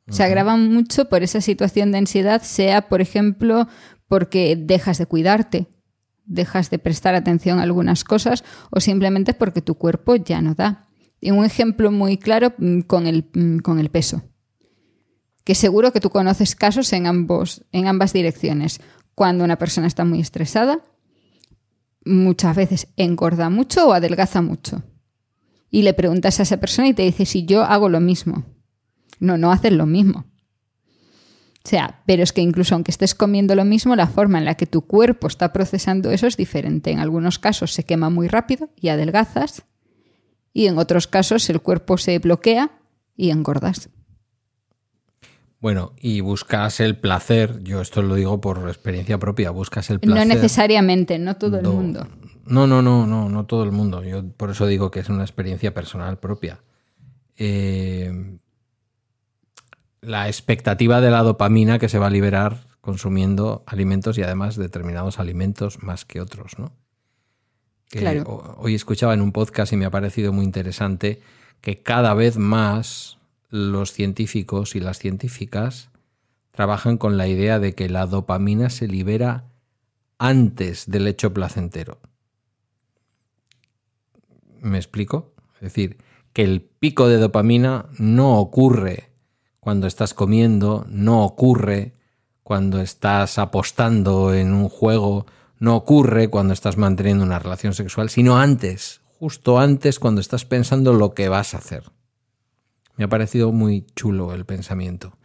[0.08, 3.68] Se agravan mucho por esa situación de ansiedad, sea, por ejemplo,
[4.12, 5.68] porque dejas de cuidarte,
[6.26, 10.86] dejas de prestar atención a algunas cosas o simplemente porque tu cuerpo ya no da.
[11.18, 14.20] Y un ejemplo muy claro mm, con el, mm, con el peso,
[15.44, 18.82] que seguro que tú conoces casos en, ambos, en ambas direcciones.
[19.14, 20.82] Cuando una persona está muy estresada,
[22.04, 24.82] muchas veces engorda mucho o adelgaza mucho.
[25.70, 28.44] Y le preguntas a esa persona y te dice si yo hago lo mismo.
[29.20, 30.26] No, no haces lo mismo.
[31.64, 34.56] O sea, pero es que incluso aunque estés comiendo lo mismo, la forma en la
[34.56, 36.90] que tu cuerpo está procesando eso es diferente.
[36.90, 39.62] En algunos casos se quema muy rápido y adelgazas,
[40.52, 42.72] y en otros casos el cuerpo se bloquea
[43.16, 43.90] y engordas.
[45.60, 50.26] Bueno, y buscas el placer, yo esto lo digo por experiencia propia, buscas el placer.
[50.26, 52.08] No necesariamente, no todo el mundo.
[52.44, 54.02] No, no, no, no, no todo el mundo.
[54.02, 56.58] Yo por eso digo que es una experiencia personal propia.
[57.36, 58.38] Eh,
[60.02, 65.20] la expectativa de la dopamina que se va a liberar consumiendo alimentos y además determinados
[65.20, 66.72] alimentos más que otros, ¿no?
[68.56, 71.20] Hoy escuchaba en un podcast y me ha parecido muy interesante
[71.60, 73.18] que cada vez más
[73.50, 75.90] los científicos y las científicas
[76.50, 79.44] trabajan con la idea de que la dopamina se libera
[80.18, 82.00] antes del hecho placentero.
[84.60, 85.34] ¿Me explico?
[85.56, 85.98] Es decir,
[86.32, 89.11] que el pico de dopamina no ocurre
[89.62, 91.94] cuando estás comiendo, no ocurre
[92.42, 95.24] cuando estás apostando en un juego,
[95.60, 100.94] no ocurre cuando estás manteniendo una relación sexual, sino antes, justo antes cuando estás pensando
[100.94, 101.84] lo que vas a hacer.
[102.96, 105.16] Me ha parecido muy chulo el pensamiento.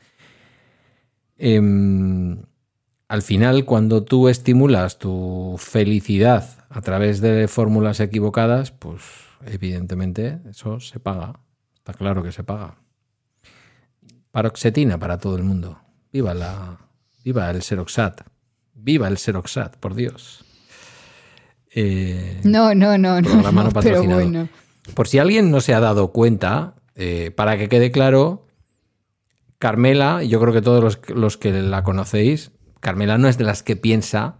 [1.39, 2.43] Em,
[3.07, 9.01] al final, cuando tú estimulas tu felicidad a través de fórmulas equivocadas, pues
[9.47, 11.39] evidentemente eso se paga.
[11.75, 12.77] Está claro que se paga.
[14.37, 15.79] Paroxetina para todo el mundo.
[16.13, 16.77] Viva la.
[17.23, 18.21] Viva el Seroxat.
[18.75, 20.45] Viva el Seroxat, por Dios.
[21.73, 24.47] Eh, no, no, no, no, pero bueno.
[24.93, 28.45] Por si alguien no se ha dado cuenta, eh, para que quede claro,
[29.57, 33.63] Carmela, yo creo que todos los, los, que la conocéis, Carmela no es de las
[33.63, 34.35] que piensa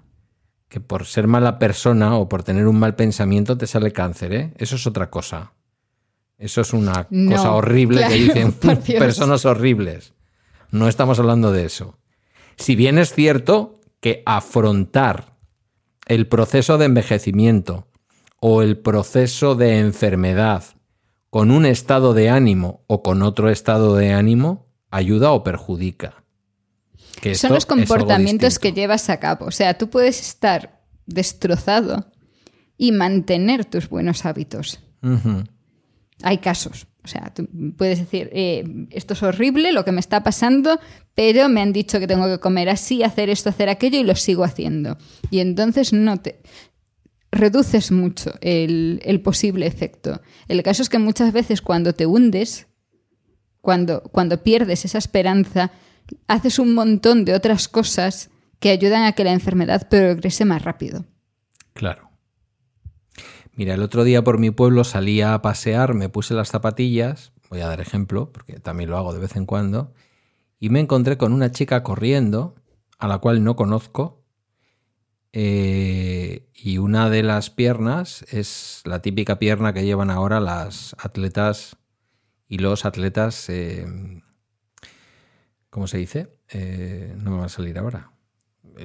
[0.70, 4.54] que por ser mala persona o por tener un mal pensamiento te sale cáncer, ¿eh?
[4.58, 5.54] Eso es otra cosa.
[6.38, 8.51] Eso es una cosa horrible que dicen
[8.99, 10.13] personas horribles.
[10.71, 11.97] No estamos hablando de eso.
[12.57, 15.38] Si bien es cierto que afrontar
[16.05, 17.88] el proceso de envejecimiento
[18.39, 20.63] o el proceso de enfermedad
[21.29, 26.23] con un estado de ánimo o con otro estado de ánimo ayuda o perjudica.
[27.33, 29.47] Son los comportamientos que llevas a cabo.
[29.47, 32.11] O sea, tú puedes estar destrozado
[32.77, 34.79] y mantener tus buenos hábitos.
[36.24, 36.88] Hay casos.
[37.03, 37.47] O sea, tú
[37.78, 40.80] puedes decir, eh, esto es horrible lo que me está pasando,
[41.15, 44.15] pero me han dicho que tengo que comer así, hacer esto, hacer aquello y lo
[44.15, 44.97] sigo haciendo.
[45.32, 46.41] Y entonces no te
[47.32, 50.22] reduces mucho el, el posible efecto.
[50.47, 52.68] El caso es que muchas veces cuando te hundes,
[53.61, 55.72] cuando, cuando pierdes esa esperanza,
[56.28, 61.05] haces un montón de otras cosas que ayudan a que la enfermedad progrese más rápido.
[61.74, 62.07] Claro.
[63.58, 67.62] Mira, el otro día por mi pueblo salía a pasear, me puse las zapatillas, voy
[67.62, 69.95] a dar ejemplo, porque también lo hago de vez en cuando,
[70.60, 72.53] y me encontré con una chica corriendo,
[72.99, 74.24] a la cual no conozco,
[75.34, 81.78] eh, y una de las piernas es la típica pierna que llevan ahora las atletas
[82.47, 84.22] y los atletas, eh,
[85.72, 86.39] ¿cómo se dice?
[86.49, 88.12] Eh, no me va a salir ahora.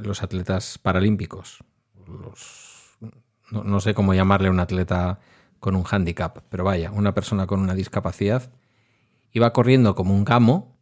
[0.03, 1.59] Los atletas paralímpicos,
[2.07, 2.72] los
[3.53, 5.19] no, sé cómo llamarle a un atleta
[5.61, 8.51] con un handicap, pero vaya, una persona con una discapacidad,
[9.33, 10.77] iba corriendo como un gamo,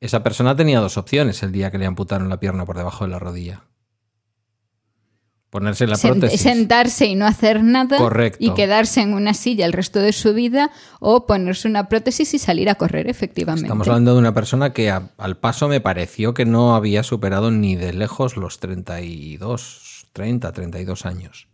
[0.00, 3.10] esa persona tenía dos opciones el día que le amputaron la pierna por debajo de
[3.10, 3.62] la rodilla.
[5.48, 6.40] Ponerse la prótesis.
[6.40, 7.96] Sentarse y no hacer nada.
[8.38, 10.70] Y quedarse en una silla el resto de su vida
[11.00, 13.66] o ponerse una prótesis y salir a correr, efectivamente.
[13.66, 17.76] Estamos hablando de una persona que al paso me pareció que no había superado ni
[17.76, 21.48] de lejos los 32, 30, 32 años.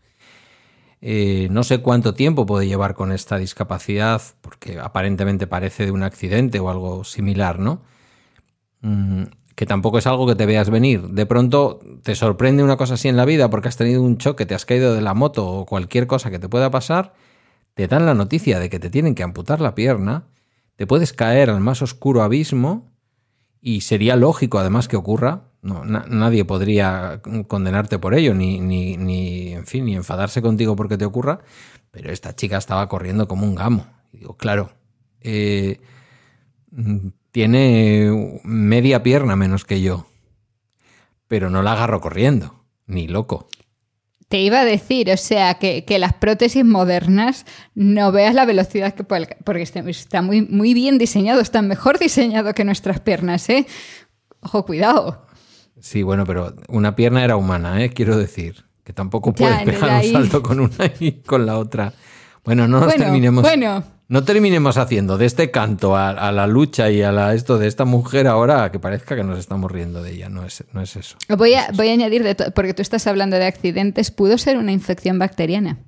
[1.02, 6.04] Eh, no sé cuánto tiempo puede llevar con esta discapacidad, porque aparentemente parece de un
[6.04, 7.82] accidente o algo similar, ¿no?
[8.82, 9.24] mm,
[9.54, 11.08] que tampoco es algo que te veas venir.
[11.08, 14.46] De pronto te sorprende una cosa así en la vida porque has tenido un choque,
[14.46, 17.14] te has caído de la moto o cualquier cosa que te pueda pasar,
[17.74, 20.28] te dan la noticia de que te tienen que amputar la pierna,
[20.76, 22.92] te puedes caer al más oscuro abismo
[23.60, 25.51] y sería lógico además que ocurra.
[25.62, 30.98] No, nadie podría condenarte por ello, ni, ni, ni, en fin, ni enfadarse contigo porque
[30.98, 31.38] te ocurra,
[31.92, 33.86] pero esta chica estaba corriendo como un gamo.
[34.12, 34.72] Y digo, claro,
[35.20, 35.80] eh,
[37.30, 40.06] tiene media pierna menos que yo,
[41.28, 43.46] pero no la agarro corriendo, ni loco.
[44.26, 47.46] Te iba a decir, o sea, que, las prótesis modernas
[47.76, 52.52] no veas la velocidad que puede, porque está, muy, muy bien diseñado, está mejor diseñado
[52.52, 53.66] que nuestras piernas, ¿eh?
[54.40, 55.26] Ojo, cuidado.
[55.82, 57.90] Sí, bueno, pero una pierna era humana, ¿eh?
[57.90, 61.92] Quiero decir, que tampoco puedes pegar un salto con una y con la otra.
[62.44, 63.42] Bueno, no nos terminemos.
[63.42, 67.66] Bueno, no terminemos haciendo de este canto a, la lucha y a la, esto de
[67.66, 70.28] esta mujer ahora que parezca que nos estamos riendo de ella.
[70.28, 71.16] No es, no es eso.
[71.28, 74.70] Voy a, voy a añadir, de porque tú estás hablando de accidentes, pudo ser una
[74.70, 75.78] infección bacteriana.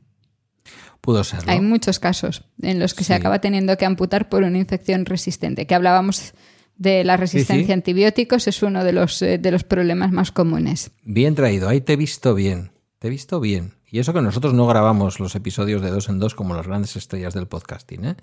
[1.00, 1.38] Pudo ser.
[1.46, 5.68] Hay muchos casos en los que se acaba teniendo que amputar por una infección resistente.
[5.68, 6.34] Que hablábamos
[6.76, 10.90] de la resistencia a antibióticos, es uno de los, eh, de los problemas más comunes.
[11.04, 12.72] Bien traído, ahí te he visto bien.
[12.98, 13.74] Te he visto bien.
[13.90, 16.96] Y eso que nosotros no grabamos los episodios de dos en dos como las grandes
[16.96, 18.16] estrellas del podcasting, ¿eh?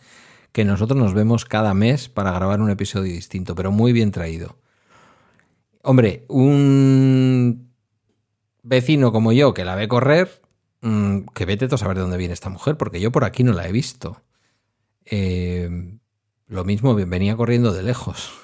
[0.52, 4.58] que nosotros nos vemos cada mes para grabar un episodio distinto, pero muy bien traído.
[5.82, 7.72] Hombre, un
[8.64, 10.41] vecino como yo que la ve correr,
[10.82, 13.54] mm, que vete a saber de dónde viene esta mujer, porque yo por aquí no
[13.54, 14.22] la he visto.
[15.06, 15.97] Eh,
[16.47, 18.41] lo mismo, venía corriendo de lejos.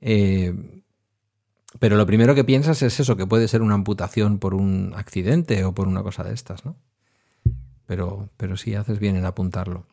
[0.00, 0.82] Eh,
[1.78, 5.64] pero lo primero que piensas es eso, que puede ser una amputación por un accidente
[5.64, 6.76] o por una cosa de estas, ¿no?
[7.86, 9.86] Pero, pero sí haces bien en apuntarlo.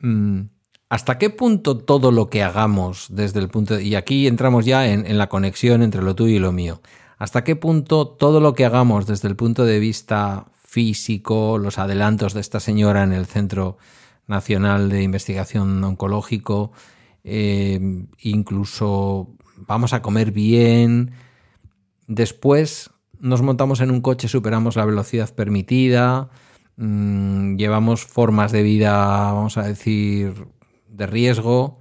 [0.00, 0.42] Mm,
[0.88, 4.86] ¿Hasta qué punto todo lo que hagamos desde el punto de, y aquí entramos ya
[4.88, 6.82] en, en la conexión entre lo tuyo y lo mío.
[7.18, 12.34] ¿Hasta qué punto todo lo que hagamos desde el punto de vista físico, los adelantos
[12.34, 13.76] de esta señora en el Centro
[14.26, 16.72] Nacional de Investigación Oncológico,
[17.24, 21.12] eh, incluso vamos a comer bien,
[22.06, 26.30] después nos montamos en un coche, superamos la velocidad permitida,
[26.76, 28.92] mm, llevamos formas de vida,
[29.32, 30.48] vamos a decir,
[30.88, 31.80] de riesgo.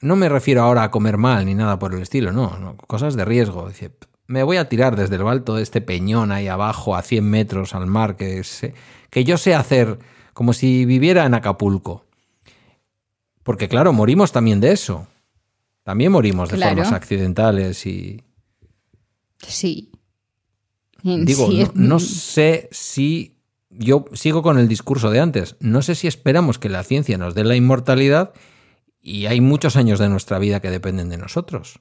[0.00, 3.24] No me refiero ahora a comer mal ni nada por el estilo, no, cosas de
[3.24, 3.68] riesgo.
[3.68, 3.92] Dice,
[4.26, 7.74] me voy a tirar desde lo alto de este peñón ahí abajo a 100 metros
[7.74, 8.42] al mar, que,
[9.10, 10.00] que yo sé hacer
[10.34, 12.05] como si viviera en Acapulco.
[13.46, 15.06] Porque claro, morimos también de eso.
[15.84, 18.24] También morimos de formas accidentales y...
[19.38, 19.92] Sí.
[21.04, 23.36] Digo, no, sé si...
[23.70, 25.54] Yo sigo con el discurso de antes.
[25.60, 28.32] No sé si esperamos que la ciencia nos dé la inmortalidad
[29.00, 31.78] y hay muchos años de nuestra vida que dependen de nosotros.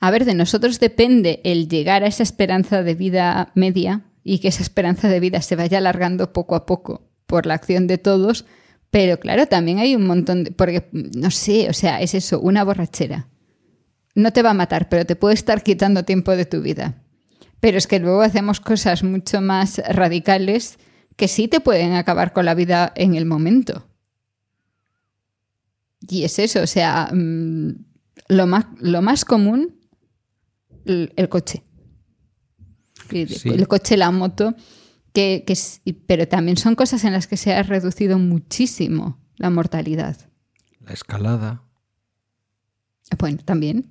[0.00, 4.48] A ver, de nosotros depende el llegar a esa esperanza de vida media y que
[4.48, 8.44] esa esperanza de vida se vaya alargando poco a poco por la acción de todos,
[8.90, 10.50] pero claro, también hay un montón de...
[10.50, 13.28] Porque, no sé, o sea, es eso, una borrachera.
[14.14, 17.00] No te va a matar, pero te puede estar quitando tiempo de tu vida.
[17.60, 20.78] Pero es que luego hacemos cosas mucho más radicales
[21.16, 23.86] que sí te pueden acabar con la vida en el momento.
[26.08, 27.72] Y es eso, o sea, mm,
[28.28, 29.78] lo más, lo más común,
[30.84, 31.62] el, coche.
[33.10, 34.56] El coche, la moto
[35.12, 35.44] que,
[36.06, 40.16] pero también son cosas en las que se ha reducido muchísimo la mortalidad.
[40.80, 41.62] La escalada.
[43.18, 43.90] Bueno, también.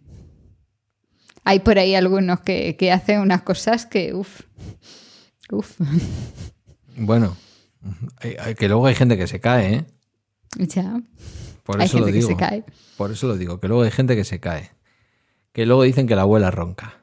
[1.44, 4.42] Hay por ahí algunos que, hacen unas cosas que, uff,
[5.52, 5.80] uff.
[6.96, 7.36] Bueno,
[8.58, 9.86] que luego hay gente que se cae, ¿eh?
[10.58, 11.02] Ya.
[11.64, 12.28] Por eso lo digo.
[12.28, 12.64] Que se cae.
[12.98, 14.72] Por eso lo digo, que luego hay gente que se cae.
[15.54, 16.99] Que luego dicen que la abuela ronca.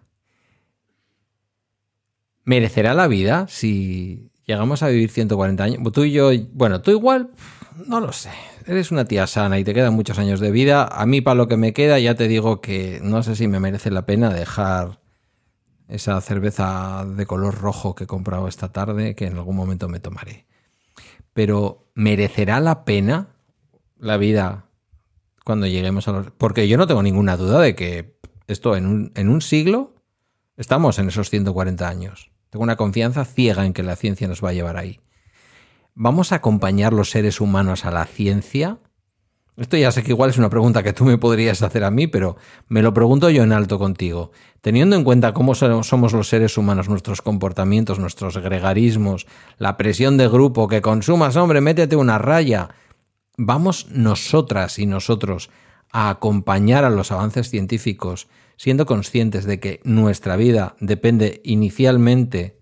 [2.46, 5.92] ¿Merecerá la vida si llegamos a vivir 140 años?
[5.92, 7.32] Tú y yo, bueno, tú igual,
[7.86, 8.30] no lo sé.
[8.64, 10.84] Eres una tía sana y te quedan muchos años de vida.
[10.84, 13.58] A mí, para lo que me queda, ya te digo que no sé si me
[13.58, 15.00] merece la pena dejar
[15.88, 19.98] esa cerveza de color rojo que he comprado esta tarde, que en algún momento me
[19.98, 20.46] tomaré.
[21.32, 23.30] Pero, ¿merecerá la pena
[23.98, 24.66] la vida
[25.44, 26.30] cuando lleguemos a los...
[26.30, 28.16] Porque yo no tengo ninguna duda de que
[28.46, 29.94] esto en un, en un siglo
[30.56, 32.30] estamos en esos 140 años.
[32.56, 34.98] Tengo una confianza ciega en que la ciencia nos va a llevar ahí.
[35.94, 38.78] ¿Vamos a acompañar los seres humanos a la ciencia?
[39.58, 42.06] Esto ya sé que igual es una pregunta que tú me podrías hacer a mí,
[42.06, 42.38] pero
[42.68, 44.30] me lo pregunto yo en alto contigo.
[44.62, 49.26] Teniendo en cuenta cómo somos los seres humanos, nuestros comportamientos, nuestros gregarismos,
[49.58, 52.70] la presión de grupo, que consumas, hombre, métete una raya.
[53.36, 55.50] ¿Vamos nosotras y nosotros
[55.92, 62.58] a acompañar a los avances científicos, siendo conscientes de que nuestra vida depende inicialmente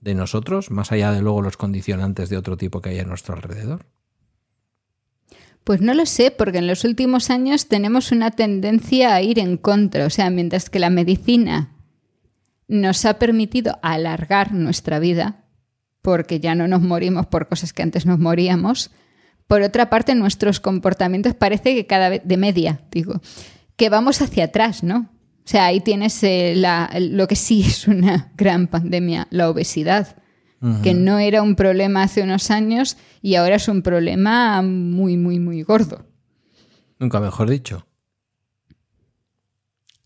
[0.00, 3.34] de nosotros, más allá de luego los condicionantes de otro tipo que hay a nuestro
[3.34, 3.86] alrededor?
[5.64, 9.56] Pues no lo sé, porque en los últimos años tenemos una tendencia a ir en
[9.56, 10.06] contra.
[10.06, 11.76] O sea, mientras que la medicina
[12.66, 15.44] nos ha permitido alargar nuestra vida,
[16.02, 18.90] porque ya no nos morimos por cosas que antes nos moríamos,
[19.46, 23.20] por otra parte nuestros comportamientos parece que cada vez, de media, digo,
[23.76, 25.11] que vamos hacia atrás, ¿no?
[25.44, 26.54] O sea, ahí tienes eh,
[26.98, 30.16] lo que sí es una gran pandemia, la obesidad
[30.82, 35.40] que no era un problema hace unos años y ahora es un problema muy, muy,
[35.40, 36.06] muy gordo.
[37.00, 37.84] Nunca mejor dicho.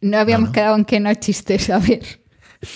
[0.01, 2.25] No habíamos quedado en que no chistes, a ver.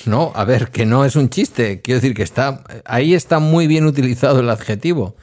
[0.05, 1.81] No, a ver, que no es un chiste.
[1.81, 5.17] Quiero decir que está ahí está muy bien utilizado el adjetivo.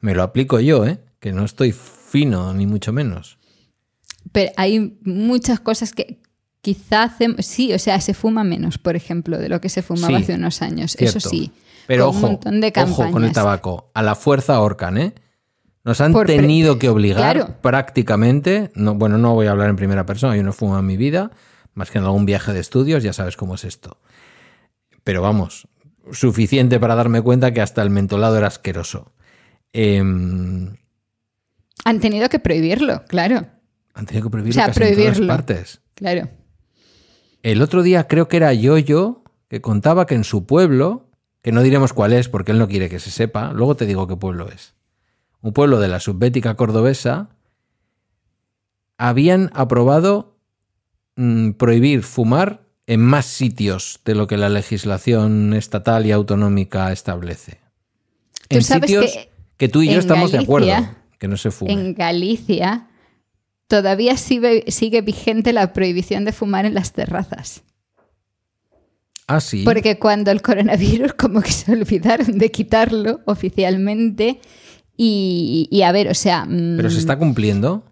[0.00, 0.98] Me lo aplico yo, ¿eh?
[1.18, 3.38] Que no estoy fino, ni mucho menos.
[4.32, 6.20] Pero hay muchas cosas que
[6.62, 7.10] quizá
[7.40, 10.62] sí, o sea, se fuma menos, por ejemplo, de lo que se fumaba hace unos
[10.62, 10.96] años.
[10.98, 11.52] Eso sí.
[11.86, 13.90] Pero ojo, ojo con el tabaco.
[13.92, 15.14] A la fuerza ahorcan, ¿eh?
[15.84, 20.36] Nos han tenido que obligar prácticamente, no, bueno, no voy a hablar en primera persona,
[20.36, 21.32] yo no fumo en mi vida,
[21.74, 23.98] más que en algún viaje de estudios, ya sabes cómo es esto.
[25.02, 25.66] Pero vamos,
[26.12, 29.12] suficiente para darme cuenta que hasta el mentolado era asqueroso.
[29.72, 30.76] Em,
[31.84, 33.44] han tenido que prohibirlo, claro.
[33.94, 35.80] Han tenido que prohibirlo, casi en todas partes.
[35.96, 36.28] Claro.
[37.42, 41.08] El otro día creo que era Yoyo que contaba que en su pueblo
[41.42, 44.06] que no diremos cuál es porque él no quiere que se sepa, luego te digo
[44.06, 44.74] qué pueblo es.
[45.40, 47.30] Un pueblo de la subbética cordobesa,
[48.96, 50.38] habían aprobado
[51.16, 57.60] mm, prohibir fumar en más sitios de lo que la legislación estatal y autonómica establece.
[58.48, 59.18] En sitios
[59.56, 60.72] que, tú y yo estamos de acuerdo
[61.18, 61.72] que no se fume.
[61.72, 62.86] En Galicia
[63.72, 67.62] todavía sigue vigente la prohibición de fumar en las terrazas.
[69.26, 69.62] Ah, sí.
[69.64, 74.42] Porque cuando el coronavirus como que se olvidaron de quitarlo oficialmente
[74.94, 76.44] y, a ver, o sea...
[76.44, 77.82] Mm, ¿Pero se está cumpliendo?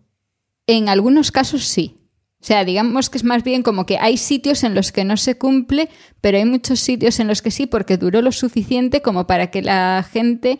[0.66, 1.96] En algunos casos sí.
[2.42, 5.16] O sea, digamos que es más bien como que hay sitios en los que no
[5.16, 5.88] se cumple,
[6.20, 9.62] pero hay muchos sitios en los que sí, porque duró lo suficiente como para que
[9.62, 10.58] la gente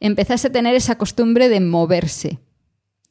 [0.00, 2.40] empezase a tener esa costumbre de moverse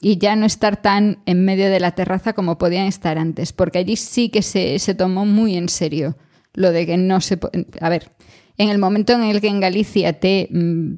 [0.01, 3.77] y ya no estar tan en medio de la terraza como podían estar antes, porque
[3.77, 6.17] allí sí que se, se tomó muy en serio
[6.53, 7.39] lo de que no se...
[7.79, 8.11] A ver,
[8.57, 10.95] en el momento en el que en Galicia te mm,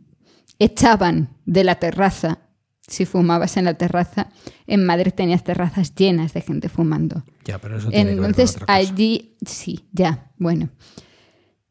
[0.58, 2.40] echaban de la terraza,
[2.88, 4.30] si fumabas en la terraza,
[4.68, 7.24] en Madrid tenías terrazas llenas de gente fumando.
[7.44, 10.70] Ya, pero eso tiene Entonces que allí, sí, ya, bueno.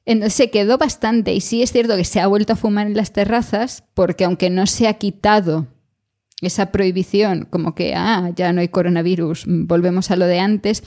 [0.04, 2.96] Entonces se quedó bastante y sí es cierto que se ha vuelto a fumar en
[2.96, 5.68] las terrazas porque aunque no se ha quitado
[6.46, 10.82] esa prohibición, como que, ah, ya no hay coronavirus, volvemos a lo de antes,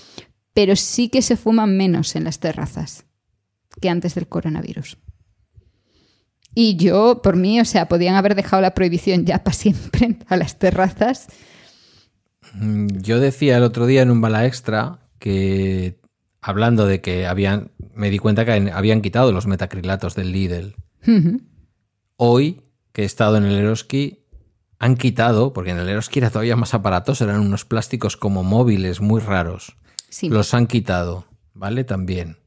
[0.54, 3.06] pero sí que se fuman menos en las terrazas
[3.82, 4.98] que antes del coronavirus.
[6.54, 10.38] Y yo, por mí, o sea, podían haber dejado la prohibición ya para siempre a
[10.38, 11.28] las terrazas.
[12.54, 16.00] Mm, yo decía el otro día en un bala extra que,
[16.42, 20.76] hablando de que habían, me di cuenta que habían quitado los metacrilatos del Lidl.
[22.16, 22.62] Hoy,
[22.94, 24.25] que he estado en el Eroski,
[24.80, 29.02] han quitado, porque en el Eroski era todavía más aparatos, eran unos plásticos como móviles
[29.02, 29.78] muy raros.
[30.24, 31.84] Los han quitado, ¿vale?
[31.84, 32.38] También.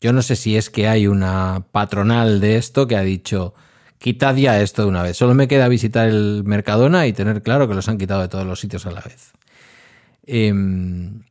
[0.00, 3.54] Yo no sé si es que hay una patronal de esto que ha dicho,
[3.98, 5.16] quitad ya esto de una vez.
[5.16, 8.46] Solo me queda visitar el Mercadona y tener claro que los han quitado de todos
[8.46, 9.32] los sitios a la vez.
[10.26, 11.24] Em,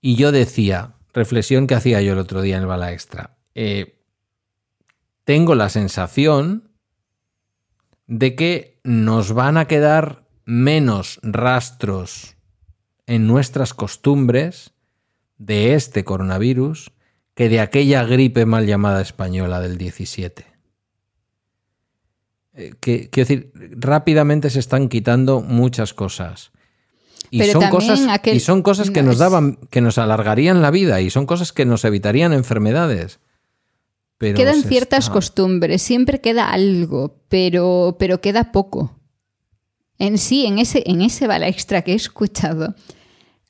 [0.00, 4.00] y yo decía, reflexión que hacía yo el otro día en el Bala Extra, eh,
[5.24, 6.69] tengo la sensación
[8.10, 12.34] de que nos van a quedar menos rastros
[13.06, 14.72] en nuestras costumbres
[15.38, 16.90] de este coronavirus
[17.34, 20.44] que de aquella gripe mal llamada española del 17.
[22.54, 26.50] Eh, quiero decir, rápidamente se están quitando muchas cosas.
[27.30, 31.10] Y son, cosas, y son cosas que nos daban, que nos alargarían la vida y
[31.10, 33.20] son cosas que nos evitarían enfermedades.
[34.20, 39.00] Pero Quedan ciertas costumbres, siempre queda algo, pero, pero queda poco.
[39.96, 42.74] En sí, en ese, en ese bala extra que he escuchado,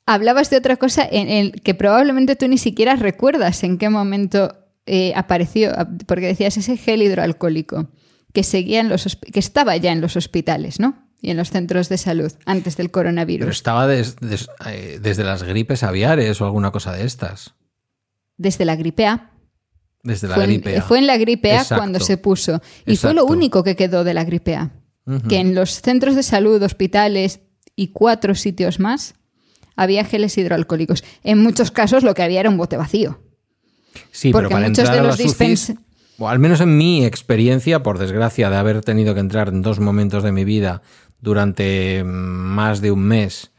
[0.05, 4.55] hablabas de otra cosa en el que probablemente tú ni siquiera recuerdas en qué momento
[4.85, 5.73] eh, apareció,
[6.07, 7.89] porque decías ese gel hidroalcohólico
[8.31, 11.05] que seguía en los que estaba ya en los hospitales, ¿no?
[11.21, 13.41] Y en los centros de salud antes del coronavirus.
[13.41, 17.55] Pero estaba eh, desde las gripes aviares o alguna cosa de estas.
[18.37, 19.30] Desde la gripe A.
[20.03, 20.81] Desde la fue gripe A.
[20.81, 22.61] fue en la gripe A cuando se puso.
[22.85, 24.71] Y fue lo único que quedó de la gripe A.
[25.27, 27.41] Que en los centros de salud, hospitales
[27.75, 29.15] y cuatro sitios más
[29.75, 31.03] había geles hidroalcohólicos.
[31.23, 33.19] En muchos casos lo que había era un bote vacío.
[34.11, 35.77] Sí, Porque pero para muchos entrar de a los UCIs, dispens-
[36.17, 39.79] o al menos en mi experiencia, por desgracia, de haber tenido que entrar en dos
[39.79, 40.81] momentos de mi vida
[41.19, 43.51] durante mm, más de un mes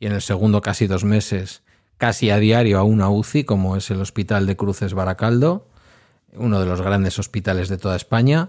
[0.00, 1.62] y en el segundo casi dos meses,
[1.98, 5.68] casi a diario a una UCI, como es el Hospital de Cruces Baracaldo,
[6.34, 8.48] uno de los grandes hospitales de toda España.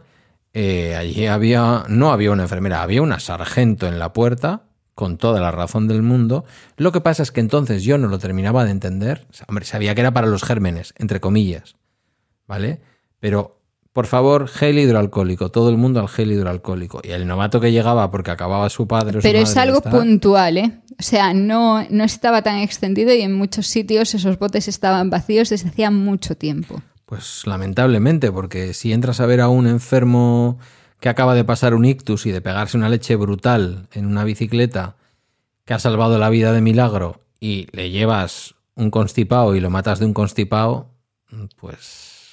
[0.53, 4.63] eh, allí había, no había una enfermera, había una sargento en la puerta,
[4.95, 6.43] con toda la razón del mundo.
[6.77, 9.25] Lo que pasa es que entonces yo no lo terminaba de entender.
[9.47, 11.75] Hombre, sabía que era para los gérmenes, entre comillas.
[12.47, 12.81] ¿Vale?
[13.19, 13.61] Pero,
[13.93, 16.99] por favor, gel hidroalcohólico, todo el mundo al gel hidroalcohólico.
[17.03, 19.91] Y el novato que llegaba porque acababa su padre o Pero es madre algo estar-
[19.91, 20.79] puntual, ¿eh?
[20.99, 25.49] O sea, no, no estaba tan extendido y en muchos sitios esos botes estaban vacíos
[25.49, 26.81] desde hacía mucho tiempo.
[27.11, 30.57] Pues lamentablemente, porque si entras a ver a un enfermo
[31.01, 34.95] que acaba de pasar un ictus y de pegarse una leche brutal en una bicicleta
[35.65, 39.99] que ha salvado la vida de milagro y le llevas un constipado y lo matas
[39.99, 40.87] de un constipado,
[41.59, 42.29] pues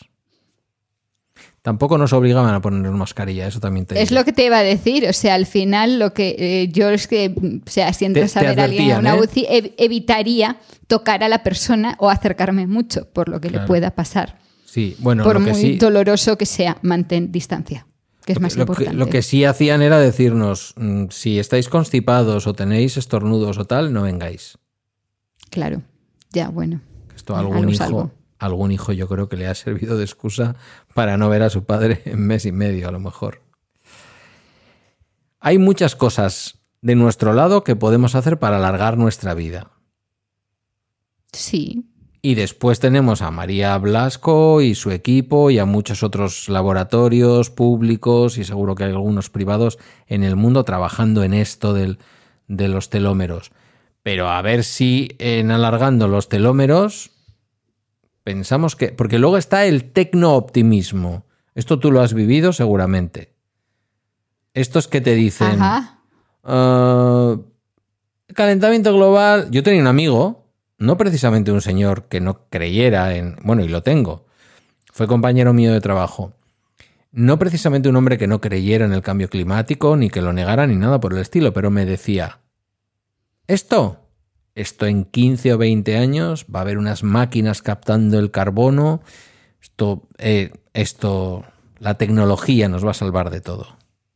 [1.62, 4.20] tampoco nos obligaban a ponernos mascarilla, eso también te Es digo.
[4.20, 7.08] lo que te iba a decir, o sea, al final lo que eh, yo es
[7.08, 7.34] que,
[7.66, 9.20] o sea, si entras Te- a ver a alguien en una ¿eh?
[9.22, 13.90] UCI, ev- evitaría tocar a la persona o acercarme mucho por lo que le pueda
[13.96, 14.38] pasar.
[14.78, 17.88] Sí, bueno, por lo que muy sí, doloroso que sea, mantén distancia,
[18.24, 18.96] que es Lo más que- lo que, importante.
[18.96, 23.92] lo que sí hacían era decirnos, mm, si estáis constipados o tenéis estornudos o tal,
[23.92, 24.56] no vengáis.
[25.50, 25.82] Claro,
[26.30, 26.80] ya, bueno.
[27.16, 30.54] Esto algún hijo, algún hijo yo creo que le ha servido de excusa
[30.94, 33.42] para no ver a su padre en mes y medio a lo mejor.
[35.40, 39.72] Hay muchas cosas de nuestro lado que podemos hacer para alargar nuestra vida.
[41.32, 41.84] Sí,
[42.20, 48.38] Y después tenemos a María Blasco y su equipo y a muchos otros laboratorios públicos
[48.38, 51.98] y seguro que hay algunos privados en el mundo trabajando en esto del-
[52.48, 53.52] de los telómeros.
[54.02, 57.10] Pero a ver si en alargando los telómeros
[58.24, 58.88] pensamos que...
[58.88, 61.24] Porque luego está el tecno-optimismo.
[61.54, 63.32] Esto tú lo has vivido seguramente.
[64.54, 65.60] Estos que te dicen...
[65.62, 66.00] ajá.
[66.42, 67.36] Ah,
[68.34, 69.48] calentamiento global.
[69.50, 70.47] Yo tenía un amigo,
[70.78, 73.36] no precisamente un señor que no creyera en.
[73.42, 74.26] Bueno, y lo tengo.
[74.92, 76.32] Fue compañero mío de trabajo.
[77.10, 80.66] No precisamente un hombre que no creyera en el cambio climático, ni que lo negara,
[80.66, 82.40] ni nada por el estilo, pero me decía:
[83.48, 84.08] Esto,
[84.54, 89.00] esto en 15 o 20 años va a haber unas máquinas captando el carbono.
[89.60, 91.44] Esto, eh, esto,
[91.80, 93.66] la tecnología nos va a salvar de todo.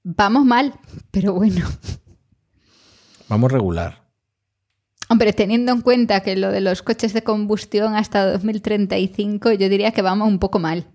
[0.05, 0.75] Vamos mal,
[1.11, 1.67] pero bueno.
[3.29, 4.02] Vamos regular.
[5.13, 9.93] Hombre, teniendo en cuenta que lo de los coches de combustión hasta 2035, yo diría
[9.93, 10.87] que vamos un poco mal.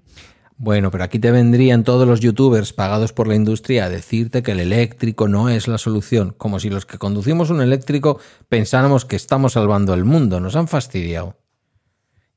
[0.58, 4.54] Bueno, pero aquí te vendrían todos los youtubers pagados por la industria a decirte que
[4.54, 9.16] el eléctrico no es la solución, como si los que conducimos un eléctrico pensáramos que
[9.16, 10.40] estamos salvando el mundo.
[10.40, 11.38] Nos han fastidiado.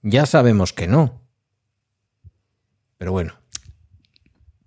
[0.03, 1.23] Ya sabemos que no.
[2.99, 3.33] Pero bueno,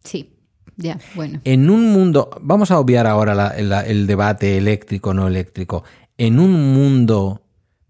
[0.03, 0.36] Sí,
[0.78, 1.39] ya, bueno.
[1.43, 5.84] en un mundo, vamos a obviar ahora la- la- el debate eléctrico no eléctrico,
[6.26, 7.41] en un mundo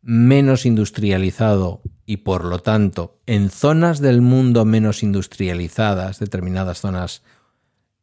[0.02, 7.22] menos industrializado y por lo tanto en zonas del mundo menos industrializadas, determinadas zonas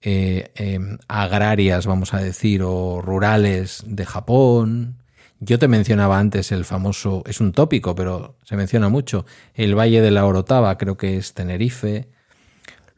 [0.02, 0.78] eh, eh,
[1.08, 5.02] agrarias, vamos a decir, o rurales de Japón.
[5.40, 10.00] Yo te mencionaba antes el famoso, es un tópico, pero se menciona mucho, el Valle
[10.00, 12.08] de la Orotava, creo que es Tenerife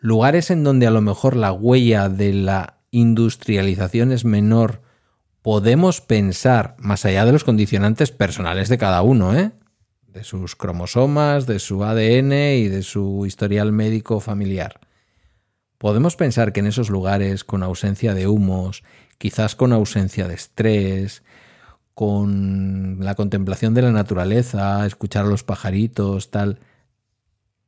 [0.02, 4.82] lugares en donde a lo mejor la huella de la industrialización es menor,
[5.42, 9.52] podemos pensar, más allá de los condicionantes personales de cada uno, ¿eh?
[10.06, 14.80] de sus cromosomas, de su ADN y de su historial médico familiar.
[15.78, 18.84] Podemos pensar que en esos lugares, con ausencia de humos,
[19.18, 21.22] quizás con ausencia de estrés,
[21.94, 26.60] con la contemplación de la naturaleza, escuchar a los pajaritos, tal,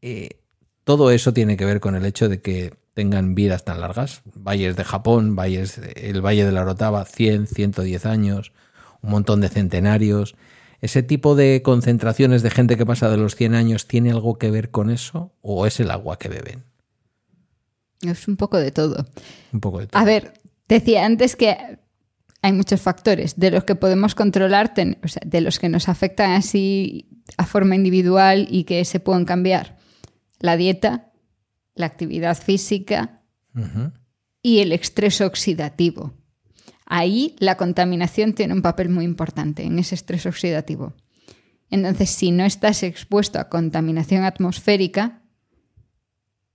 [0.01, 0.41] eh,
[0.85, 4.23] todo eso tiene que ver con el hecho de que tengan vidas tan largas.
[4.35, 8.53] Valles de Japón, valles, el Valle de la Orotava, 100, 110 años,
[9.03, 10.35] un montón de centenarios.
[10.81, 14.51] ¿Ese tipo de concentraciones de gente que pasa de los 100 años tiene algo que
[14.51, 15.33] ver con eso?
[15.41, 16.65] ¿O es el agua que beben?
[18.03, 19.07] Es un poco de todo.
[19.53, 20.01] Un poco de todo.
[20.01, 20.35] A ver,
[20.69, 21.57] decía antes que
[22.43, 25.89] hay muchos factores de los que podemos controlar, ten- o sea, de los que nos
[25.89, 27.09] afectan así
[27.39, 29.79] a forma individual y que se pueden cambiar.
[30.41, 31.11] La dieta,
[31.75, 33.23] la actividad física
[34.43, 36.15] y el estrés oxidativo.
[36.87, 40.95] Ahí la contaminación tiene un papel muy importante en ese estrés oxidativo.
[41.71, 45.23] Entonces, si no estás expuesto a contaminación atmosférica,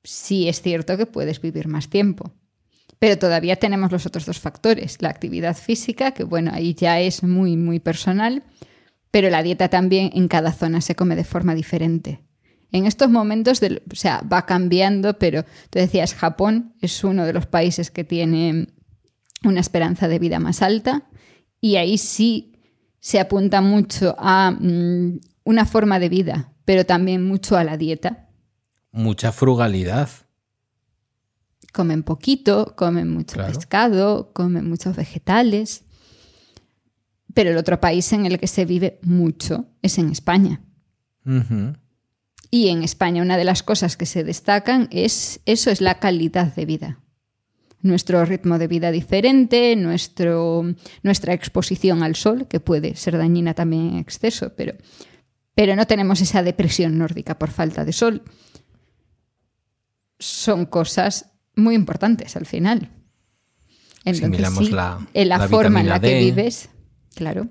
[0.03, 2.31] sí es cierto que puedes vivir más tiempo.
[2.99, 7.23] Pero todavía tenemos los otros dos factores, la actividad física, que bueno, ahí ya es
[7.23, 8.43] muy, muy personal,
[9.11, 12.19] Pero la dieta también en cada zona se come de forma diferente.
[12.71, 17.45] En estos momentos, o sea, va cambiando, pero tú decías, Japón es uno de los
[17.47, 18.67] países que tiene
[19.43, 21.03] una esperanza de vida más alta
[21.61, 22.53] y ahí sí
[22.99, 28.29] se apunta mucho a mm, una forma de vida, pero también mucho a la dieta.
[28.91, 30.09] Mucha frugalidad.
[31.73, 33.53] Comen poquito, comen mucho Claro.
[33.53, 35.83] pescado, comen muchos vegetales.
[37.33, 40.61] Pero el otro país en el que se vive mucho es en España.
[42.51, 46.53] Y en España una de las cosas que se destacan es eso es la calidad
[46.55, 46.99] de vida.
[47.81, 50.65] Nuestro ritmo de vida diferente, nuestro,
[51.03, 54.73] nuestra exposición al sol, que puede ser dañina también en exceso, pero,
[55.55, 58.23] pero no tenemos esa depresión nórdica por falta de sol.
[60.19, 62.91] Son cosas muy importantes al final.
[64.03, 66.69] Entonces, miramos sí, la- en la, la forma en la que vives,
[67.15, 67.47] claro,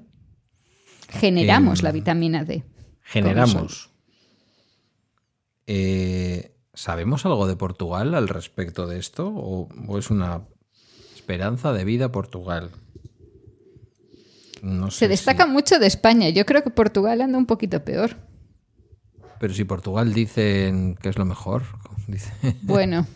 [1.08, 2.64] generamos la vitamina D.
[3.02, 3.90] Generamos.
[5.70, 9.28] Eh, ¿Sabemos algo de Portugal al respecto de esto?
[9.28, 10.42] ¿O, o es una
[11.14, 12.70] esperanza de vida Portugal?
[14.62, 16.30] No sé Se destaca si- mucho de España.
[16.30, 18.16] Yo creo que Portugal anda un poquito peor.
[19.38, 21.62] pero si Portugal dicen que es lo mejor,
[22.06, 22.32] dice
[22.62, 23.06] Bueno,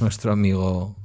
[0.00, 0.96] nuestro amigo.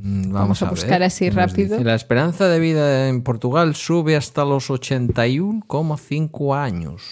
[0.00, 1.76] Mm, Vamos a buscar así ¿qué nos rápido.
[1.76, 1.84] dice?
[1.84, 7.02] La esperanza de vida en Portugal sube hasta los 81,5 años.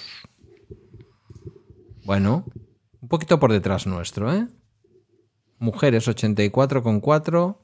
[2.05, 2.45] Bueno,
[3.07, 4.49] un poquito por detrás nuestro, ¿eh?
[5.61, 7.57] Mujeres 84,4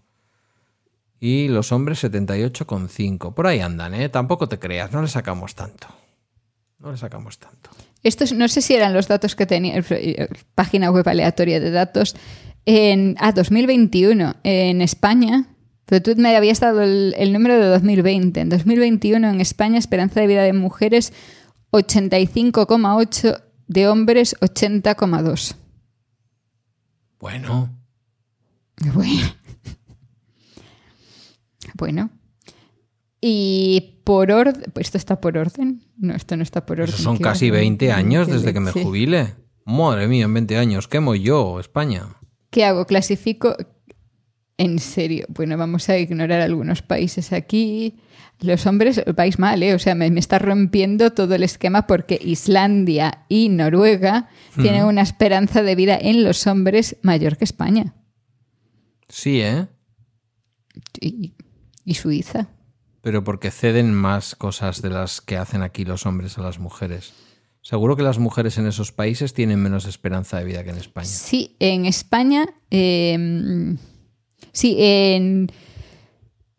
[1.19, 3.35] y los hombres 78,5.
[3.35, 4.09] Por ahí andan, ¿eh?
[4.09, 5.89] Tampoco te creas, no le sacamos tanto.
[6.79, 7.71] No le sacamos tanto.
[8.05, 9.83] estos no sé si eran los datos que tenía,
[10.55, 12.15] página web aleatoria de datos,
[12.65, 15.49] en ah, 2021 en España,
[15.87, 18.43] pero tú me habías dado el, el número de 2020.
[18.43, 21.13] En 2021 en España, esperanza de vida de mujeres
[21.73, 23.43] 85,8,
[23.73, 25.55] de hombres 80,2.
[27.19, 27.71] Bueno,
[28.93, 29.35] Bueno.
[31.75, 32.11] Bueno.
[33.21, 35.83] Y por orden, pues esto está por orden.
[35.97, 36.97] No, esto no está por orden.
[36.97, 39.35] son casi orden, 20 qué años desde que me jubile.
[39.65, 42.17] Madre mía, en 20 años, quemo yo, España.
[42.51, 42.85] ¿Qué hago?
[42.85, 43.57] Clasifico.
[44.59, 45.27] En serio.
[45.29, 47.97] Bueno, vamos a ignorar algunos países aquí.
[48.43, 49.75] Los hombres vais mal, ¿eh?
[49.75, 55.03] O sea, me, me está rompiendo todo el esquema porque Islandia y Noruega tienen una
[55.03, 57.95] esperanza de vida en los hombres mayor que España.
[59.09, 59.69] Sí, ¿eh?
[61.01, 61.35] Y,
[61.85, 62.49] y Suiza.
[63.01, 67.13] Pero porque ceden más cosas de las que hacen aquí los hombres a las mujeres.
[67.61, 71.07] Seguro que las mujeres en esos países tienen menos esperanza de vida que en España.
[71.07, 72.47] Sí, en España.
[72.71, 73.77] eh,
[74.53, 75.51] sí, en,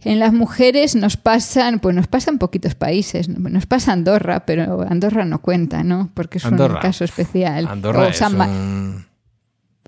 [0.05, 3.29] en las mujeres nos pasan, pues nos pasan poquitos países.
[3.29, 6.11] Nos pasa Andorra, pero Andorra no cuenta, ¿no?
[6.13, 6.75] Porque es Andorra.
[6.75, 7.67] un caso especial.
[7.67, 9.05] Andorra o, es San un...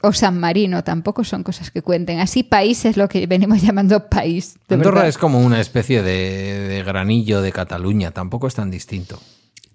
[0.01, 2.19] o San Marino tampoco son cosas que cuenten.
[2.19, 4.57] Así países, lo que venimos llamando país.
[4.69, 5.07] Andorra verdad.
[5.09, 9.19] es como una especie de, de granillo de Cataluña, tampoco es tan distinto.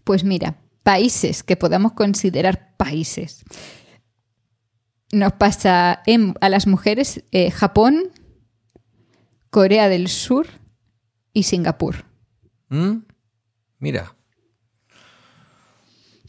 [0.04, 3.44] Pues mira, países que podamos considerar países.
[5.12, 8.04] Nos pasa en- a las mujeres eh, Japón,
[9.50, 10.46] Corea del Sur
[11.32, 12.04] y Singapur.
[12.68, 12.98] ¿Mm?
[13.78, 14.14] Mira,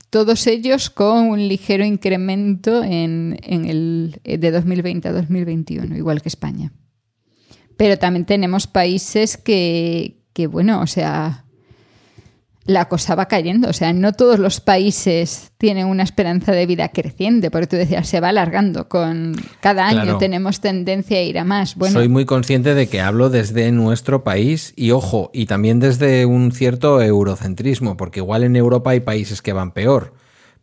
[0.09, 6.21] Todos ellos con un ligero incremento en, en el, eh, de 2020 a 2021, igual
[6.21, 6.73] que España.
[7.77, 11.40] Pero también tenemos países que, que, bueno, o sea,
[12.65, 13.69] la cosa va cayendo.
[13.69, 18.07] O sea, no todos los países tienen una esperanza de vida creciente, porque tú decías,
[18.07, 18.87] se va alargando.
[18.87, 20.17] Con cada año Claro.
[20.17, 21.75] tenemos tendencia a ir a más.
[21.75, 26.25] Bueno, soy muy consciente de que hablo desde nuestro país y ojo, y también desde
[26.25, 30.13] un cierto eurocentrismo, porque igual en Europa hay países que van peor,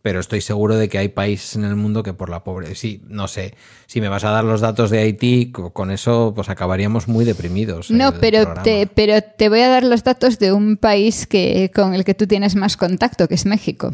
[0.02, 3.02] pero estoy seguro de que hay países en el mundo que por la pobreza, sí,
[3.08, 3.54] no sé,
[3.86, 7.24] si me vas a dar los datos de Haití, co- con eso pues acabaríamos muy
[7.24, 7.90] deprimidos.
[7.90, 11.94] No, pero te, pero te voy a dar los datos de un país que, con
[11.94, 13.92] el que tú tienes más contacto, que es México.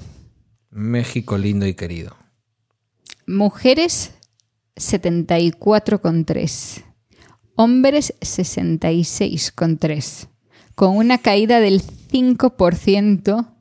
[0.71, 2.17] México lindo y querido.
[3.27, 4.13] Mujeres
[4.77, 6.83] 74,3.
[7.57, 10.27] Hombres 66,3.
[10.75, 13.54] Con una caída del 5%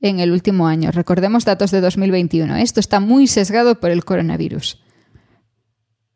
[0.00, 0.90] en el último año.
[0.92, 2.56] Recordemos datos de 2021.
[2.56, 4.80] Esto está muy sesgado por el coronavirus.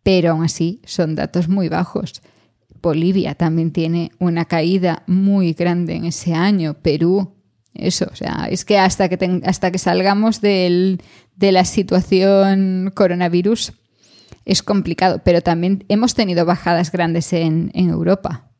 [0.02, 2.22] Pero aún así son datos muy bajos.
[2.80, 6.74] Bolivia también tiene una caída muy grande en ese año.
[6.74, 7.36] Perú,
[7.74, 11.00] eso, o sea, es que hasta que, hasta que salgamos del-
[11.36, 13.72] de la situación coronavirus
[14.44, 18.50] es complicado, pero también hemos tenido bajadas grandes en, en Europa.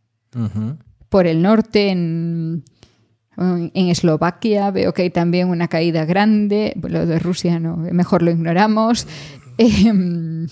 [1.08, 2.64] Por el norte, en,
[3.36, 6.74] En Eslovaquia veo que hay también una caída grande.
[6.82, 9.06] Lo de Rusia no, mejor lo ignoramos.
[9.58, 10.48] Em,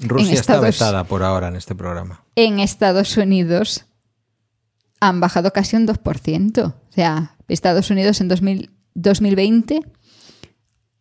[0.00, 2.24] Rusia está vetada por ahora en este programa.
[2.36, 3.86] en Estados Unidos
[5.00, 6.64] han bajado casi un 2%.
[6.66, 9.80] O sea, Estados Unidos en 2000 2020,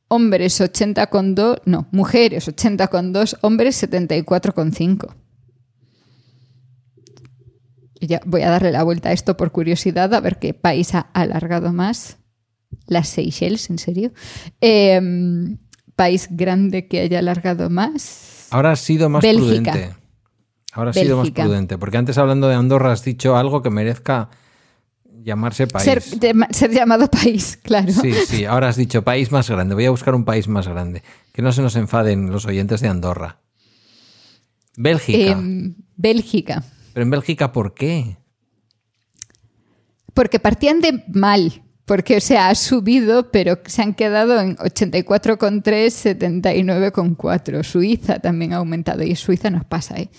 [0.08, 5.14] hombres 80,2, no, mujeres 80,2, hombres 74,5.
[8.08, 11.08] Ya voy a darle la vuelta a esto por curiosidad, a ver qué país ha
[11.14, 12.18] alargado más.
[12.88, 14.12] Las Seychelles, en serio.
[14.62, 15.58] Em,
[15.96, 18.48] país grande que haya alargado más.
[18.52, 19.72] Ahora has sido más Bélgica.
[19.72, 19.96] prudente.
[20.74, 21.44] Ahora has sido más Bélgica.
[21.44, 21.78] prudente.
[21.78, 24.30] Porque antes hablando de Andorra has dicho algo que merezca
[25.24, 25.86] llamarse país.
[25.86, 26.02] Ser,
[26.52, 27.92] ser llamado país, claro.
[27.92, 29.76] Sí, sí, ahora has dicho país más grande.
[29.76, 31.04] Voy a buscar un país más grande.
[31.32, 33.38] Que no se nos enfaden los oyentes de Andorra.
[34.76, 35.32] Bélgica.
[35.32, 36.64] Em, Bélgica.
[36.94, 38.18] Pero en Bélgica, ¿por qué?
[40.14, 41.64] Porque partían de mal.
[41.86, 45.62] Porque, o sea, ha subido, pero se han quedado en 84,3,
[46.18, 47.64] 79,4.
[47.64, 50.10] Suiza también ha aumentado y Suiza nos pasa, ¿eh?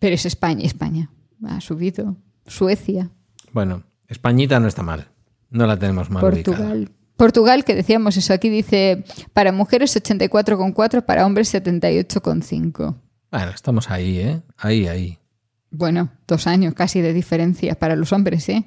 [0.00, 1.10] Pero es España, España.
[1.46, 2.16] Ha subido.
[2.46, 3.10] Suecia,
[3.52, 5.08] Bueno, Españita no está mal.
[5.50, 6.56] No la tenemos mal ubicada.
[6.56, 6.90] Portugal.
[7.16, 12.94] Portugal, que decíamos eso, aquí dice para mujeres 84,4, para hombres 78,5.
[13.30, 14.42] Bueno, estamos ahí, ¿eh?
[14.56, 15.18] Ahí, ahí.
[15.70, 18.64] Bueno, dos años casi de diferencia para los hombres, ¿eh?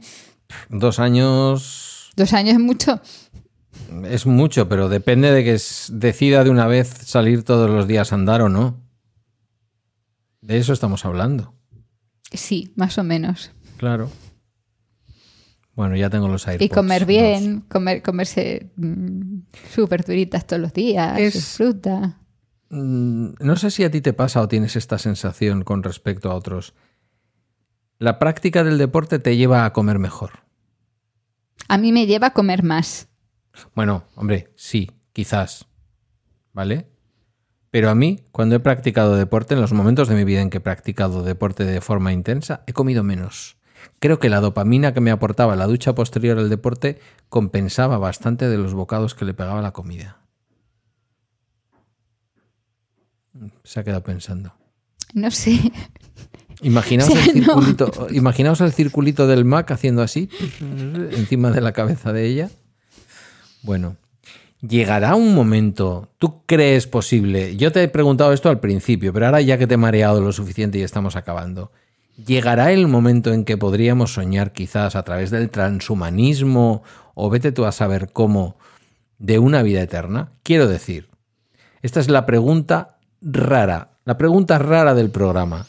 [0.70, 3.02] Dos años Dos años es mucho.
[4.06, 5.58] es mucho, pero depende de que
[5.92, 8.82] decida de una vez salir todos los días a andar o no.
[10.42, 11.54] De eso estamos hablando.
[12.32, 13.52] Sí, más o menos.
[13.78, 14.10] Claro.
[15.76, 16.66] Bueno, ya tengo los AirPods.
[16.66, 19.40] Y comer bien, comer, comerse mm,
[19.74, 22.18] súper duritas todos los días, Es- fruta.
[22.70, 26.36] Mm, No sé si a ti te pasa o tienes esta sensación con respecto a
[26.36, 26.74] otros.
[27.98, 30.44] La práctica del deporte te lleva a comer mejor.
[31.68, 33.10] A mí me lleva a comer más.
[33.76, 35.68] Bueno, hombre, sí, quizás.
[36.54, 36.88] ¿Vale?
[37.72, 40.58] Pero a mí, cuando he practicado deporte, en los momentos de mi vida en que
[40.58, 43.58] he practicado deporte de forma intensa, he comido menos.
[44.00, 48.58] Creo que la dopamina que me aportaba la ducha posterior al deporte compensaba bastante de
[48.58, 50.18] los bocados que le pegaba la comida.
[53.64, 54.54] Se ha quedado pensando.
[55.14, 55.72] No sé.
[56.62, 58.08] Imaginaos, O sea, el no.
[58.12, 60.30] imaginaos el circulito del Mac haciendo así,
[61.12, 62.50] encima de la cabeza de ella.
[63.62, 63.98] Bueno,
[64.62, 67.56] llegará un momento, ¿tú crees posible?
[67.58, 70.32] Yo te he preguntado esto al principio, pero ahora ya que te he mareado lo
[70.32, 71.72] suficiente y estamos acabando.
[72.26, 76.84] ¿Llegará el momento en que podríamos soñar quizás a través del transhumanismo
[77.16, 78.58] o vete tú a saber cómo
[79.18, 80.34] de una vida eterna?
[80.44, 81.10] Quiero decir,
[81.82, 85.66] esta es la pregunta rara, la pregunta rara del programa.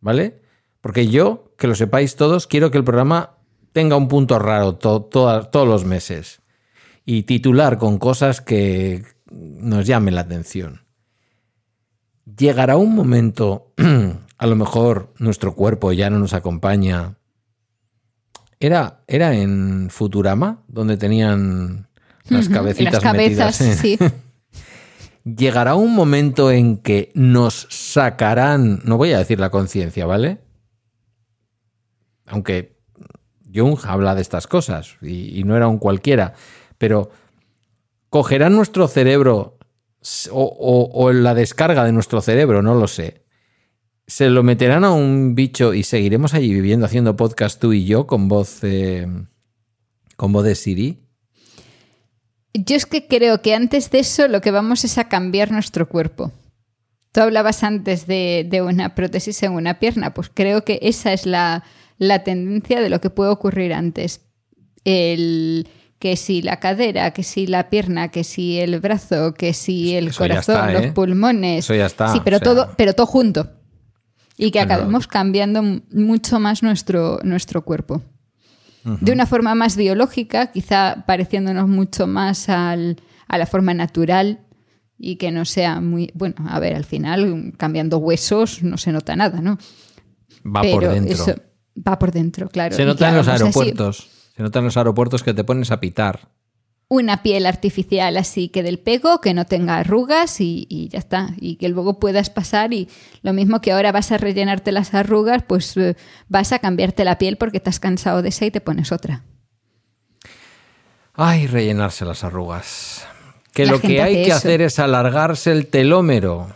[0.00, 0.42] ¿Vale?
[0.80, 3.38] Porque yo, que lo sepáis todos, quiero que el programa
[3.72, 6.40] tenga un punto raro to- todos los meses
[7.06, 10.82] y titular con cosas que nos llamen la atención.
[12.36, 13.72] Llegará un momento,
[14.38, 17.16] a lo mejor nuestro cuerpo ya no nos acompaña.
[18.60, 21.88] Era, era en Futurama, donde tenían
[22.28, 23.98] las cabecitas Las cabezas, metidas en- sí.
[25.24, 30.38] llegará un momento en que nos sacarán, no voy a decir la conciencia, ¿vale?
[32.26, 32.78] Aunque
[33.54, 36.34] Jung habla de estas cosas y, no era un cualquiera,
[36.78, 37.10] pero
[38.10, 39.58] cogerán nuestro cerebro
[40.30, 43.22] o, o- la descarga de nuestro cerebro, no lo sé.
[44.06, 48.06] Se lo meterán a un bicho y seguiremos allí viviendo haciendo podcast tú y yo
[48.06, 48.60] con voz,
[50.16, 51.03] con voz de Siri.
[52.54, 55.88] Yo es que creo que antes de eso lo que vamos es a cambiar nuestro
[55.88, 56.32] cuerpo.
[57.12, 61.26] Tú hablabas antes de, de una prótesis en una pierna, pues creo que esa es
[61.26, 61.64] la,
[61.98, 64.20] la tendencia de lo que puede ocurrir antes.
[64.84, 65.68] El,
[65.98, 70.08] que si la cadera, que si la pierna, que si el brazo, que si el
[70.08, 70.92] Eso corazón, está, los ¿eh?
[70.92, 71.64] pulmones.
[71.64, 72.44] Eso ya está, Sí, pero, o sea.
[72.44, 73.50] todo, pero todo junto.
[74.36, 75.62] Y que acabemos cambiando
[75.92, 78.02] mucho más nuestro, nuestro cuerpo
[78.84, 82.96] de una forma más biológica, quizá pareciéndonos mucho más al-
[83.28, 84.40] a la forma natural
[84.98, 89.16] y que no sea muy, bueno, a ver, al final cambiando huesos no se nota
[89.16, 89.58] nada, ¿no?
[90.46, 91.14] Va por dentro.
[91.14, 91.34] eso
[91.76, 92.76] va por dentro, claro.
[92.76, 94.08] Se nota en los así aeropuertos.
[94.36, 96.28] Se nota en los aeropuertos que te pones a pitar.
[96.88, 101.30] Una piel artificial así que del pego, que no tenga arrugas y, y ya está.
[101.40, 102.88] Y que luego puedas pasar y
[103.22, 105.96] lo mismo que ahora vas a rellenarte las arrugas, pues eh,
[106.28, 109.24] vas a cambiarte la piel porque estás cansado de esa y te pones otra.
[111.14, 113.06] Ay, rellenarse las arrugas.
[113.52, 114.36] Que La lo que hay que eso.
[114.36, 116.48] hacer es alargarse el telómero.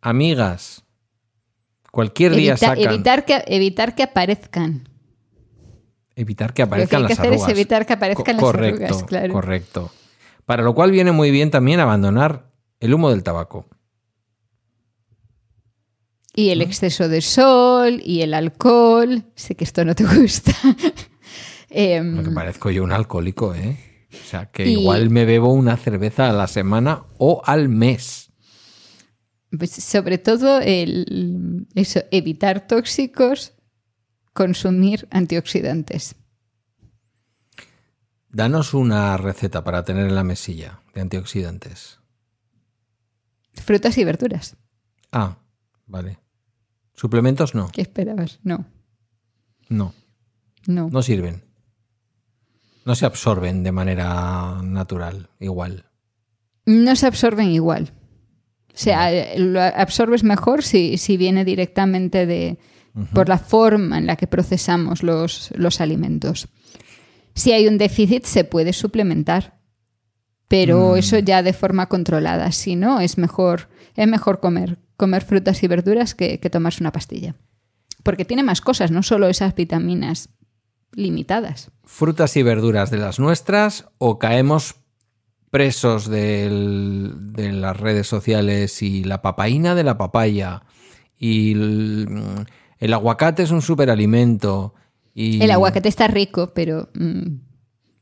[0.00, 0.84] Amigas.
[1.90, 2.84] Cualquier día Evita- sacan.
[2.84, 4.88] evitar, que, evitar que aparezcan.
[6.16, 7.48] Evitar que Lo que aparezcan hay que las hacer arrugas.
[7.48, 9.32] es evitar que aparezcan Co- las correcto, arrugas, claro.
[9.32, 9.92] Correcto.
[10.44, 13.66] Para lo cual viene muy bien también abandonar el humo del tabaco.
[16.34, 19.24] Y el exceso de sol y el alcohol.
[19.34, 20.52] Sé que esto no te gusta.
[21.70, 23.76] Lo que parezco yo un alcohólico, ¿eh?
[24.12, 28.30] O sea, que Y- igual me bebo una cerveza a la semana o al mes.
[29.56, 33.52] pues, sobre todo el, eso, evitar tóxicos,
[34.32, 36.16] consumir antioxidantes.
[38.30, 41.98] Danos una receta para tener en la mesilla de antioxidantes.
[43.54, 44.56] Frutas y verduras.
[45.10, 45.36] Ah,
[45.86, 46.18] vale.
[46.94, 48.40] Suplementos no, ¿Qué esperabas?
[48.42, 48.66] No,
[49.68, 49.94] no,
[50.66, 50.88] no.
[50.90, 51.44] no sirven.
[52.84, 55.86] No se absorben de manera natural, igual.
[56.66, 57.92] No se absorben igual.
[58.74, 62.58] O sea, lo absorbes mejor si, si viene directamente de
[63.14, 66.48] por la forma en la que procesamos los, los alimentos.
[67.34, 69.58] Si hay un déficit, se puede suplementar.
[70.48, 72.52] Pero eso ya de forma controlada.
[72.52, 76.92] Si no, es mejor, es mejor comer, comer frutas y verduras que, que tomarse una
[76.92, 77.34] pastilla.
[78.02, 80.28] Porque tiene más cosas, no solo esas vitaminas
[80.94, 81.70] limitadas.
[81.84, 84.74] Frutas y verduras de las nuestras o caemos
[85.50, 90.64] presos del- de las redes sociales y la papaína de la papaya
[91.16, 92.46] y el,
[92.82, 94.74] el aguacate es un superalimento
[95.14, 97.36] y El aguacate está rico, pero, mm,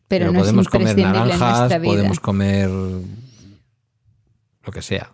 [0.09, 1.93] pero, no es podemos comer imprescindible en naranjas, nuestra vida.
[1.93, 5.13] podemos comer lo que sea,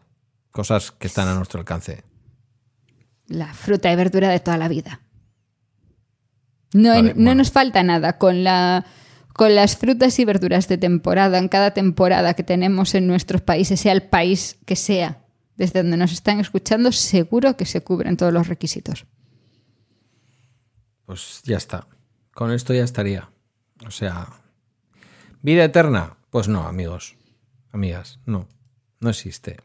[0.52, 2.04] cosas que están a nuestro alcance.
[3.26, 5.00] La fruta y verdura de toda la vida.
[6.72, 7.34] No, Vale, no bueno.
[7.34, 8.86] nos falta nada con la
[9.32, 13.80] con las frutas y verduras de temporada, en cada temporada que tenemos en nuestros países,
[13.80, 15.24] sea el país que sea,
[15.56, 19.06] desde donde nos están escuchando, seguro que se cubren todos los requisitos.
[21.06, 21.86] Pues ya está.
[22.34, 23.30] Con esto ya estaría.
[23.86, 24.28] O sea,
[25.40, 26.16] vida eterna.
[26.30, 27.16] Pues no, amigos.
[27.72, 28.48] Amigas, no.
[29.00, 29.56] No existe.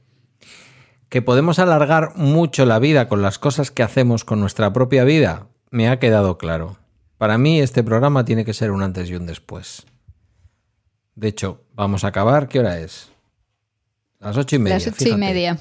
[1.09, 5.47] Que podemos alargar mucho la vida con las cosas que hacemos con nuestra propia vida,
[5.69, 6.77] me ha quedado claro.
[7.18, 9.85] Para mí este programa tiene que ser un antes y un después.
[11.15, 12.47] De hecho, vamos a acabar.
[12.47, 13.11] ¿Qué hora es?
[14.19, 14.76] Las ocho y media.
[14.76, 15.19] Las ocho y fíjate.
[15.19, 15.59] media.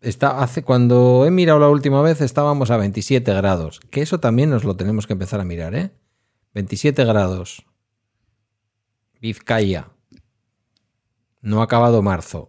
[0.00, 3.80] Está, hace, cuando he mirado la última vez estábamos a 27 grados.
[3.90, 5.90] Que eso también nos lo tenemos que empezar a mirar, ¿eh?
[6.54, 7.64] 27 grados.
[9.20, 9.88] Vizcaya.
[11.40, 12.48] No ha acabado marzo.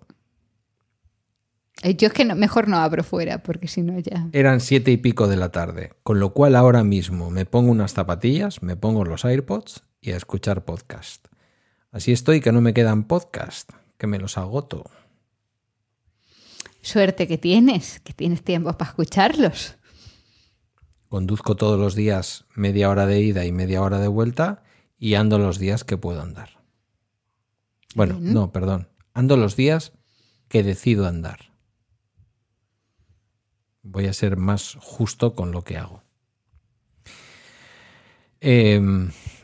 [1.83, 4.27] Eh, Yo es que no- mejor no abro fuera, porque si no ya...
[4.31, 5.91] Eran siete y pico de la tarde.
[6.03, 10.17] Con lo cual ahora mismo me pongo unas zapatillas, me pongo los AirPods y a
[10.17, 11.27] escuchar podcast.
[11.91, 14.85] Así estoy que no me quedan podcast, que me los agoto.
[16.87, 19.75] Suerte que tienes, que tienes tiempo para escucharlos.
[21.09, 24.63] Conduzco todos los días media hora de ida y media hora de vuelta
[24.97, 26.63] y ando los días que puedo andar.
[27.93, 28.33] Bueno, Bien.
[28.33, 28.87] no, perdón.
[29.13, 29.91] Ando los días
[30.47, 31.51] que decido andar.
[33.83, 36.03] Voy a ser más justo con lo que hago.
[38.39, 38.79] Eh,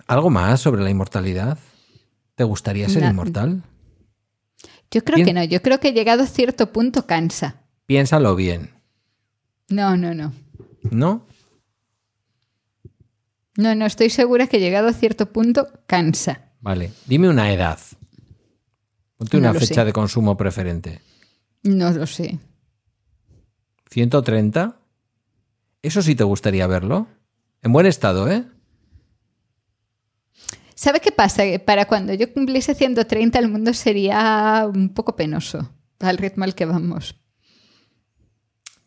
[0.08, 1.58] ¿Algo más sobre la inmortalidad?
[2.36, 3.64] ¿Te gustaría ser inmortal?
[4.94, 5.26] Yo creo Bien.
[5.28, 7.62] que no, yo creo que llegado a cierto punto cansa.
[7.88, 8.70] Piénsalo bien,
[9.70, 10.32] No, no, no.
[10.92, 11.26] ¿no?
[13.58, 16.52] No, no, estoy segura que llegado a cierto punto cansa.
[16.62, 17.80] Vale, dime una edad.
[19.18, 19.86] Ponte No una fecha sé.
[19.86, 21.02] de consumo preferente.
[21.64, 22.40] No lo sé.
[23.92, 24.76] ¿130?
[25.82, 27.08] Eso sí te gustaría verlo.
[27.62, 28.46] En buen estado, ¿eh?
[30.76, 31.44] ¿Sabes qué pasa?
[31.44, 35.70] Que Para cuando yo cumpliese 130 el mundo sería un poco penoso
[36.00, 37.16] al ritmo al que vamos.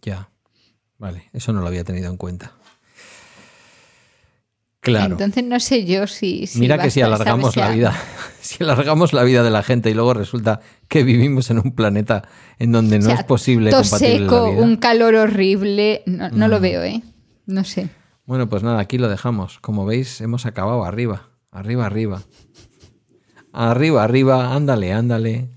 [0.03, 0.29] Ya.
[0.99, 2.53] Vale, eso no lo había tenido en cuenta.
[4.81, 5.13] Claro.
[5.13, 6.47] Entonces no sé yo si...
[6.47, 7.93] si Mira que si alargamos la vida,
[8.41, 12.23] si alargamos la vida de la gente y luego resulta que vivimos en un planeta
[12.61, 14.63] en donde no o sea, es posible todo la seco, vida.
[14.63, 16.03] Un calor horrible.
[16.07, 17.03] No, no lo veo, ¿eh?
[17.47, 17.89] No sé.
[18.27, 19.59] Bueno, pues nada, aquí lo dejamos.
[19.59, 22.23] Como veis, hemos acabado arriba, arriba, arriba.
[23.53, 25.49] Arriba, arriba, ándale, ándale.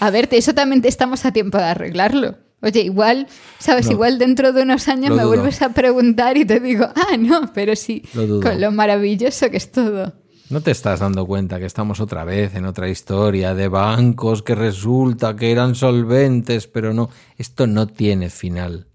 [0.00, 2.36] A ver, eso también estamos a tiempo de arreglarlo.
[2.60, 3.26] Oye, igual,
[3.58, 3.86] ¿sabes?
[3.86, 3.92] No.
[3.92, 5.28] Igual dentro de unos años me dudo.
[5.28, 9.56] vuelves a preguntar y te digo, ah, no, pero sí, Lo con lo maravilloso que
[9.56, 10.12] es todo.
[10.48, 14.54] ¿No te estás dando cuenta que estamos otra vez en otra historia de bancos que
[14.54, 17.08] resulta que eran solventes, pero no?
[17.38, 18.86] Esto no tiene final.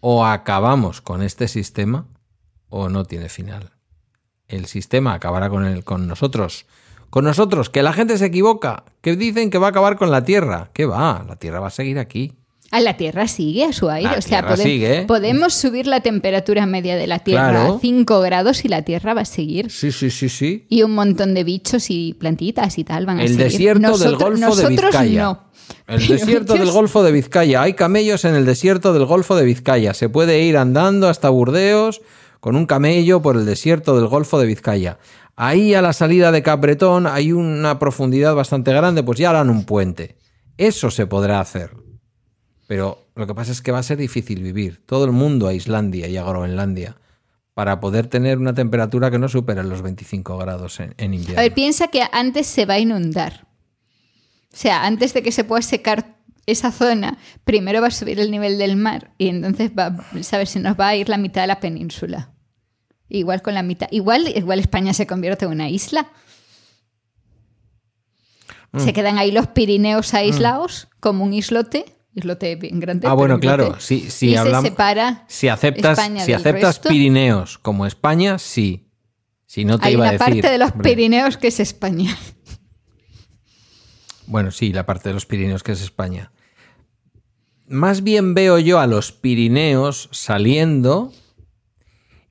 [0.00, 2.08] O acabamos con este sistema
[2.70, 3.75] o no tiene final.
[4.48, 6.66] El sistema acabará con, el, con nosotros.
[7.10, 10.24] Con nosotros, que la gente se equivoca, que dicen que va a acabar con la
[10.24, 10.70] Tierra.
[10.72, 11.24] ¿Qué va?
[11.26, 12.32] La Tierra va a seguir aquí.
[12.72, 14.10] A la Tierra sigue a su aire.
[14.10, 15.02] La o sea, Tierra podem- sigue.
[15.06, 17.76] podemos subir la temperatura media de la Tierra Claro.
[17.76, 19.70] a 5 grados y la Tierra va a seguir.
[19.70, 20.66] Sí, sí, sí, sí.
[20.68, 23.44] Y un montón de bichos y plantitas y tal van a El seguir.
[23.44, 25.22] desierto del Golfo de Vizcaya.
[25.22, 25.42] no.
[25.86, 27.62] El Pero desierto del Golfo de Vizcaya.
[27.62, 29.94] Hay camellos en el desierto del Golfo de Vizcaya.
[29.94, 32.02] Se puede ir andando hasta Burdeos
[32.40, 34.98] con un camello por el desierto del Golfo de Vizcaya.
[35.36, 39.64] Ahí a la salida de Capbretón hay una profundidad bastante grande, pues ya harán un
[39.64, 40.16] puente.
[40.56, 41.70] Eso se podrá hacer.
[42.66, 44.84] Pero lo que pasa es que va a ser difícil vivir.
[44.86, 46.96] Todo el mundo a Islandia y a Groenlandia
[47.54, 51.38] para poder tener una temperatura que no supere los 25 grados en, en invierno.
[51.38, 53.46] A ver, piensa que antes se va a inundar.
[54.52, 56.15] O sea, antes de que se pueda secar
[56.46, 60.50] esa zona, primero va a subir el nivel del mar y entonces va, ¿sabes?
[60.50, 62.30] Se nos va a ir la mitad de la península.
[63.08, 63.88] Igual con la mitad.
[63.90, 66.08] Igual, igual España se convierte en una isla.
[68.72, 68.80] Mm.
[68.80, 71.84] Se quedan ahí los Pirineos aislados, como un islote.
[72.14, 73.06] Islote bien grande.
[73.06, 73.78] Ah, bueno, claro.
[73.78, 76.88] Si, si y hablamos, se separa si aceptas, España si del aceptas resto.
[76.88, 78.90] Pirineos como España, sí.
[79.46, 80.26] Si no te Hay iba una a decir.
[80.26, 82.16] parte de los hombre, Pirineos que es España.
[84.26, 86.32] Bueno, sí, la parte de los Pirineos que es España.
[87.68, 91.12] Más bien veo yo a los Pirineos saliendo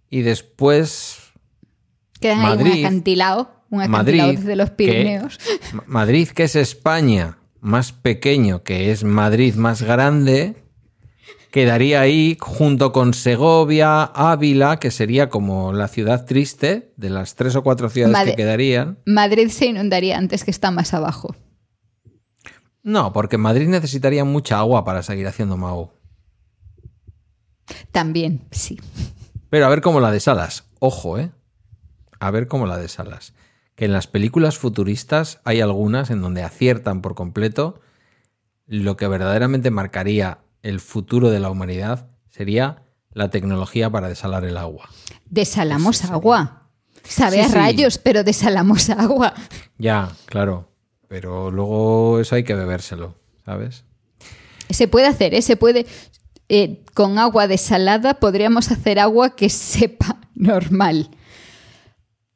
[0.10, 1.18] y después
[2.20, 2.72] Quedan ahí Madrid.
[2.80, 3.52] un acantilado.
[3.70, 4.40] Un acantilado Madrid.
[4.40, 5.38] desde los Pirineos.
[5.74, 10.64] Ma- Madrid, que es España más pequeño, que es Madrid más grande,
[11.52, 17.56] quedaría ahí junto con Segovia, Ávila, que sería como la ciudad triste de las tres
[17.56, 19.00] o cuatro ciudades Madre- que quedarían.
[19.06, 21.36] Madrid se inundaría antes que está más abajo.
[22.86, 25.92] No, porque Madrid necesitaría mucha agua para seguir haciendo Mao.
[27.92, 28.80] También, sí.
[29.50, 30.66] Pero a ver cómo la de Salas.
[30.80, 31.32] Ojo, ¿eh?
[32.20, 33.34] A ver cómo la de Salas.
[33.76, 37.82] Que en las películas futuristas hay algunas en donde aciertan por completo.
[38.68, 44.58] Lo que verdaderamente marcaría el futuro de la humanidad sería la tecnología para desalar el
[44.58, 44.90] agua.
[45.26, 46.70] Desalamos agua.
[47.04, 47.56] Sabe Sí, a sí.
[47.56, 49.34] rayos, pero desalamos agua.
[49.80, 50.70] Ya, claro.
[51.16, 53.16] Pero luego eso hay que bebérselo,
[53.46, 53.86] ¿sabes?
[54.70, 55.42] Se puede hacer, ¿eh?
[55.42, 55.86] Se puede.
[56.50, 61.10] eh, con agua desalada podríamos hacer agua que sepa normal.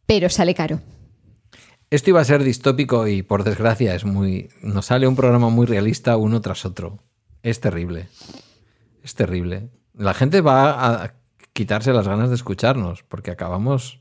[0.06, 0.80] Pero sale caro.
[1.90, 4.48] Esto iba a ser distópico y por desgracia es muy.
[4.62, 7.00] Nos sale un programa muy realista uno tras otro.
[7.44, 8.08] Es terrible.
[9.04, 9.72] Es terrible.
[9.94, 11.16] La gente va a
[11.52, 14.00] quitarse las ganas de escucharnos porque acabamos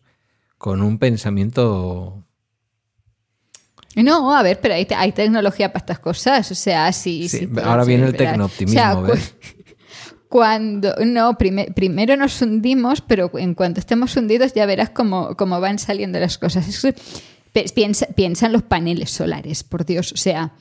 [0.56, 2.22] con un pensamiento.
[3.96, 6.50] No, a ver, pero hay, te- hay tecnología para estas cosas.
[6.50, 7.28] O sea, sí.
[7.28, 9.34] Sí, ahora viene el tecnooptimismo, O sea, cu- ¿ves?
[10.28, 15.58] Cuando, no, prime- primero nos hundimos, pero en cuanto estemos hundidos ya verás cómo, cómo
[15.60, 16.68] van saliendo las cosas.
[16.68, 16.94] Es que
[17.74, 20.12] piensa, piensa en los paneles solares, por Dios.
[20.12, 20.52] O sea,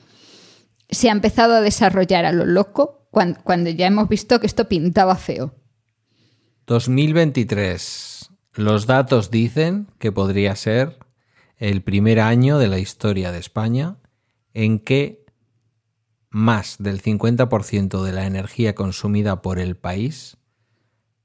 [0.88, 4.68] se ha empezado a desarrollar a lo loco cuando, cuando ya hemos visto que esto
[4.68, 5.54] pintaba feo.
[6.66, 8.30] 2023.
[8.54, 10.98] Los datos dicen que podría ser
[11.58, 13.96] el primer año de la historia de España
[14.54, 15.26] en que
[16.30, 20.36] más del 50% de la energía consumida por el país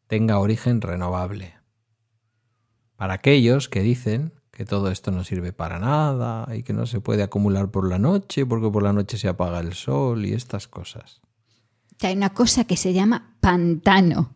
[0.08, 1.56] tenga origen renovable.
[2.96, 7.02] Para aquellos que dicen que todo esto no sirve para nada y que no se
[7.02, 10.68] puede acumular por la noche porque por la noche se apaga el sol y estas
[10.68, 11.22] cosas.
[12.02, 14.34] Hay una cosa que se llama pantano.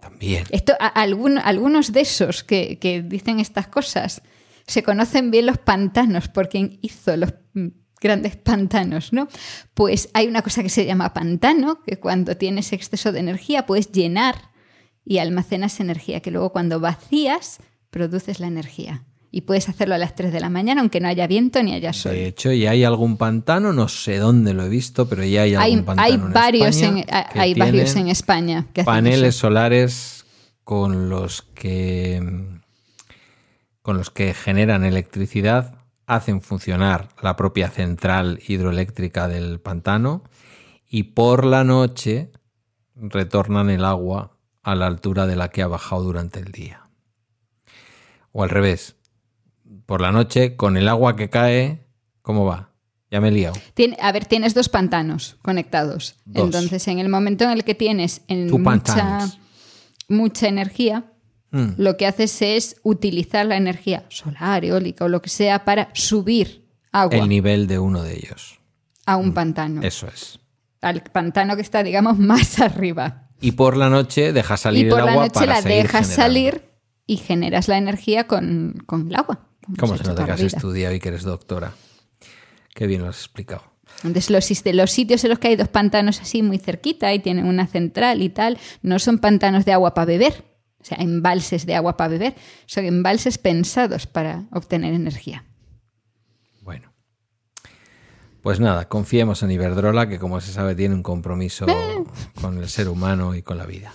[0.00, 0.44] También.
[0.50, 4.22] Esto, a- algún- algunos de esos que, que dicen estas cosas
[4.66, 7.68] se conocen bien los pantanos por quien hizo los mm,
[8.00, 9.28] grandes pantanos, ¿no?
[9.74, 13.92] Pues hay una cosa que se llama pantano, que cuando tienes exceso de energía puedes
[13.92, 14.36] llenar
[15.04, 17.58] y almacenas energía, que luego cuando vacías
[17.90, 19.04] produces la energía.
[19.30, 21.92] Y puedes hacerlo a las 3 de la mañana, aunque no haya viento ni haya
[21.92, 22.12] sol.
[22.12, 25.54] De hecho, ya hay algún pantano, no sé dónde lo he visto, pero ya hay
[25.56, 26.02] algún Hay, pantano.
[26.06, 30.24] hay en varios, España en, hay- que hay varios en España que paneles solares
[30.62, 32.22] con los que
[33.84, 35.74] con los que generan electricidad,
[36.06, 40.24] hacen funcionar la propia central hidroeléctrica del pantano
[40.88, 42.32] y por la noche
[42.96, 46.88] retornan el agua a la altura de la que ha bajado durante el día.
[48.32, 48.96] O al revés,
[49.84, 51.86] por la noche con el agua que cae,
[52.22, 52.70] ¿cómo va?
[53.10, 53.56] Ya me he liado.
[54.00, 56.16] A ver, tienes dos pantanos conectados.
[56.24, 56.46] Dos.
[56.46, 59.28] Entonces, en el momento en el que tienes en mucha,
[60.08, 61.04] mucha energía,
[61.54, 61.74] Mm.
[61.76, 66.66] lo que haces es utilizar la energía solar, eólica o lo que sea para subir
[66.90, 68.58] agua El nivel de uno de ellos.
[69.06, 69.80] a un pantano.
[69.82, 70.40] Eso es.
[70.80, 73.28] Al pantano que está, digamos, más arriba.
[73.40, 76.14] Y por la noche dejas salir y por el la noche para la dejas generando.
[76.16, 76.62] salir
[77.06, 79.46] y generas la energía con, con el agua.
[79.78, 81.72] ¿Cómo se nota que has estudiado y que eres doctora?
[82.74, 83.62] Qué bien lo has explicado.
[84.02, 87.46] Entonces, los, los sitios en los que hay dos pantanos así muy cerquita y tienen
[87.46, 90.44] una central y tal, no son pantanos de agua para beber,
[90.84, 92.34] o sea, embalses de agua para beber,
[92.66, 95.46] son embalses pensados para obtener energía.
[96.60, 96.92] Bueno.
[98.42, 101.64] Pues nada, confiemos en Iberdrola, que como se sabe tiene un compromiso
[102.42, 103.94] con el ser humano y con la vida.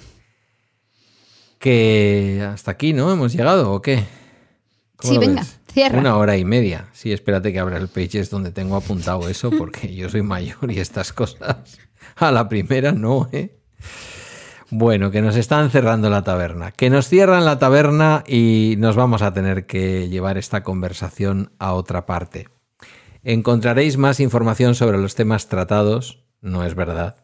[1.59, 3.11] Que hasta aquí, ¿no?
[3.11, 4.05] ¿Hemos llegado o qué?
[4.95, 5.59] ¿Cómo Sí, venga, ves?
[5.71, 5.99] cierra.
[5.99, 6.87] Una hora y media.
[6.93, 10.79] Sí, espérate que abra el Pages donde tengo apuntado eso, porque yo soy mayor y
[10.79, 11.77] estas cosas
[12.15, 13.59] a la primera no, ¿eh?
[14.71, 16.71] Bueno, que nos están cerrando la taberna.
[16.71, 21.73] Que nos cierran la taberna y nos vamos a tener que llevar esta conversación a
[21.73, 22.47] otra parte.
[23.23, 27.17] Encontraréis más información sobre los temas tratados, no es verdad,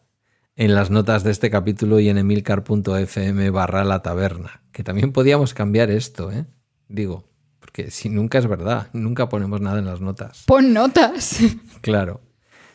[0.56, 4.62] en las notas de este capítulo y en emilcar.fm barra la taberna.
[4.72, 6.46] Que también podíamos cambiar esto, ¿eh?
[6.88, 7.24] Digo,
[7.60, 10.44] porque si nunca es verdad, nunca ponemos nada en las notas.
[10.46, 11.40] Pon notas.
[11.80, 12.20] Claro.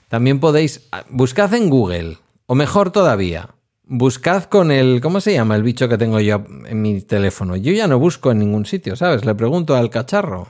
[0.08, 3.50] También podéis, buscad en Google, o mejor todavía,
[3.92, 7.58] buscad con el, ¿cómo se llama el bicho que tengo yo en mi teléfono?
[7.58, 9.26] Yo ya no busco en ningún sitio, ¿sabes?
[9.26, 10.48] Le pregunto al cacharro.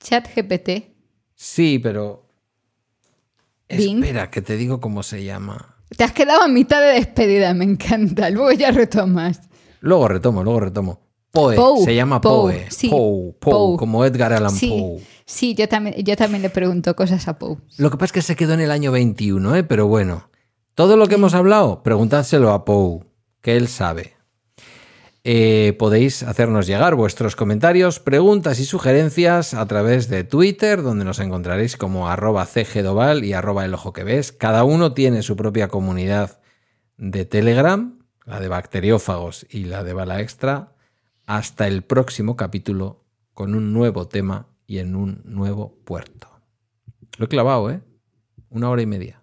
[0.00, 0.88] Chat GPT.
[1.34, 2.24] Sí, pero...
[3.68, 4.02] Bing.
[4.02, 5.76] Espera, que te digo cómo se llama.
[5.94, 8.30] Te has quedado a mitad de despedida, me encanta.
[8.30, 9.42] Luego ya retomas.
[9.80, 11.00] Luego retomo, luego retomo.
[11.30, 11.54] Poe,
[11.84, 12.66] se llama Poe, Poe.
[12.70, 13.76] sí, Poe.
[13.76, 15.02] como Edgar Allan Sí, Poe.
[15.26, 17.58] sí yo, también, yo también le pregunto cosas a Poe.
[17.76, 19.62] Lo que pasa es que se quedó en el año 21, ¿eh?
[19.64, 20.30] Pero bueno,
[20.78, 23.00] todo lo que hemos hablado, preguntádselo a Poe,
[23.40, 24.14] que él sabe.
[25.24, 31.18] Eh, podéis hacernos llegar vuestros comentarios, preguntas y sugerencias a través de Twitter, donde nos
[31.18, 34.30] encontraréis como arroba cgdoval y arroba el ojo que ves.
[34.30, 36.38] Cada uno tiene su propia comunidad
[36.96, 40.76] de Telegram, la de bacteriófagos y la de bala extra.
[41.26, 46.28] Hasta el próximo capítulo con un nuevo tema y en un nuevo puerto.
[47.16, 47.80] Lo he clavado, ¿eh?
[48.48, 49.17] Una hora y media.